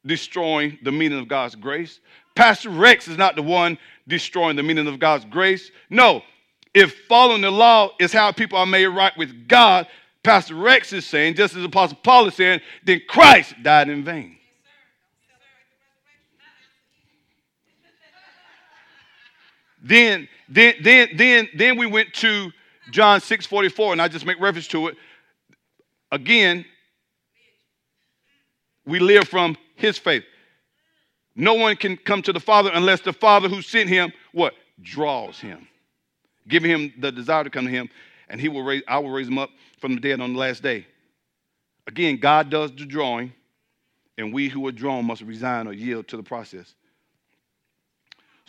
destroying 0.06 0.78
the 0.84 0.92
meaning 0.92 1.20
of 1.20 1.28
God's 1.28 1.56
grace. 1.56 2.00
Pastor 2.36 2.70
Rex 2.70 3.08
is 3.08 3.18
not 3.18 3.36
the 3.36 3.42
one 3.42 3.78
destroying 4.08 4.56
the 4.56 4.64
meaning 4.64 4.88
of 4.88 5.00
God's 5.00 5.26
grace. 5.26 5.72
No, 5.90 6.24
if 6.74 6.96
following 7.08 7.42
the 7.42 7.52
law 7.52 7.92
is 8.00 8.14
how 8.14 8.32
people 8.32 8.58
are 8.58 8.66
made 8.66 8.88
right 8.88 9.16
with 9.18 9.48
God, 9.48 9.88
Pastor 10.28 10.56
Rex 10.56 10.92
is 10.92 11.06
saying, 11.06 11.36
just 11.36 11.56
as 11.56 11.64
Apostle 11.64 11.98
Paul 12.04 12.28
is 12.28 12.36
saying, 12.36 12.60
then 12.84 13.00
Christ 13.08 13.56
died 13.64 13.88
in 13.88 14.04
vain. 14.04 14.36
Then, 19.82 20.28
then, 20.50 20.74
then, 20.82 21.08
then, 21.16 21.48
then 21.56 21.78
we 21.78 21.86
went 21.86 22.14
to 22.16 22.52
John 22.92 23.22
6 23.22 23.46
44, 23.46 23.94
and 23.94 24.02
I 24.02 24.10
just 24.10 24.26
make 24.26 24.38
reference 24.42 24.68
to 24.68 24.90
it. 24.90 24.98
Again, 26.12 26.66
we 28.86 29.00
live 29.00 29.30
from 29.30 29.56
his 29.76 29.98
faith. 29.98 30.26
No 31.38 31.54
one 31.54 31.78
can 31.78 31.96
come 31.96 32.22
to 32.24 32.34
the 32.34 32.42
Father 32.42 32.70
unless 32.74 33.00
the 33.00 33.14
Father 33.14 33.48
who 33.48 33.62
sent 33.62 33.88
him, 33.88 34.12
what? 34.34 34.56
Draws 34.82 35.40
him. 35.40 35.70
Giving 36.50 36.70
him 36.70 36.94
the 37.00 37.14
desire 37.14 37.46
to 37.46 37.50
come 37.50 37.64
to 37.64 37.72
him, 37.72 37.90
and 38.28 38.42
he 38.42 38.50
will 38.50 38.64
raise, 38.64 38.84
I 38.90 38.98
will 39.00 39.12
raise 39.12 39.30
him 39.30 39.38
up 39.38 39.52
from 39.78 39.96
the 39.96 40.02
dead 40.02 40.20
on 40.20 40.34
the 40.34 40.40
last 40.40 40.64
day. 40.64 40.86
Again, 41.88 42.18
God 42.18 42.50
does 42.50 42.72
the 42.72 42.86
drawing, 42.86 43.34
and 44.18 44.34
we 44.34 44.50
who 44.50 44.68
are 44.68 44.72
drawn 44.72 45.06
must 45.06 45.22
resign 45.22 45.68
or 45.68 45.74
yield 45.74 46.08
to 46.10 46.18
the 46.18 46.24
process. 46.24 46.76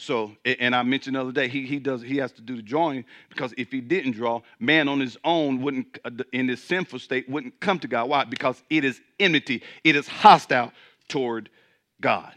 So, 0.00 0.36
and 0.44 0.76
I 0.76 0.84
mentioned 0.84 1.16
the 1.16 1.20
other 1.20 1.32
day, 1.32 1.48
he, 1.48 1.66
he 1.66 1.80
does 1.80 2.02
he 2.02 2.18
has 2.18 2.30
to 2.32 2.40
do 2.40 2.54
the 2.54 2.62
drawing 2.62 3.04
because 3.30 3.52
if 3.58 3.72
he 3.72 3.80
didn't 3.80 4.12
draw, 4.12 4.42
man 4.60 4.86
on 4.86 5.00
his 5.00 5.16
own 5.24 5.60
wouldn't 5.60 5.98
uh, 6.04 6.10
in 6.32 6.46
his 6.46 6.62
sinful 6.62 7.00
state 7.00 7.28
wouldn't 7.28 7.58
come 7.58 7.80
to 7.80 7.88
God. 7.88 8.08
Why? 8.08 8.22
Because 8.22 8.62
it 8.70 8.84
is 8.84 9.00
enmity, 9.18 9.60
it 9.82 9.96
is 9.96 10.06
hostile 10.06 10.72
toward 11.08 11.50
God. 12.00 12.32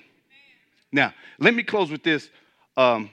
Now, 0.91 1.13
let 1.39 1.53
me 1.53 1.61
close 1.61 1.91
with 1.91 2.01
this. 2.01 2.29
Um, 2.75 3.11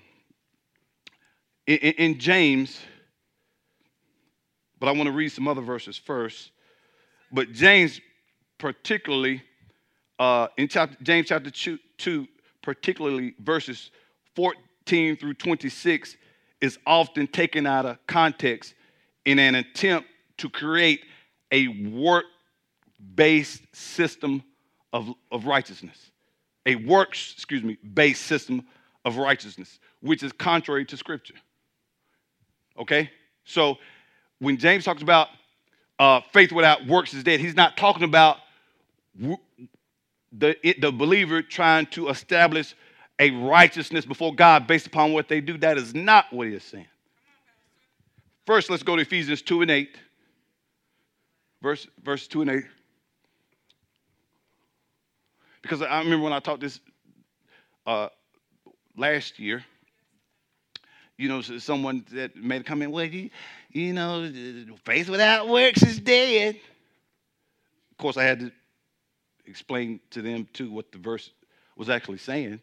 in, 1.67 1.77
in 1.77 2.19
James, 2.19 2.81
but 4.81 4.89
I 4.89 4.93
want 4.93 5.07
to 5.07 5.13
read 5.13 5.31
some 5.31 5.49
other 5.49 5.61
verses 5.61 5.97
first. 5.97 6.51
But 7.33 7.53
James, 7.53 8.01
particularly 8.59 9.43
uh, 10.19 10.49
in 10.57 10.69
chapter, 10.69 10.97
James 11.03 11.29
chapter 11.29 11.51
2, 11.51 11.79
2, 11.99 12.27
particularly 12.63 13.35
verses 13.41 13.91
14 14.35 15.17
through 15.17 15.35
26 15.35 16.17
is 16.61 16.79
often 16.87 17.27
taken 17.27 17.67
out 17.67 17.87
of 17.87 17.99
context 18.07 18.75
in 19.25 19.39
an 19.39 19.55
attempt 19.55 20.09
to 20.39 20.49
create 20.49 21.05
a 21.53 21.69
work 21.91 22.25
based 23.15 23.63
system 23.73 24.43
of, 24.93 25.13
of 25.31 25.47
righteousness. 25.47 26.11
A 26.67 26.77
works, 26.77 27.33
excuse 27.35 27.63
me, 27.63 27.79
based 27.95 28.23
system 28.23 28.67
of 29.05 29.17
righteousness, 29.17 29.79
which 30.01 30.23
is 30.23 30.33
contrary 30.33 30.85
to 30.87 30.97
Scripture. 30.97 31.35
Okay? 32.79 33.11
So 33.45 33.79
when 34.39 34.57
James 34.57 34.85
talks 34.85 35.03
about 35.03 35.29
uh, 35.99 36.21
faith 36.33 36.53
without 36.53 36.87
works 36.87 37.13
is 37.15 37.25
dead, 37.25 37.41
he's 37.41 37.57
not 37.57 37.77
talking 37.77 38.05
about 38.05 38.39
the, 40.33 40.57
the 40.81 40.93
believer 40.93 41.43
trying 41.43 41.87
to 41.87 42.09
establish 42.09 42.75
a 43.19 43.31
righteousness 43.31 44.05
before 44.05 44.35
God 44.35 44.67
based 44.67 44.87
upon 44.87 45.13
what 45.13 45.29
they 45.29 45.41
do. 45.41 45.59
That 45.59 45.77
is 45.77 45.95
not 45.95 46.33
what 46.33 46.47
he 46.47 46.55
is 46.55 46.63
saying. 46.63 46.87
First, 48.47 48.71
let's 48.71 48.83
go 48.83 48.97
to 48.97 49.03
Ephesians 49.03 49.43
2 49.43 49.63
and 49.63 49.71
8. 49.71 49.97
Verse, 51.61 51.87
verse 52.03 52.29
2 52.29 52.43
and 52.43 52.51
8. 52.51 52.65
Because 55.63 55.83
I 55.83 55.99
remember 55.99 56.23
when 56.23 56.33
I 56.33 56.39
taught 56.39 56.61
this 56.61 56.81
uh, 57.85 58.09
last 58.97 59.39
year, 59.39 59.65
you 61.19 61.29
know, 61.29 61.43
someone 61.43 62.07
that 62.13 62.37
made 62.37 62.61
a 62.61 62.65
comment, 62.65 62.93
well, 62.93 63.05
you, 63.05 63.29
you 63.73 63.93
know, 63.93 64.31
faith 64.85 65.09
without 65.09 65.49
works 65.49 65.83
is 65.83 65.99
dead. 65.99 66.55
Of 67.91 67.99
course, 67.99 68.17
I 68.17 68.23
had 68.23 68.39
to 68.41 68.53
explain 69.45 69.99
to 70.11 70.23
them, 70.23 70.49
too, 70.53 70.71
what 70.71 70.93
the 70.93 70.99
verse 70.99 71.31
was 71.77 71.91
actually 71.91 72.19
saying. 72.19 72.61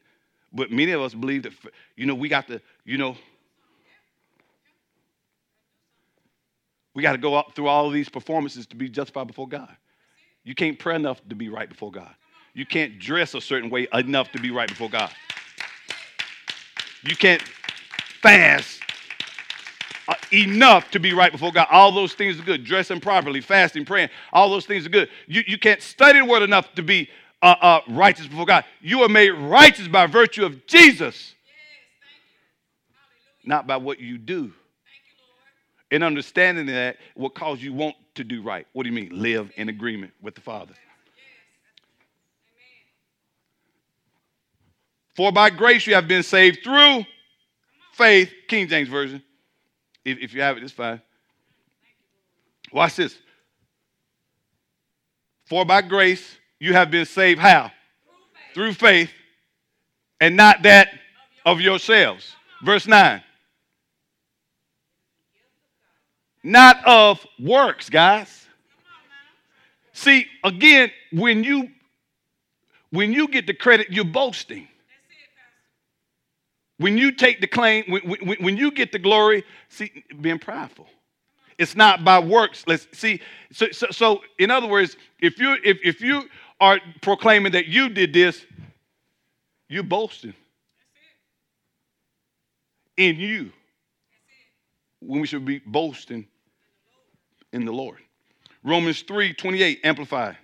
But 0.54 0.72
many 0.72 0.94
of 0.94 1.02
us 1.02 1.14
believe 1.14 1.44
that, 1.44 1.52
you 1.98 2.06
know, 2.06 2.16
we 2.16 2.30
got 2.30 2.48
to, 2.48 2.62
you 2.86 2.98
know, 2.98 3.18
we 6.94 7.04
got 7.04 7.12
to 7.12 7.18
go 7.18 7.36
up 7.36 7.54
through 7.56 7.68
all 7.68 7.88
of 7.88 7.94
these 7.94 8.08
performances 8.08 8.66
to 8.68 8.76
be 8.78 8.88
justified 8.88 9.28
before 9.28 9.50
God. 9.50 9.76
You 10.46 10.56
can't 10.56 10.80
pray 10.80 10.96
enough 10.96 11.20
to 11.28 11.36
be 11.36 11.50
right 11.50 11.68
before 11.68 11.92
God. 11.92 12.16
You 12.54 12.66
can't 12.66 13.00
dress 13.00 13.34
a 13.34 13.42
certain 13.42 13.70
way 13.70 13.90
enough 13.92 14.32
to 14.32 14.40
be 14.40 14.50
right 14.50 14.70
before 14.70 14.90
God. 14.90 15.12
You 17.04 17.18
can't 17.18 17.44
fast 18.26 18.82
uh, 20.08 20.16
enough 20.34 20.90
to 20.92 21.00
be 21.00 21.14
right 21.14 21.32
before 21.32 21.52
God. 21.52 21.68
All 21.70 21.92
those 21.92 22.14
things 22.14 22.40
are 22.40 22.44
good. 22.44 22.64
Dressing 22.64 23.00
properly, 23.00 23.40
fasting, 23.40 23.86
praying, 23.86 24.10
all 24.34 24.50
those 24.50 24.66
things 24.66 24.86
are 24.86 24.90
good. 24.90 25.10
You, 25.28 25.44
you 25.46 25.60
can't 25.60 25.82
study 25.82 26.20
the 26.20 26.26
word 26.26 26.42
enough 26.42 26.74
to 26.76 26.82
be 26.82 27.10
uh, 27.44 27.56
uh, 27.62 27.82
righteous 27.88 28.26
before 28.26 28.48
God. 28.48 28.66
You 28.82 29.02
are 29.02 29.10
made 29.10 29.30
righteous 29.30 29.88
by 29.88 30.08
virtue 30.08 30.44
of 30.44 30.66
Jesus, 30.66 31.36
not 33.44 33.68
by 33.68 33.78
what 33.78 34.00
you 34.00 34.18
do. 34.18 34.52
And 35.92 36.04
understanding 36.04 36.66
that 36.66 36.98
will 37.16 37.30
cause 37.30 37.62
you 37.62 37.74
want 37.74 37.96
to 38.16 38.24
do 38.24 38.42
right. 38.42 38.66
What 38.74 38.84
do 38.84 38.90
you 38.90 38.96
mean? 38.96 39.10
Live 39.22 39.52
in 39.56 39.70
agreement 39.70 40.14
with 40.20 40.34
the 40.34 40.42
Father. 40.42 40.74
For 45.16 45.32
by 45.32 45.52
grace 45.52 45.86
you 45.86 45.94
have 45.94 46.08
been 46.08 46.24
saved 46.24 46.60
through 46.64 47.06
faith, 47.96 48.32
King 48.48 48.68
James 48.68 48.90
Version. 48.90 49.24
If, 50.04 50.20
if 50.20 50.34
you 50.34 50.42
have 50.42 50.58
it, 50.58 50.64
it's 50.64 50.74
fine. 50.74 51.02
Watch 52.72 52.96
this. 52.96 53.18
For 55.46 55.66
by 55.66 55.82
grace 55.82 56.38
you 56.60 56.74
have 56.74 56.92
been 56.92 57.06
saved 57.06 57.40
how? 57.40 57.72
Through 58.54 58.74
faith, 58.74 58.80
Through 58.80 58.88
faith 58.88 59.10
and 60.20 60.36
not 60.36 60.64
that 60.64 60.90
of 61.46 61.62
yourselves. 61.62 62.36
Verse 62.64 62.88
9. 62.88 63.22
Not 66.44 66.86
of 66.86 67.26
works, 67.40 67.90
guys. 67.90 68.48
See, 69.94 70.28
again, 70.44 70.92
when 71.12 71.44
you 71.44 71.70
when 72.92 73.12
you 73.12 73.28
get 73.28 73.48
the 73.48 73.54
credit, 73.54 73.88
you're 73.90 74.06
boasting. 74.06 74.68
When 76.78 76.98
you 76.98 77.12
take 77.12 77.40
the 77.42 77.48
claim, 77.48 77.86
when, 77.88 78.02
when, 78.04 78.38
when 78.40 78.58
you 78.58 78.72
get 78.72 78.92
the 78.92 79.00
glory, 79.00 79.44
see, 79.70 80.04
being 80.20 80.40
prideful. 80.40 80.88
It's 81.58 81.76
not 81.76 82.04
by 82.04 82.20
works. 82.20 82.66
Let's 82.68 82.88
see. 82.92 83.22
So, 83.54 83.68
so, 83.72 83.88
so 83.92 84.22
in 84.40 84.52
other 84.52 84.68
words, 84.68 84.98
if 85.20 85.40
you 85.40 85.56
if, 85.64 85.78
if 85.84 86.02
you 86.02 86.24
are 86.60 86.80
proclaiming 87.02 87.54
that 87.54 87.68
you 87.68 87.90
did 87.90 88.12
this, 88.12 88.46
you're 89.70 89.84
boasting 89.84 90.34
in 92.98 93.16
you 93.16 93.52
when 95.00 95.22
we 95.22 95.28
should 95.28 95.46
be 95.46 95.60
boasting 95.66 96.28
in 97.54 97.66
the 97.66 97.72
Lord. 97.72 98.00
Romans 98.64 99.02
3 99.04 99.34
28, 99.34 99.80
amplified. 99.84 100.38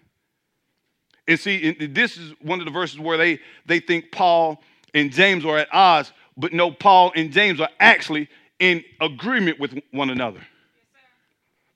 And 1.27 1.39
see, 1.39 1.71
this 1.73 2.17
is 2.17 2.33
one 2.41 2.59
of 2.59 2.65
the 2.65 2.71
verses 2.71 2.99
where 2.99 3.17
they, 3.17 3.39
they 3.65 3.79
think 3.79 4.11
Paul 4.11 4.61
and 4.93 5.11
James 5.11 5.45
are 5.45 5.57
at 5.57 5.67
odds, 5.71 6.11
but 6.37 6.53
no, 6.53 6.71
Paul 6.71 7.11
and 7.15 7.31
James 7.31 7.59
are 7.59 7.69
actually 7.79 8.29
in 8.59 8.83
agreement 8.99 9.59
with 9.59 9.77
one 9.91 10.09
another. 10.09 10.41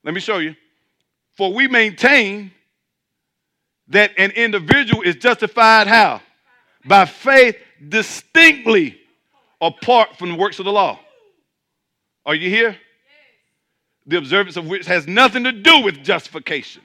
Let 0.03 0.13
me 0.13 0.19
show 0.19 0.37
you. 0.37 0.55
For 1.35 1.53
we 1.53 1.67
maintain 1.67 2.51
that 3.89 4.11
an 4.17 4.31
individual 4.31 5.01
is 5.01 5.15
justified 5.15 5.87
how? 5.87 6.21
By 6.85 7.05
faith 7.05 7.57
distinctly 7.89 8.99
apart 9.59 10.17
from 10.17 10.29
the 10.29 10.35
works 10.35 10.59
of 10.59 10.65
the 10.65 10.71
law. 10.71 10.99
Are 12.25 12.35
you 12.35 12.49
here? 12.49 12.77
The 14.07 14.17
observance 14.17 14.55
of 14.55 14.67
which 14.67 14.85
has 14.85 15.07
nothing 15.07 15.43
to 15.43 15.51
do 15.51 15.81
with 15.81 16.03
justification. 16.03 16.83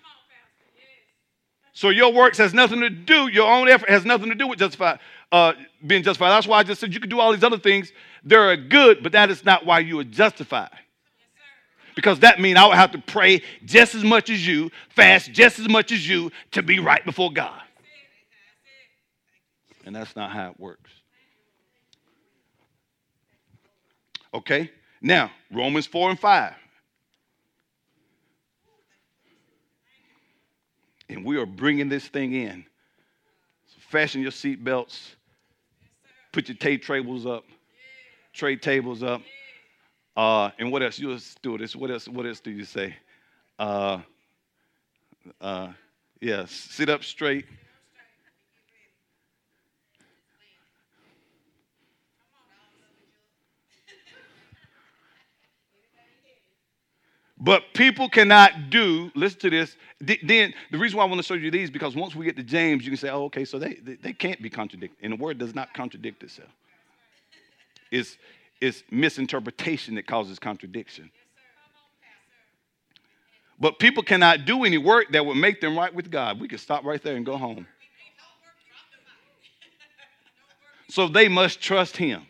So 1.73 1.91
your 1.91 2.13
works 2.13 2.39
has 2.39 2.53
nothing 2.53 2.81
to 2.81 2.91
do, 2.91 3.29
your 3.29 3.51
own 3.51 3.69
effort 3.69 3.89
has 3.89 4.05
nothing 4.05 4.29
to 4.29 4.35
do 4.35 4.47
with 4.49 4.59
justified, 4.59 4.99
uh, 5.33 5.53
being 5.87 6.03
justified. 6.03 6.31
That's 6.31 6.47
why 6.47 6.59
I 6.59 6.63
just 6.63 6.81
said 6.81 6.93
you 6.93 7.01
can 7.01 7.09
do 7.11 7.21
all 7.21 7.33
these 7.33 7.45
other 7.45 7.59
things. 7.59 7.93
They're 8.25 8.57
good, 8.57 9.03
but 9.03 9.13
that 9.13 9.31
is 9.31 9.45
not 9.45 9.65
why 9.65 9.81
you 9.81 9.99
are 10.01 10.05
justified. 10.05 10.71
Because 11.95 12.21
that 12.21 12.41
means 12.41 12.59
I 12.59 12.67
would 12.67 12.77
have 12.77 12.93
to 12.93 12.99
pray 12.99 13.43
just 13.65 13.95
as 13.95 14.05
much 14.05 14.31
as 14.31 14.47
you, 14.47 14.71
fast 14.91 15.33
just 15.33 15.59
as 15.59 15.69
much 15.69 15.93
as 15.93 16.09
you 16.09 16.31
to 16.53 16.63
be 16.63 16.79
right 16.79 17.05
before 17.05 17.33
God. 17.33 17.61
And 19.85 19.95
that's 19.95 20.15
not 20.15 20.31
how 20.31 20.51
it 20.51 20.61
works. 20.61 20.91
Okay? 24.33 24.71
Now, 25.01 25.31
Romans 25.51 25.87
4 25.87 26.11
and 26.11 26.21
5. 26.21 26.55
And 31.09 31.25
we 31.25 31.39
are 31.39 31.47
bringing 31.47 31.89
this 31.89 32.07
thing 32.07 32.35
in. 32.35 32.65
So 33.67 33.77
fasten 33.89 34.23
your 34.23 34.31
seatbelts. 34.31 35.17
Put 36.33 36.49
your 36.49 36.57
tape 36.57 36.85
tables 36.85 37.27
up. 37.27 37.45
Tray 38.33 38.57
tables 38.57 39.03
up. 39.03 39.23
Uh, 40.17 40.51
and 40.59 40.71
what 40.71 40.83
else? 40.83 40.99
You 40.99 41.19
do 41.43 41.59
this. 41.59 41.75
What 41.75 41.91
else? 41.91 42.07
What 42.07 42.27
else 42.27 42.41
do 42.41 42.51
you 42.51 42.65
say? 42.65 42.95
Uh, 43.59 44.01
uh, 45.41 45.73
yes. 46.21 46.31
Yeah, 46.31 46.45
sit 46.49 46.89
up 46.89 47.03
straight. 47.03 47.47
But 57.41 57.73
people 57.73 58.09
cannot 58.11 58.69
do, 58.69 59.11
listen 59.15 59.41
to 59.41 59.51
this. 59.51 59.77
Then 60.01 60.53
the 60.71 60.79
reason 60.79 60.99
why 60.99 61.05
I 61.05 61.07
want 61.07 61.21
to 61.21 61.23
show 61.23 61.35
you 61.35 61.51
these 61.51 61.71
because 61.71 61.97
once 61.97 62.15
we 62.15 62.27
get 62.27 62.37
to 62.37 62.43
James, 62.43 62.85
you 62.85 62.91
can 62.91 62.99
say, 62.99 63.09
oh, 63.09 63.25
okay, 63.25 63.47
so 63.47 63.59
they, 63.59 63.75
they, 63.75 63.95
they 63.95 64.13
can't 64.13 64.43
be 64.43 64.51
contradicted. 64.51 64.99
And 65.03 65.13
the 65.15 65.17
word 65.17 65.39
does 65.39 65.55
not 65.55 65.73
contradict 65.73 66.23
itself. 66.23 66.51
It's, 67.91 68.19
it's 68.61 68.83
misinterpretation 68.91 69.95
that 69.95 70.07
causes 70.07 70.39
contradiction. 70.39 71.11
But 73.59 73.79
people 73.79 74.03
cannot 74.03 74.45
do 74.45 74.65
any 74.65 74.79
work 74.79 75.11
that 75.13 75.25
would 75.25 75.37
make 75.37 75.63
them 75.63 75.79
right 75.79 75.95
with 75.95 76.11
God. 76.11 76.41
We 76.41 76.49
can 76.49 76.59
stop 76.59 76.85
right 76.85 77.03
there 77.03 77.17
and 77.17 77.25
go 77.25 77.37
home. 77.37 77.67
So 80.89 81.07
they 81.07 81.29
must 81.29 81.61
trust 81.61 81.97
Him. 81.97 82.27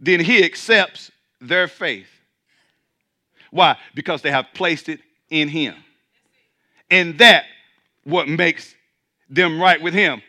Then 0.00 0.18
He 0.18 0.42
accepts 0.42 1.10
their 1.42 1.68
faith. 1.68 2.08
Why? 3.50 3.76
Because 3.94 4.22
they 4.22 4.30
have 4.30 4.46
placed 4.54 4.88
it 4.88 5.00
in 5.28 5.48
Him. 5.48 5.74
And 6.90 7.18
that 7.18 7.44
what 8.04 8.28
makes 8.28 8.74
them 9.28 9.60
right 9.60 9.80
with 9.80 9.94
Him. 9.94 10.22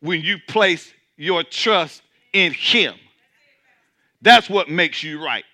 When 0.00 0.20
you 0.20 0.38
place 0.48 0.92
your 1.16 1.42
trust 1.42 2.02
in 2.32 2.52
Him, 2.52 2.94
that's 4.22 4.48
what 4.48 4.68
makes 4.68 5.02
you 5.02 5.24
right. 5.24 5.44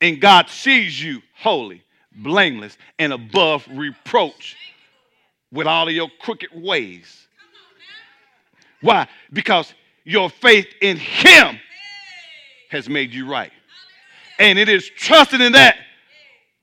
And 0.00 0.20
God 0.20 0.48
sees 0.48 1.02
you 1.02 1.22
holy, 1.34 1.82
blameless, 2.14 2.76
and 2.98 3.12
above 3.12 3.66
reproach 3.70 4.56
with 5.50 5.66
all 5.66 5.88
of 5.88 5.94
your 5.94 6.08
crooked 6.20 6.50
ways. 6.54 7.26
Why? 8.80 9.08
Because 9.32 9.72
your 10.04 10.28
faith 10.28 10.66
in 10.82 10.98
Him 10.98 11.58
has 12.70 12.88
made 12.88 13.14
you 13.14 13.30
right. 13.30 13.52
And 14.38 14.58
it 14.58 14.68
is 14.68 14.90
trusting 14.90 15.40
in 15.40 15.52
that 15.52 15.76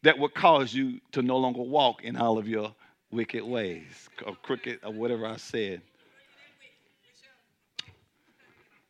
that 0.04 0.18
would 0.18 0.34
cause 0.34 0.74
you 0.74 1.00
to 1.12 1.22
no 1.22 1.38
longer 1.38 1.62
walk 1.62 2.04
in 2.04 2.16
all 2.16 2.38
of 2.38 2.48
your 2.48 2.74
wicked 3.12 3.44
ways 3.44 4.10
or 4.26 4.36
crooked 4.36 4.80
or 4.84 4.92
whatever 4.92 5.26
I 5.26 5.38
said. 5.38 5.82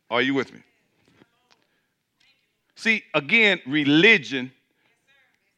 Are 0.09 0.21
you 0.21 0.33
with 0.33 0.53
me? 0.53 0.59
See, 2.75 3.03
again, 3.13 3.59
religion, 3.67 4.51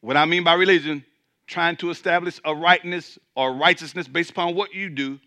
what 0.01 0.18
I 0.18 0.26
mean 0.26 0.43
by 0.43 0.54
religion, 0.54 1.06
trying 1.47 1.76
to 1.78 1.89
establish 1.89 2.39
a 2.45 2.54
rightness 2.54 3.18
or 3.36 3.54
righteousness 3.54 4.08
based 4.08 4.32
upon 4.32 4.56
what 4.56 4.74
you 4.74 4.89
do, 4.89 5.20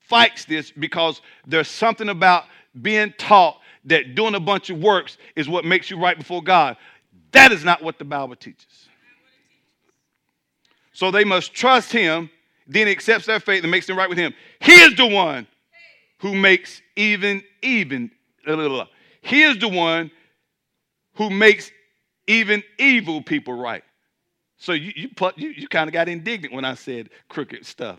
fights 0.00 0.44
this 0.44 0.70
because 0.70 1.20
there's 1.46 1.68
something 1.68 2.08
about 2.08 2.44
being 2.82 3.12
taught 3.18 3.60
that 3.84 4.14
doing 4.14 4.34
a 4.34 4.40
bunch 4.40 4.70
of 4.70 4.78
works 4.78 5.16
is 5.34 5.48
what 5.48 5.64
makes 5.64 5.90
you 5.90 5.98
right 5.98 6.18
before 6.18 6.42
God. 6.42 6.76
That 7.32 7.52
is 7.52 7.64
not 7.64 7.82
what 7.82 7.98
the 7.98 8.04
Bible 8.04 8.36
teaches. 8.36 8.88
So 10.96 11.10
they 11.10 11.24
must 11.24 11.52
trust 11.52 11.92
him, 11.92 12.30
then 12.66 12.88
accepts 12.88 13.26
their 13.26 13.38
faith 13.38 13.62
and 13.62 13.70
makes 13.70 13.86
them 13.86 13.98
right 13.98 14.08
with 14.08 14.16
him. 14.16 14.32
He 14.60 14.72
is 14.72 14.96
the 14.96 15.06
one 15.06 15.46
who 16.20 16.34
makes 16.34 16.80
even, 16.96 17.42
even, 17.60 18.10
he 19.20 19.42
is 19.42 19.58
the 19.58 19.68
one 19.68 20.10
who 21.16 21.28
makes 21.28 21.70
even 22.26 22.62
evil 22.78 23.20
people 23.20 23.52
right. 23.52 23.84
So 24.56 24.72
you 24.72 24.90
you, 24.96 25.10
you, 25.36 25.48
you 25.50 25.68
kind 25.68 25.86
of 25.86 25.92
got 25.92 26.08
indignant 26.08 26.54
when 26.54 26.64
I 26.64 26.72
said 26.72 27.10
crooked 27.28 27.66
stuff. 27.66 27.98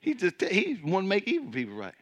He 0.00 0.14
just 0.14 0.40
he 0.40 0.80
want 0.82 1.04
to 1.04 1.08
make 1.08 1.28
evil 1.28 1.52
people 1.52 1.74
right. 1.74 1.94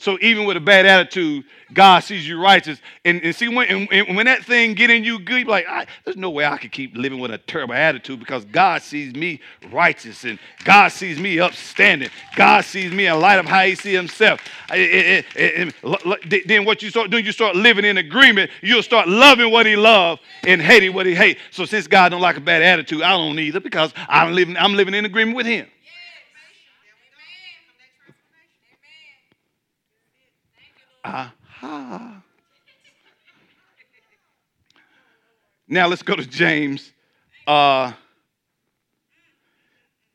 So 0.00 0.16
even 0.20 0.46
with 0.46 0.56
a 0.56 0.60
bad 0.60 0.86
attitude, 0.86 1.44
God 1.72 2.00
sees 2.00 2.26
you 2.26 2.40
righteous. 2.40 2.80
And, 3.04 3.20
and 3.22 3.34
see, 3.34 3.48
when, 3.48 3.66
and, 3.66 3.92
and 3.92 4.16
when 4.16 4.26
that 4.26 4.44
thing 4.44 4.74
get 4.74 4.90
in 4.90 5.02
you 5.02 5.18
good, 5.18 5.40
you're 5.40 5.48
like, 5.48 5.66
there's 6.04 6.16
no 6.16 6.30
way 6.30 6.46
I 6.46 6.56
could 6.56 6.70
keep 6.70 6.96
living 6.96 7.18
with 7.18 7.32
a 7.32 7.38
terrible 7.38 7.74
attitude 7.74 8.20
because 8.20 8.44
God 8.44 8.80
sees 8.82 9.14
me 9.14 9.40
righteous 9.72 10.24
and 10.24 10.38
God 10.62 10.88
sees 10.88 11.18
me 11.18 11.40
upstanding. 11.40 12.10
God 12.36 12.64
sees 12.64 12.92
me 12.92 13.08
in 13.08 13.20
light 13.20 13.40
of 13.40 13.46
how 13.46 13.64
he 13.64 13.74
sees 13.74 13.96
himself. 13.96 14.40
And, 14.70 15.24
and, 15.36 15.74
then 16.46 16.64
what 16.64 16.80
you 16.80 16.90
start 16.90 17.10
doing, 17.10 17.24
you 17.26 17.32
start 17.32 17.56
living 17.56 17.84
in 17.84 17.98
agreement. 17.98 18.52
You'll 18.62 18.84
start 18.84 19.08
loving 19.08 19.50
what 19.50 19.66
he 19.66 19.74
loves 19.74 20.22
and 20.46 20.62
hating 20.62 20.94
what 20.94 21.06
he 21.06 21.14
hates. 21.16 21.40
So 21.50 21.64
since 21.64 21.88
God 21.88 22.10
don't 22.10 22.20
like 22.20 22.36
a 22.36 22.40
bad 22.40 22.62
attitude, 22.62 23.02
I 23.02 23.10
don't 23.10 23.38
either 23.38 23.58
because 23.58 23.92
I'm 24.08 24.32
living, 24.32 24.56
I'm 24.56 24.74
living 24.74 24.94
in 24.94 25.04
agreement 25.04 25.36
with 25.36 25.46
him. 25.46 25.66
Aha. 31.08 32.22
Now 35.66 35.86
let's 35.86 36.02
go 36.02 36.14
to 36.14 36.26
James. 36.26 36.92
Uh, 37.46 37.92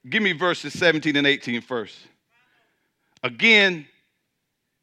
give 0.07 0.21
me 0.21 0.33
verses 0.33 0.77
17 0.77 1.15
and 1.15 1.25
18 1.25 1.61
first. 1.61 1.97
Again, 3.23 3.87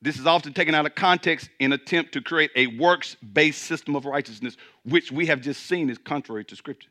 this 0.02 0.18
is 0.18 0.26
often 0.26 0.52
taken 0.52 0.74
out 0.74 0.86
of 0.86 0.94
context 0.94 1.48
in 1.60 1.72
attempt 1.72 2.12
to 2.12 2.20
create 2.20 2.50
a 2.56 2.66
works-based 2.66 3.62
system 3.62 3.94
of 3.94 4.04
righteousness, 4.04 4.56
which 4.84 5.12
we 5.12 5.26
have 5.26 5.40
just 5.40 5.66
seen 5.66 5.90
is 5.90 5.98
contrary 5.98 6.44
to 6.46 6.56
Scripture. 6.56 6.88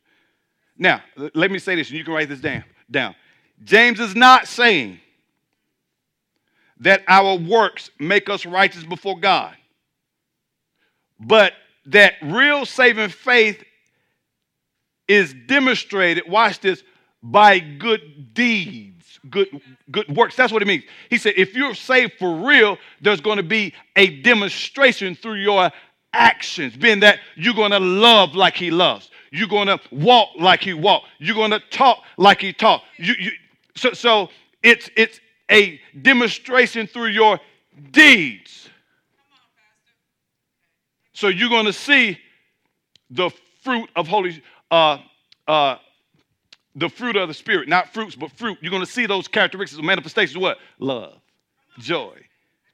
Now, 0.77 1.01
let 1.33 1.51
me 1.51 1.59
say 1.59 1.75
this, 1.75 1.89
and 1.89 1.97
you 1.97 2.05
can 2.05 2.13
write 2.13 2.29
this 2.29 2.39
down. 2.39 2.63
Down. 2.89 3.15
James 3.63 3.99
is 3.99 4.15
not 4.15 4.47
saying 4.47 4.99
that 6.79 7.03
our 7.07 7.35
works 7.35 7.89
make 7.99 8.29
us 8.29 8.45
righteous 8.45 8.83
before 8.83 9.19
God, 9.19 9.55
but 11.19 11.53
that 11.87 12.13
real 12.21 12.65
saving 12.65 13.09
faith 13.09 13.63
is 15.07 15.33
demonstrated, 15.47 16.29
watch 16.29 16.59
this, 16.59 16.83
by 17.21 17.59
good 17.59 18.33
deeds, 18.33 19.19
good, 19.29 19.47
good 19.91 20.07
works. 20.15 20.35
That's 20.35 20.53
what 20.53 20.61
it 20.61 20.67
means. 20.67 20.83
He 21.09 21.17
said, 21.17 21.33
if 21.35 21.55
you're 21.55 21.75
saved 21.75 22.13
for 22.17 22.47
real, 22.47 22.77
there's 23.01 23.19
going 23.19 23.37
to 23.37 23.43
be 23.43 23.73
a 23.95 24.21
demonstration 24.21 25.15
through 25.15 25.41
your 25.41 25.71
actions, 26.13 26.77
being 26.77 27.01
that 27.01 27.19
you're 27.35 27.53
going 27.53 27.71
to 27.71 27.79
love 27.79 28.35
like 28.35 28.55
he 28.55 28.71
loves. 28.71 29.09
You're 29.31 29.47
going 29.47 29.67
to 29.67 29.79
walk 29.91 30.29
like 30.39 30.61
he 30.61 30.73
walked. 30.73 31.07
You're 31.17 31.35
going 31.35 31.51
to 31.51 31.59
talk 31.71 32.03
like 32.17 32.41
he 32.41 32.53
talked. 32.53 32.85
You, 32.97 33.13
you, 33.19 33.31
so, 33.75 33.93
so 33.93 34.29
it's, 34.63 34.89
it's, 34.95 35.19
a 35.49 35.79
demonstration 36.01 36.87
through 36.87 37.07
your 37.07 37.39
deeds. 37.91 38.69
So 41.13 41.27
you're 41.27 41.49
going 41.49 41.65
to 41.65 41.73
see 41.73 42.17
the 43.09 43.29
fruit 43.63 43.89
of 43.95 44.07
Holy, 44.07 44.41
uh, 44.71 44.99
uh, 45.47 45.77
the 46.75 46.89
fruit 46.89 47.15
of 47.15 47.27
the 47.27 47.33
Spirit, 47.33 47.67
not 47.67 47.93
fruits, 47.93 48.15
but 48.15 48.31
fruit. 48.31 48.57
You're 48.61 48.71
going 48.71 48.85
to 48.85 48.91
see 48.91 49.05
those 49.05 49.27
characteristics 49.27 49.77
of 49.77 49.83
manifestations. 49.83 50.37
What? 50.37 50.59
Love, 50.77 51.19
joy, 51.79 52.15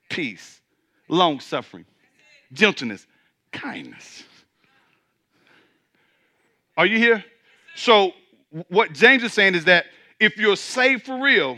peace, 0.09 0.61
long 1.07 1.39
suffering, 1.39 1.86
gentleness, 2.53 3.07
kindness. 3.51 4.23
Are 6.78 6.86
you 6.86 6.97
here? 6.97 7.23
So 7.76 8.11
what 8.69 8.93
James 8.93 9.23
is 9.23 9.34
saying 9.34 9.55
is 9.55 9.65
that 9.65 9.86
if 10.19 10.38
you're 10.38 10.55
saved 10.55 11.05
for 11.05 11.21
real, 11.21 11.57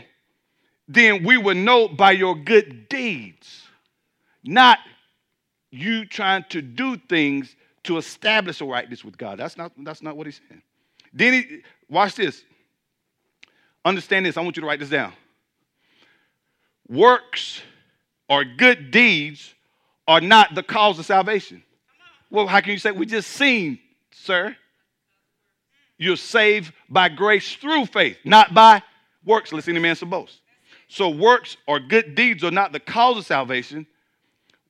then 0.88 1.22
we 1.22 1.36
will 1.36 1.54
know 1.54 1.86
by 1.86 2.12
your 2.12 2.34
good 2.34 2.88
deeds, 2.88 3.62
not 4.42 4.78
you 5.70 6.06
trying 6.06 6.44
to 6.48 6.62
do 6.62 6.96
things 6.96 7.54
to 7.84 7.98
establish 7.98 8.60
a 8.62 8.64
rightness 8.64 9.04
with 9.04 9.18
God. 9.18 9.38
That's 9.38 9.56
not, 9.56 9.72
that's 9.78 10.02
not 10.02 10.16
what 10.16 10.26
he's 10.26 10.40
saying. 10.48 10.62
Then 11.12 11.32
he, 11.34 11.58
watch 11.88 12.14
this. 12.14 12.42
Understand 13.84 14.26
this. 14.26 14.36
I 14.36 14.40
want 14.40 14.56
you 14.56 14.62
to 14.62 14.66
write 14.66 14.80
this 14.80 14.88
down. 14.88 15.12
Works 16.88 17.60
or 18.28 18.44
good 18.44 18.90
deeds 18.90 19.54
are 20.06 20.22
not 20.22 20.54
the 20.54 20.62
cause 20.62 20.98
of 20.98 21.04
salvation. 21.04 21.62
Well, 22.30 22.46
how 22.46 22.60
can 22.60 22.72
you 22.72 22.78
say 22.78 22.90
we 22.90 23.06
just 23.06 23.30
seen, 23.30 23.78
sir? 24.10 24.56
You're 25.98 26.16
saved 26.16 26.72
by 26.88 27.08
grace 27.08 27.54
through 27.56 27.86
faith, 27.86 28.18
not 28.24 28.54
by 28.54 28.82
works, 29.24 29.52
lest 29.52 29.68
any 29.68 29.80
man 29.80 29.96
should 29.96 30.10
boast. 30.10 30.40
So, 30.88 31.10
works 31.10 31.56
or 31.66 31.78
good 31.80 32.14
deeds 32.14 32.42
are 32.42 32.50
not 32.50 32.72
the 32.72 32.80
cause 32.80 33.18
of 33.18 33.26
salvation. 33.26 33.86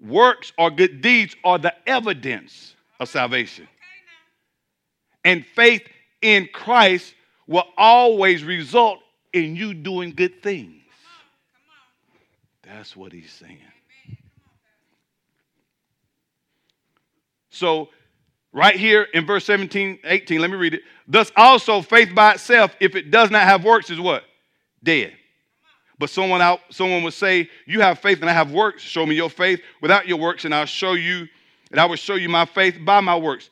Works 0.00 0.52
or 0.58 0.70
good 0.70 1.00
deeds 1.00 1.36
are 1.44 1.58
the 1.58 1.74
evidence 1.88 2.74
of 2.98 3.08
salvation. 3.08 3.68
And 5.24 5.46
faith 5.46 5.82
in 6.22 6.48
Christ 6.52 7.14
will 7.46 7.64
always 7.76 8.44
result 8.44 8.98
in 9.32 9.54
you 9.56 9.74
doing 9.74 10.10
good 10.10 10.42
things. 10.42 10.74
That's 12.62 12.96
what 12.96 13.12
he's 13.12 13.32
saying. 13.32 13.58
So, 17.50 17.88
right 18.52 18.76
here 18.76 19.02
in 19.14 19.26
verse 19.26 19.44
17, 19.44 20.00
18, 20.04 20.40
let 20.40 20.50
me 20.50 20.56
read 20.56 20.74
it. 20.74 20.82
Thus 21.06 21.32
also 21.36 21.80
faith 21.80 22.14
by 22.14 22.34
itself, 22.34 22.76
if 22.78 22.94
it 22.94 23.10
does 23.10 23.30
not 23.30 23.42
have 23.42 23.64
works, 23.64 23.90
is 23.90 23.98
what? 23.98 24.24
Dead. 24.82 25.14
But 25.98 26.10
someone 26.10 26.40
out, 26.40 26.60
someone 26.70 27.02
would 27.02 27.14
say, 27.14 27.48
You 27.66 27.80
have 27.80 27.98
faith 27.98 28.20
and 28.20 28.30
I 28.30 28.32
have 28.32 28.52
works. 28.52 28.82
Show 28.82 29.04
me 29.04 29.14
your 29.14 29.30
faith 29.30 29.60
without 29.80 30.06
your 30.06 30.18
works, 30.18 30.44
and 30.44 30.54
I'll 30.54 30.66
show 30.66 30.92
you, 30.92 31.26
and 31.70 31.80
I 31.80 31.86
will 31.86 31.96
show 31.96 32.14
you 32.14 32.28
my 32.28 32.44
faith 32.44 32.76
by 32.84 33.00
my 33.00 33.16
works. 33.16 33.50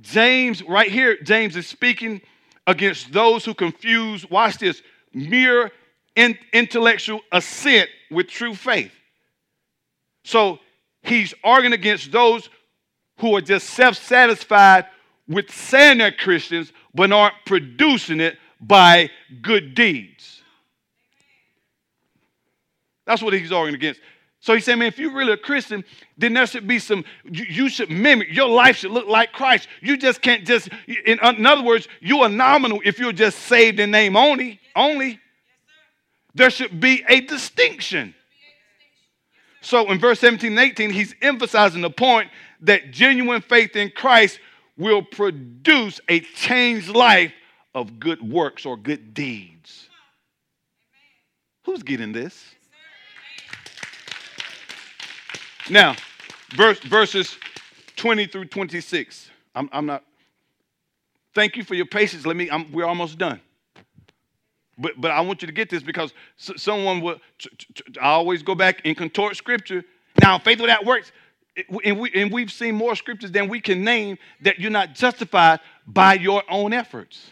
James, 0.00 0.62
right 0.62 0.90
here, 0.90 1.16
James 1.22 1.56
is 1.56 1.66
speaking 1.66 2.20
against 2.66 3.12
those 3.12 3.44
who 3.44 3.54
confuse, 3.54 4.28
watch 4.30 4.58
this, 4.58 4.82
mere 5.12 5.72
in, 6.14 6.38
intellectual 6.52 7.20
assent 7.32 7.88
with 8.10 8.28
true 8.28 8.54
faith. 8.54 8.92
So 10.24 10.60
he's 11.02 11.34
arguing 11.42 11.72
against 11.72 12.12
those 12.12 12.48
who 13.18 13.36
are 13.36 13.40
just 13.40 13.70
self 13.70 13.96
satisfied 13.96 14.86
with 15.28 15.50
saying 15.50 15.98
they're 15.98 16.12
Christians 16.12 16.72
but 16.94 17.10
aren't 17.12 17.34
producing 17.46 18.20
it 18.20 18.38
by 18.60 19.10
good 19.40 19.74
deeds. 19.74 20.41
That's 23.12 23.22
what 23.22 23.34
he's 23.34 23.52
arguing 23.52 23.74
against. 23.74 24.00
So 24.40 24.54
he 24.54 24.60
said, 24.62 24.76
man, 24.76 24.88
if 24.88 24.98
you're 24.98 25.12
really 25.12 25.34
a 25.34 25.36
Christian, 25.36 25.84
then 26.16 26.32
there 26.32 26.46
should 26.46 26.66
be 26.66 26.78
some, 26.78 27.04
you, 27.24 27.44
you, 27.44 27.68
should 27.68 27.90
mimic, 27.90 28.32
your 28.32 28.48
life 28.48 28.78
should 28.78 28.90
look 28.90 29.06
like 29.06 29.32
Christ. 29.32 29.68
You 29.82 29.98
just 29.98 30.22
can't 30.22 30.46
just, 30.46 30.70
in, 31.04 31.20
uh, 31.20 31.34
in 31.36 31.44
other 31.44 31.62
words, 31.62 31.88
you 32.00 32.22
are 32.22 32.30
nominal 32.30 32.80
if 32.86 32.98
you're 32.98 33.12
just 33.12 33.40
saved 33.40 33.80
in 33.80 33.90
name 33.90 34.16
only, 34.16 34.60
only. 34.74 35.20
There 36.34 36.48
should 36.48 36.80
be 36.80 37.04
a 37.06 37.20
distinction. 37.20 38.14
So 39.60 39.90
in 39.90 39.98
verse 39.98 40.20
17 40.20 40.52
and 40.52 40.58
18, 40.58 40.88
he's 40.88 41.14
emphasizing 41.20 41.82
the 41.82 41.90
point 41.90 42.30
that 42.62 42.92
genuine 42.92 43.42
faith 43.42 43.76
in 43.76 43.90
Christ 43.90 44.40
will 44.78 45.02
produce 45.02 46.00
a 46.08 46.20
changed 46.20 46.88
life 46.88 47.34
of 47.74 48.00
good 48.00 48.22
works 48.22 48.64
or 48.64 48.78
good 48.78 49.12
deeds. 49.12 49.90
Who's 51.64 51.82
getting 51.82 52.12
this? 52.12 52.54
Now, 55.70 55.96
verse, 56.54 56.78
verses 56.80 57.36
20 57.96 58.26
through 58.26 58.46
26. 58.46 59.30
I'm, 59.54 59.68
I'm 59.72 59.86
not. 59.86 60.04
Thank 61.34 61.56
you 61.56 61.64
for 61.64 61.74
your 61.74 61.86
patience. 61.86 62.26
Let 62.26 62.36
me. 62.36 62.50
I'm, 62.50 62.70
we're 62.72 62.84
almost 62.84 63.18
done. 63.18 63.40
But 64.78 65.00
but 65.00 65.10
I 65.10 65.20
want 65.20 65.42
you 65.42 65.46
to 65.46 65.52
get 65.52 65.70
this 65.70 65.82
because 65.82 66.12
someone 66.36 67.00
will. 67.00 67.20
I 68.00 68.08
always 68.08 68.42
go 68.42 68.54
back 68.54 68.82
and 68.84 68.96
contort 68.96 69.36
scripture. 69.36 69.84
Now, 70.20 70.38
faith 70.38 70.60
without 70.60 70.84
works, 70.84 71.12
and 71.84 71.98
we 71.98 72.10
and 72.14 72.32
we've 72.32 72.50
seen 72.50 72.74
more 72.74 72.96
scriptures 72.96 73.30
than 73.30 73.48
we 73.48 73.60
can 73.60 73.84
name 73.84 74.18
that 74.42 74.58
you're 74.58 74.70
not 74.70 74.94
justified 74.94 75.60
by 75.86 76.14
your 76.14 76.42
own 76.50 76.72
efforts. 76.72 77.30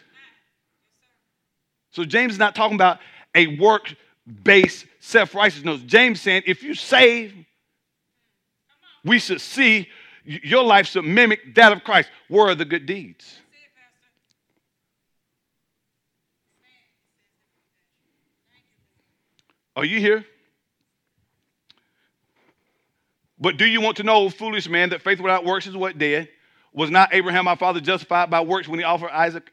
So 1.90 2.04
James 2.04 2.34
is 2.34 2.38
not 2.38 2.54
talking 2.54 2.76
about 2.76 3.00
a 3.34 3.58
work-based 3.58 4.86
self-righteousness. 5.00 5.82
James 5.86 6.20
saying 6.20 6.42
if 6.46 6.62
you 6.62 6.74
save 6.74 7.34
we 9.04 9.18
should 9.18 9.40
see 9.40 9.88
your 10.24 10.62
life 10.62 10.86
should 10.86 11.04
mimic 11.04 11.54
that 11.54 11.72
of 11.72 11.82
Christ. 11.84 12.10
Where 12.28 12.48
are 12.48 12.54
the 12.54 12.64
good 12.64 12.86
deeds? 12.86 13.38
Are 19.76 19.84
you 19.84 19.98
here? 19.98 20.24
But 23.38 23.56
do 23.56 23.64
you 23.64 23.80
want 23.80 23.96
to 23.96 24.02
know, 24.02 24.28
foolish 24.28 24.68
man, 24.68 24.90
that 24.90 25.00
faith 25.00 25.20
without 25.20 25.44
works 25.44 25.66
is 25.66 25.74
what 25.74 25.96
dead? 25.96 26.28
Was 26.72 26.90
not 26.90 27.14
Abraham 27.14 27.48
our 27.48 27.56
father 27.56 27.80
justified 27.80 28.30
by 28.30 28.42
works 28.42 28.68
when 28.68 28.78
he 28.78 28.84
offered 28.84 29.10
Isaac 29.10 29.50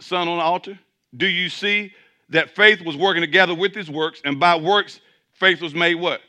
son 0.00 0.28
on 0.28 0.38
the 0.38 0.44
altar? 0.44 0.78
Do 1.16 1.26
you 1.26 1.48
see 1.48 1.92
that 2.28 2.54
faith 2.54 2.80
was 2.80 2.96
working 2.96 3.22
together 3.22 3.54
with 3.54 3.74
his 3.74 3.90
works, 3.90 4.22
and 4.24 4.38
by 4.38 4.54
works, 4.54 5.00
faith 5.32 5.60
was 5.60 5.74
made 5.74 5.96
what? 5.96 6.20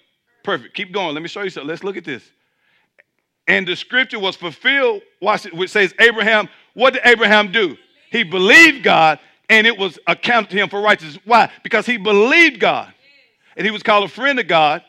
Perfect. 0.44 0.74
Keep 0.74 0.92
going. 0.92 1.14
Let 1.14 1.22
me 1.22 1.28
show 1.28 1.44
you 1.44 1.50
something. 1.50 1.70
Let's 1.70 1.84
look 1.84 1.98
at 1.98 2.06
this. 2.06 2.24
And 3.48 3.68
the 3.68 3.76
scripture 3.76 4.20
was 4.20 4.36
fulfilled, 4.36 5.02
watch 5.22 5.46
it, 5.46 5.54
which 5.54 5.72
says, 5.72 5.94
Abraham, 6.00 6.48
what 6.74 6.94
did 6.94 7.02
Abraham 7.06 7.52
do? 7.52 7.78
He 8.12 8.24
believed 8.24 8.84
God 8.84 9.20
and 9.50 9.68
it 9.68 9.78
was 9.78 10.00
accounted 10.08 10.50
to 10.52 10.58
him 10.58 10.70
for 10.70 10.82
righteousness. 10.82 11.22
Why? 11.26 11.52
Because 11.64 11.86
he 11.86 11.98
believed 11.98 12.60
God. 12.60 12.94
And 13.58 13.66
he 13.66 13.72
was 13.72 13.84
called 13.84 14.06
a 14.06 14.08
friend 14.08 14.40
of 14.40 14.48
God. 14.48 14.84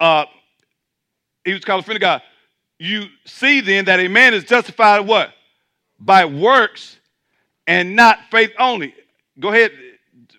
Uh, 0.00 0.24
he 1.44 1.52
was 1.52 1.64
called 1.64 1.82
a 1.82 1.84
friend 1.84 1.96
of 1.96 2.00
God. 2.00 2.22
You 2.78 3.04
see 3.24 3.60
then 3.60 3.84
that 3.84 4.00
a 4.00 4.08
man 4.08 4.34
is 4.34 4.44
justified 4.44 5.00
what? 5.00 5.32
By 5.98 6.24
works 6.24 6.98
and 7.66 7.94
not 7.94 8.18
faith 8.30 8.50
only. 8.58 8.94
Go 9.38 9.50
ahead, 9.50 9.70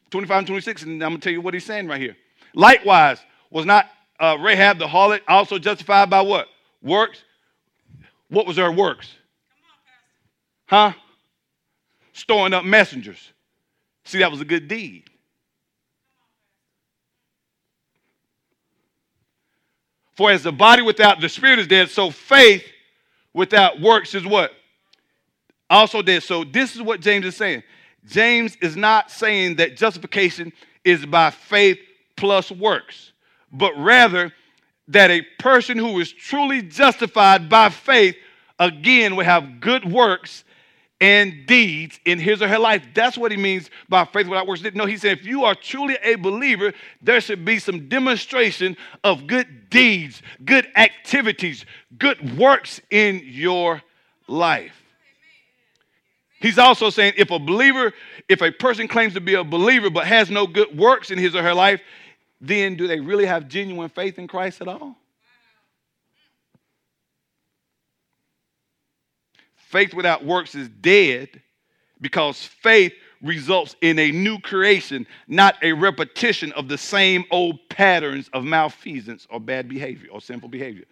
25 0.10 0.40
and 0.40 0.48
26, 0.48 0.84
and 0.84 1.04
I'm 1.04 1.12
going 1.12 1.22
to 1.22 1.24
tell 1.24 1.32
you 1.32 1.40
what 1.40 1.54
he's 1.54 1.66
saying 1.66 1.88
right 1.88 2.02
here. 2.02 2.18
Likewise, 2.54 3.20
was 3.50 3.66
not 3.66 3.86
uh, 4.22 4.38
Rahab 4.40 4.78
the 4.78 4.88
harlot 4.88 5.22
also 5.28 5.58
justified 5.58 6.10
by 6.10 6.22
what? 6.22 6.48
Works. 6.84 7.24
What 8.30 8.46
was 8.46 8.56
her 8.58 8.72
works? 8.72 9.12
Huh? 10.68 10.94
Storing 12.14 12.54
up 12.54 12.64
messengers. 12.64 13.34
See, 14.06 14.20
that 14.20 14.32
was 14.32 14.40
a 14.40 14.46
good 14.46 14.68
deed. 14.68 15.06
For 20.16 20.30
as 20.30 20.44
the 20.44 20.52
body 20.52 20.84
without 20.84 21.20
the 21.20 21.28
spirit 21.28 21.58
is 21.58 21.68
dead, 21.68 21.90
so 21.90 22.12
faith 22.12 22.64
without 23.34 23.82
works 23.82 24.14
is 24.14 24.26
what? 24.26 24.52
Also 25.70 26.04
dead. 26.04 26.22
So 26.22 26.44
this 26.44 26.76
is 26.76 26.82
what 26.82 27.02
James 27.02 27.26
is 27.26 27.36
saying. 27.36 27.64
James 28.06 28.56
is 28.58 28.76
not 28.76 29.10
saying 29.10 29.56
that 29.56 29.78
justification 29.78 30.54
is 30.84 31.06
by 31.06 31.32
faith 31.32 31.80
plus 32.16 32.52
works 32.52 33.11
but 33.52 33.74
rather 33.78 34.32
that 34.88 35.12
a 35.12 35.22
person 35.40 35.78
who 35.78 36.00
is 36.00 36.12
truly 36.12 36.62
justified 36.62 37.50
by 37.50 37.70
faith 37.70 38.16
again 38.60 39.16
will 39.16 39.26
have 39.26 39.60
good 39.60 39.90
works 39.90 40.44
and 41.00 41.48
deeds 41.48 42.00
in 42.06 42.20
his 42.20 42.44
or 42.44 42.48
her 42.48 42.60
life. 42.60 42.86
That's 42.94 43.18
what 43.18 43.32
he 43.32 43.38
means 43.38 43.72
by 43.90 44.06
faith 44.06 44.28
without 44.28 44.46
works. 44.46 44.62
No, 44.76 44.86
he 44.86 44.98
said 44.98 45.18
if 45.18 45.26
you 45.26 45.44
are 45.46 45.56
truly 45.56 45.98
a 46.04 46.16
believer, 46.16 46.74
there 47.02 47.20
should 47.20 47.44
be 47.44 47.58
some 47.58 47.90
demonstration 47.90 48.78
of 49.04 49.26
good 49.26 49.70
deeds, 49.70 50.22
good 50.46 50.68
activities, 50.76 51.66
good 51.98 52.38
works 52.38 52.80
in 52.92 53.22
your 53.26 53.82
life. 54.28 54.78
He's 56.40 56.60
also 56.60 56.90
saying 56.90 57.14
if 57.18 57.32
a 57.32 57.40
believer, 57.40 57.94
if 58.30 58.42
a 58.42 58.52
person 58.52 58.88
claims 58.88 59.14
to 59.16 59.22
be 59.22 59.34
a 59.34 59.44
believer 59.44 59.90
but 59.90 60.06
has 60.06 60.30
no 60.30 60.46
good 60.46 60.78
works 60.78 61.10
in 61.10 61.18
his 61.18 61.36
or 61.36 61.42
her 61.42 61.54
life, 61.54 61.82
then 62.42 62.76
do 62.76 62.88
they 62.88 63.00
really 63.00 63.26
have 63.26 63.48
genuine 63.48 63.90
faith 63.90 64.18
in 64.18 64.28
Christ 64.28 64.62
at 64.62 64.68
all? 64.68 64.98
Faith 69.56 69.94
without 69.94 70.26
works 70.26 70.56
is 70.56 70.68
dead 70.68 71.30
because 72.02 72.44
faith 72.44 72.94
results 73.22 73.76
in 73.82 74.00
a 74.00 74.12
new 74.12 74.40
creation, 74.40 75.06
not 75.28 75.56
a 75.62 75.72
repetition 75.72 76.52
of 76.54 76.68
the 76.68 76.78
same 76.78 77.24
old 77.30 77.60
patterns 77.70 78.28
of 78.34 78.44
malfeasance 78.44 79.28
or 79.30 79.40
bad 79.40 79.70
behavior 79.70 80.10
or 80.12 80.20
sinful 80.20 80.50
behavior. 80.50 80.86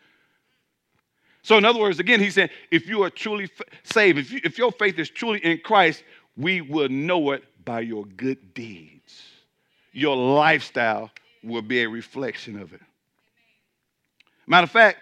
So, 1.42 1.58
in 1.58 1.66
other 1.66 1.80
words, 1.80 2.00
again, 2.00 2.20
he 2.20 2.30
said, 2.30 2.52
if 2.70 2.88
you 2.88 3.02
are 3.04 3.10
truly 3.10 3.46
f- 3.46 3.80
saved, 3.84 4.20
if, 4.20 4.32
you, 4.32 4.40
if 4.44 4.58
your 4.58 4.72
faith 4.72 5.00
is 5.00 5.10
truly 5.10 5.40
in 5.40 5.60
Christ, 5.64 6.04
we 6.38 6.62
will 6.62 6.90
know 6.90 7.32
it 7.32 7.44
by 7.66 7.80
your 7.80 8.06
good 8.06 8.54
deeds. 8.54 9.24
Your 9.92 10.16
lifestyle 10.16 11.10
will 11.44 11.62
be 11.62 11.84
a 11.84 11.90
reflection 11.90 12.60
of 12.60 12.74
it. 12.74 12.82
Matter 14.48 14.66
of 14.66 14.72
fact, 14.72 15.00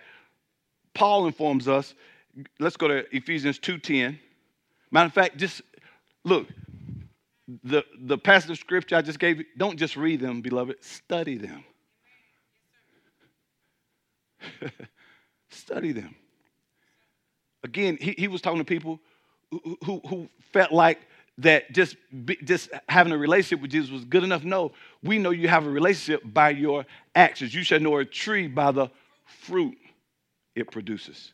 Paul 0.93 1.27
informs 1.27 1.67
us, 1.67 1.93
let's 2.59 2.77
go 2.77 2.87
to 2.87 3.15
Ephesians 3.15 3.59
2:10. 3.59 4.19
Matter 4.91 5.07
of 5.07 5.13
fact, 5.13 5.37
just 5.37 5.61
look, 6.23 6.47
the, 7.63 7.83
the 7.99 8.17
passage 8.17 8.51
of 8.51 8.57
scripture 8.57 8.95
I 8.95 9.01
just 9.01 9.19
gave 9.19 9.37
you, 9.39 9.45
don't 9.57 9.77
just 9.77 9.95
read 9.95 10.19
them, 10.19 10.41
beloved, 10.41 10.83
study 10.83 11.37
them. 11.37 11.63
Study 15.49 15.91
them. 15.91 16.15
Again, 17.63 17.97
he, 17.99 18.13
he 18.17 18.27
was 18.27 18.41
talking 18.41 18.59
to 18.59 18.65
people 18.65 18.99
who, 19.49 19.77
who, 19.83 20.01
who 20.07 20.29
felt 20.51 20.71
like 20.71 20.99
that 21.39 21.71
just, 21.71 21.95
just 22.43 22.69
having 22.89 23.13
a 23.13 23.17
relationship 23.17 23.61
with 23.61 23.71
Jesus 23.71 23.91
was 23.91 24.05
good 24.05 24.23
enough. 24.23 24.43
No, 24.43 24.71
we 25.03 25.19
know 25.19 25.29
you 25.29 25.47
have 25.47 25.65
a 25.65 25.69
relationship 25.69 26.21
by 26.25 26.49
your 26.49 26.85
actions. 27.15 27.53
You 27.53 27.63
shall 27.63 27.79
know 27.79 27.97
a 27.97 28.05
tree 28.05 28.47
by 28.47 28.71
the 28.71 28.89
fruit 29.25 29.77
it 30.55 30.71
produces. 30.71 31.33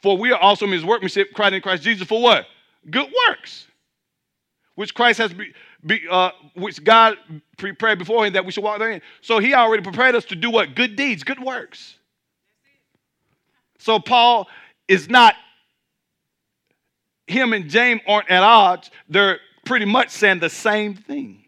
For 0.00 0.16
we 0.16 0.32
are 0.32 0.38
also 0.38 0.64
in 0.64 0.72
his 0.72 0.84
workmanship, 0.84 1.32
Christ 1.34 1.54
in 1.54 1.60
Christ 1.60 1.82
Jesus, 1.82 2.06
for 2.06 2.20
what? 2.20 2.46
Good 2.90 3.12
works, 3.28 3.66
which 4.74 4.94
Christ 4.94 5.18
has 5.18 5.32
be, 5.32 5.52
be 5.84 6.00
uh, 6.10 6.30
which 6.54 6.82
God 6.82 7.16
prepared 7.58 7.98
beforehand 7.98 8.34
that 8.34 8.44
we 8.44 8.52
should 8.52 8.64
walk 8.64 8.78
therein. 8.78 9.02
So 9.20 9.38
he 9.38 9.52
already 9.54 9.82
prepared 9.82 10.14
us 10.14 10.24
to 10.26 10.36
do 10.36 10.50
what? 10.50 10.74
Good 10.74 10.96
deeds, 10.96 11.22
good 11.22 11.40
works. 11.40 11.96
So 13.78 13.98
Paul 13.98 14.48
is 14.88 15.08
not, 15.08 15.34
him 17.30 17.52
and 17.52 17.68
James 17.68 18.00
aren't 18.06 18.30
at 18.30 18.42
odds. 18.42 18.90
They're 19.08 19.38
pretty 19.64 19.86
much 19.86 20.10
saying 20.10 20.40
the 20.40 20.50
same 20.50 20.94
thing. 20.94 21.44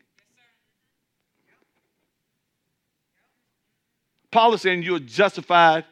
Paul 4.30 4.54
is 4.54 4.62
saying 4.62 4.82
you're 4.82 4.98
justified 4.98 5.84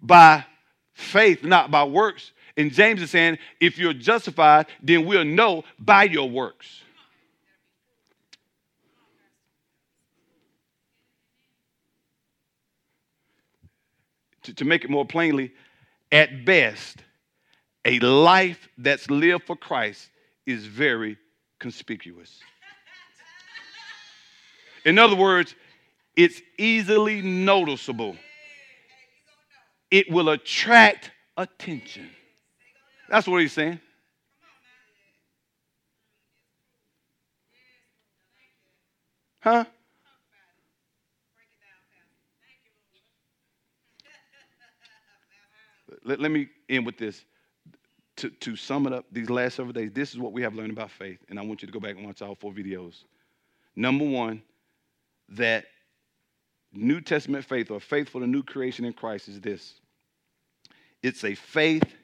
by 0.00 0.44
faith, 0.92 1.44
not 1.44 1.70
by 1.70 1.84
works. 1.84 2.32
And 2.56 2.72
James 2.72 3.02
is 3.02 3.10
saying 3.10 3.38
if 3.60 3.78
you're 3.78 3.92
justified, 3.92 4.66
then 4.82 5.04
we'll 5.04 5.24
know 5.24 5.64
by 5.78 6.04
your 6.04 6.28
works. 6.28 6.82
to, 14.42 14.54
to 14.54 14.64
make 14.64 14.84
it 14.84 14.90
more 14.90 15.04
plainly, 15.04 15.52
at 16.10 16.44
best, 16.44 17.02
a 17.84 17.98
life 18.00 18.68
that's 18.78 19.08
lived 19.10 19.44
for 19.44 19.56
Christ 19.56 20.10
is 20.46 20.66
very 20.66 21.16
conspicuous. 21.58 22.40
In 24.84 24.98
other 24.98 25.16
words, 25.16 25.54
it's 26.16 26.40
easily 26.58 27.22
noticeable. 27.22 28.16
It 29.90 30.10
will 30.10 30.30
attract 30.30 31.10
attention. 31.36 32.10
That's 33.08 33.26
what 33.26 33.40
he's 33.40 33.52
saying. 33.52 33.80
Huh? 39.40 39.64
let, 46.04 46.20
let 46.20 46.30
me 46.30 46.48
end 46.68 46.86
with 46.86 46.98
this. 46.98 47.24
To, 48.20 48.28
to 48.28 48.56
sum 48.56 48.86
it 48.86 48.92
up, 48.92 49.06
these 49.10 49.30
last 49.30 49.56
several 49.56 49.72
days, 49.72 49.90
this 49.94 50.10
is 50.10 50.18
what 50.18 50.32
we 50.32 50.42
have 50.42 50.54
learned 50.54 50.72
about 50.72 50.90
faith. 50.90 51.18
And 51.30 51.38
I 51.38 51.42
want 51.42 51.62
you 51.62 51.66
to 51.66 51.72
go 51.72 51.80
back 51.80 51.96
and 51.96 52.04
watch 52.04 52.20
all 52.20 52.34
four 52.34 52.52
videos. 52.52 53.04
Number 53.74 54.04
one, 54.04 54.42
that 55.30 55.64
New 56.72 57.00
Testament 57.00 57.44
faith 57.44 57.70
or 57.70 57.80
faith 57.80 58.08
for 58.08 58.20
the 58.20 58.26
new 58.26 58.42
creation 58.42 58.84
in 58.84 58.92
Christ 58.92 59.28
is 59.28 59.40
this 59.40 59.74
it's 61.02 61.24
a 61.24 61.34
faith 61.34 61.94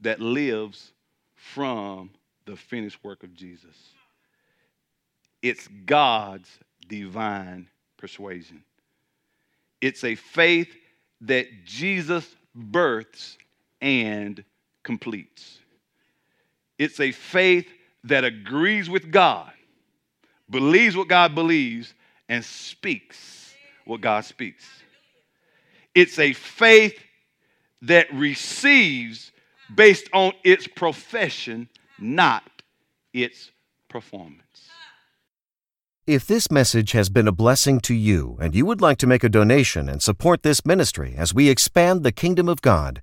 that 0.00 0.20
lives 0.20 0.92
from 1.34 2.10
the 2.44 2.56
finished 2.56 3.02
work 3.02 3.22
of 3.22 3.34
Jesus. 3.34 3.76
It's 5.42 5.68
God's 5.84 6.48
divine 6.88 7.68
persuasion. 7.96 8.62
It's 9.80 10.04
a 10.04 10.14
faith 10.14 10.74
that 11.22 11.46
Jesus 11.64 12.34
births 12.54 13.36
and 13.80 14.44
completes. 14.86 15.58
It's 16.78 17.00
a 17.00 17.10
faith 17.10 17.66
that 18.04 18.24
agrees 18.24 18.88
with 18.88 19.10
God, 19.10 19.50
believes 20.48 20.96
what 20.96 21.08
God 21.08 21.34
believes, 21.34 21.92
and 22.28 22.44
speaks 22.44 23.52
what 23.84 24.00
God 24.00 24.24
speaks. 24.24 24.64
It's 25.94 26.18
a 26.18 26.32
faith 26.32 26.98
that 27.82 28.06
receives 28.14 29.32
based 29.74 30.08
on 30.12 30.32
its 30.44 30.68
profession, 30.68 31.68
not 31.98 32.44
its 33.12 33.50
performance. 33.88 34.42
If 36.06 36.24
this 36.26 36.48
message 36.52 36.92
has 36.92 37.08
been 37.08 37.26
a 37.26 37.32
blessing 37.32 37.80
to 37.80 37.94
you 37.94 38.38
and 38.40 38.54
you 38.54 38.64
would 38.64 38.80
like 38.80 38.98
to 38.98 39.08
make 39.08 39.24
a 39.24 39.28
donation 39.28 39.88
and 39.88 40.00
support 40.00 40.44
this 40.44 40.64
ministry 40.64 41.14
as 41.16 41.34
we 41.34 41.48
expand 41.48 42.04
the 42.04 42.12
kingdom 42.12 42.48
of 42.48 42.62
God, 42.62 43.02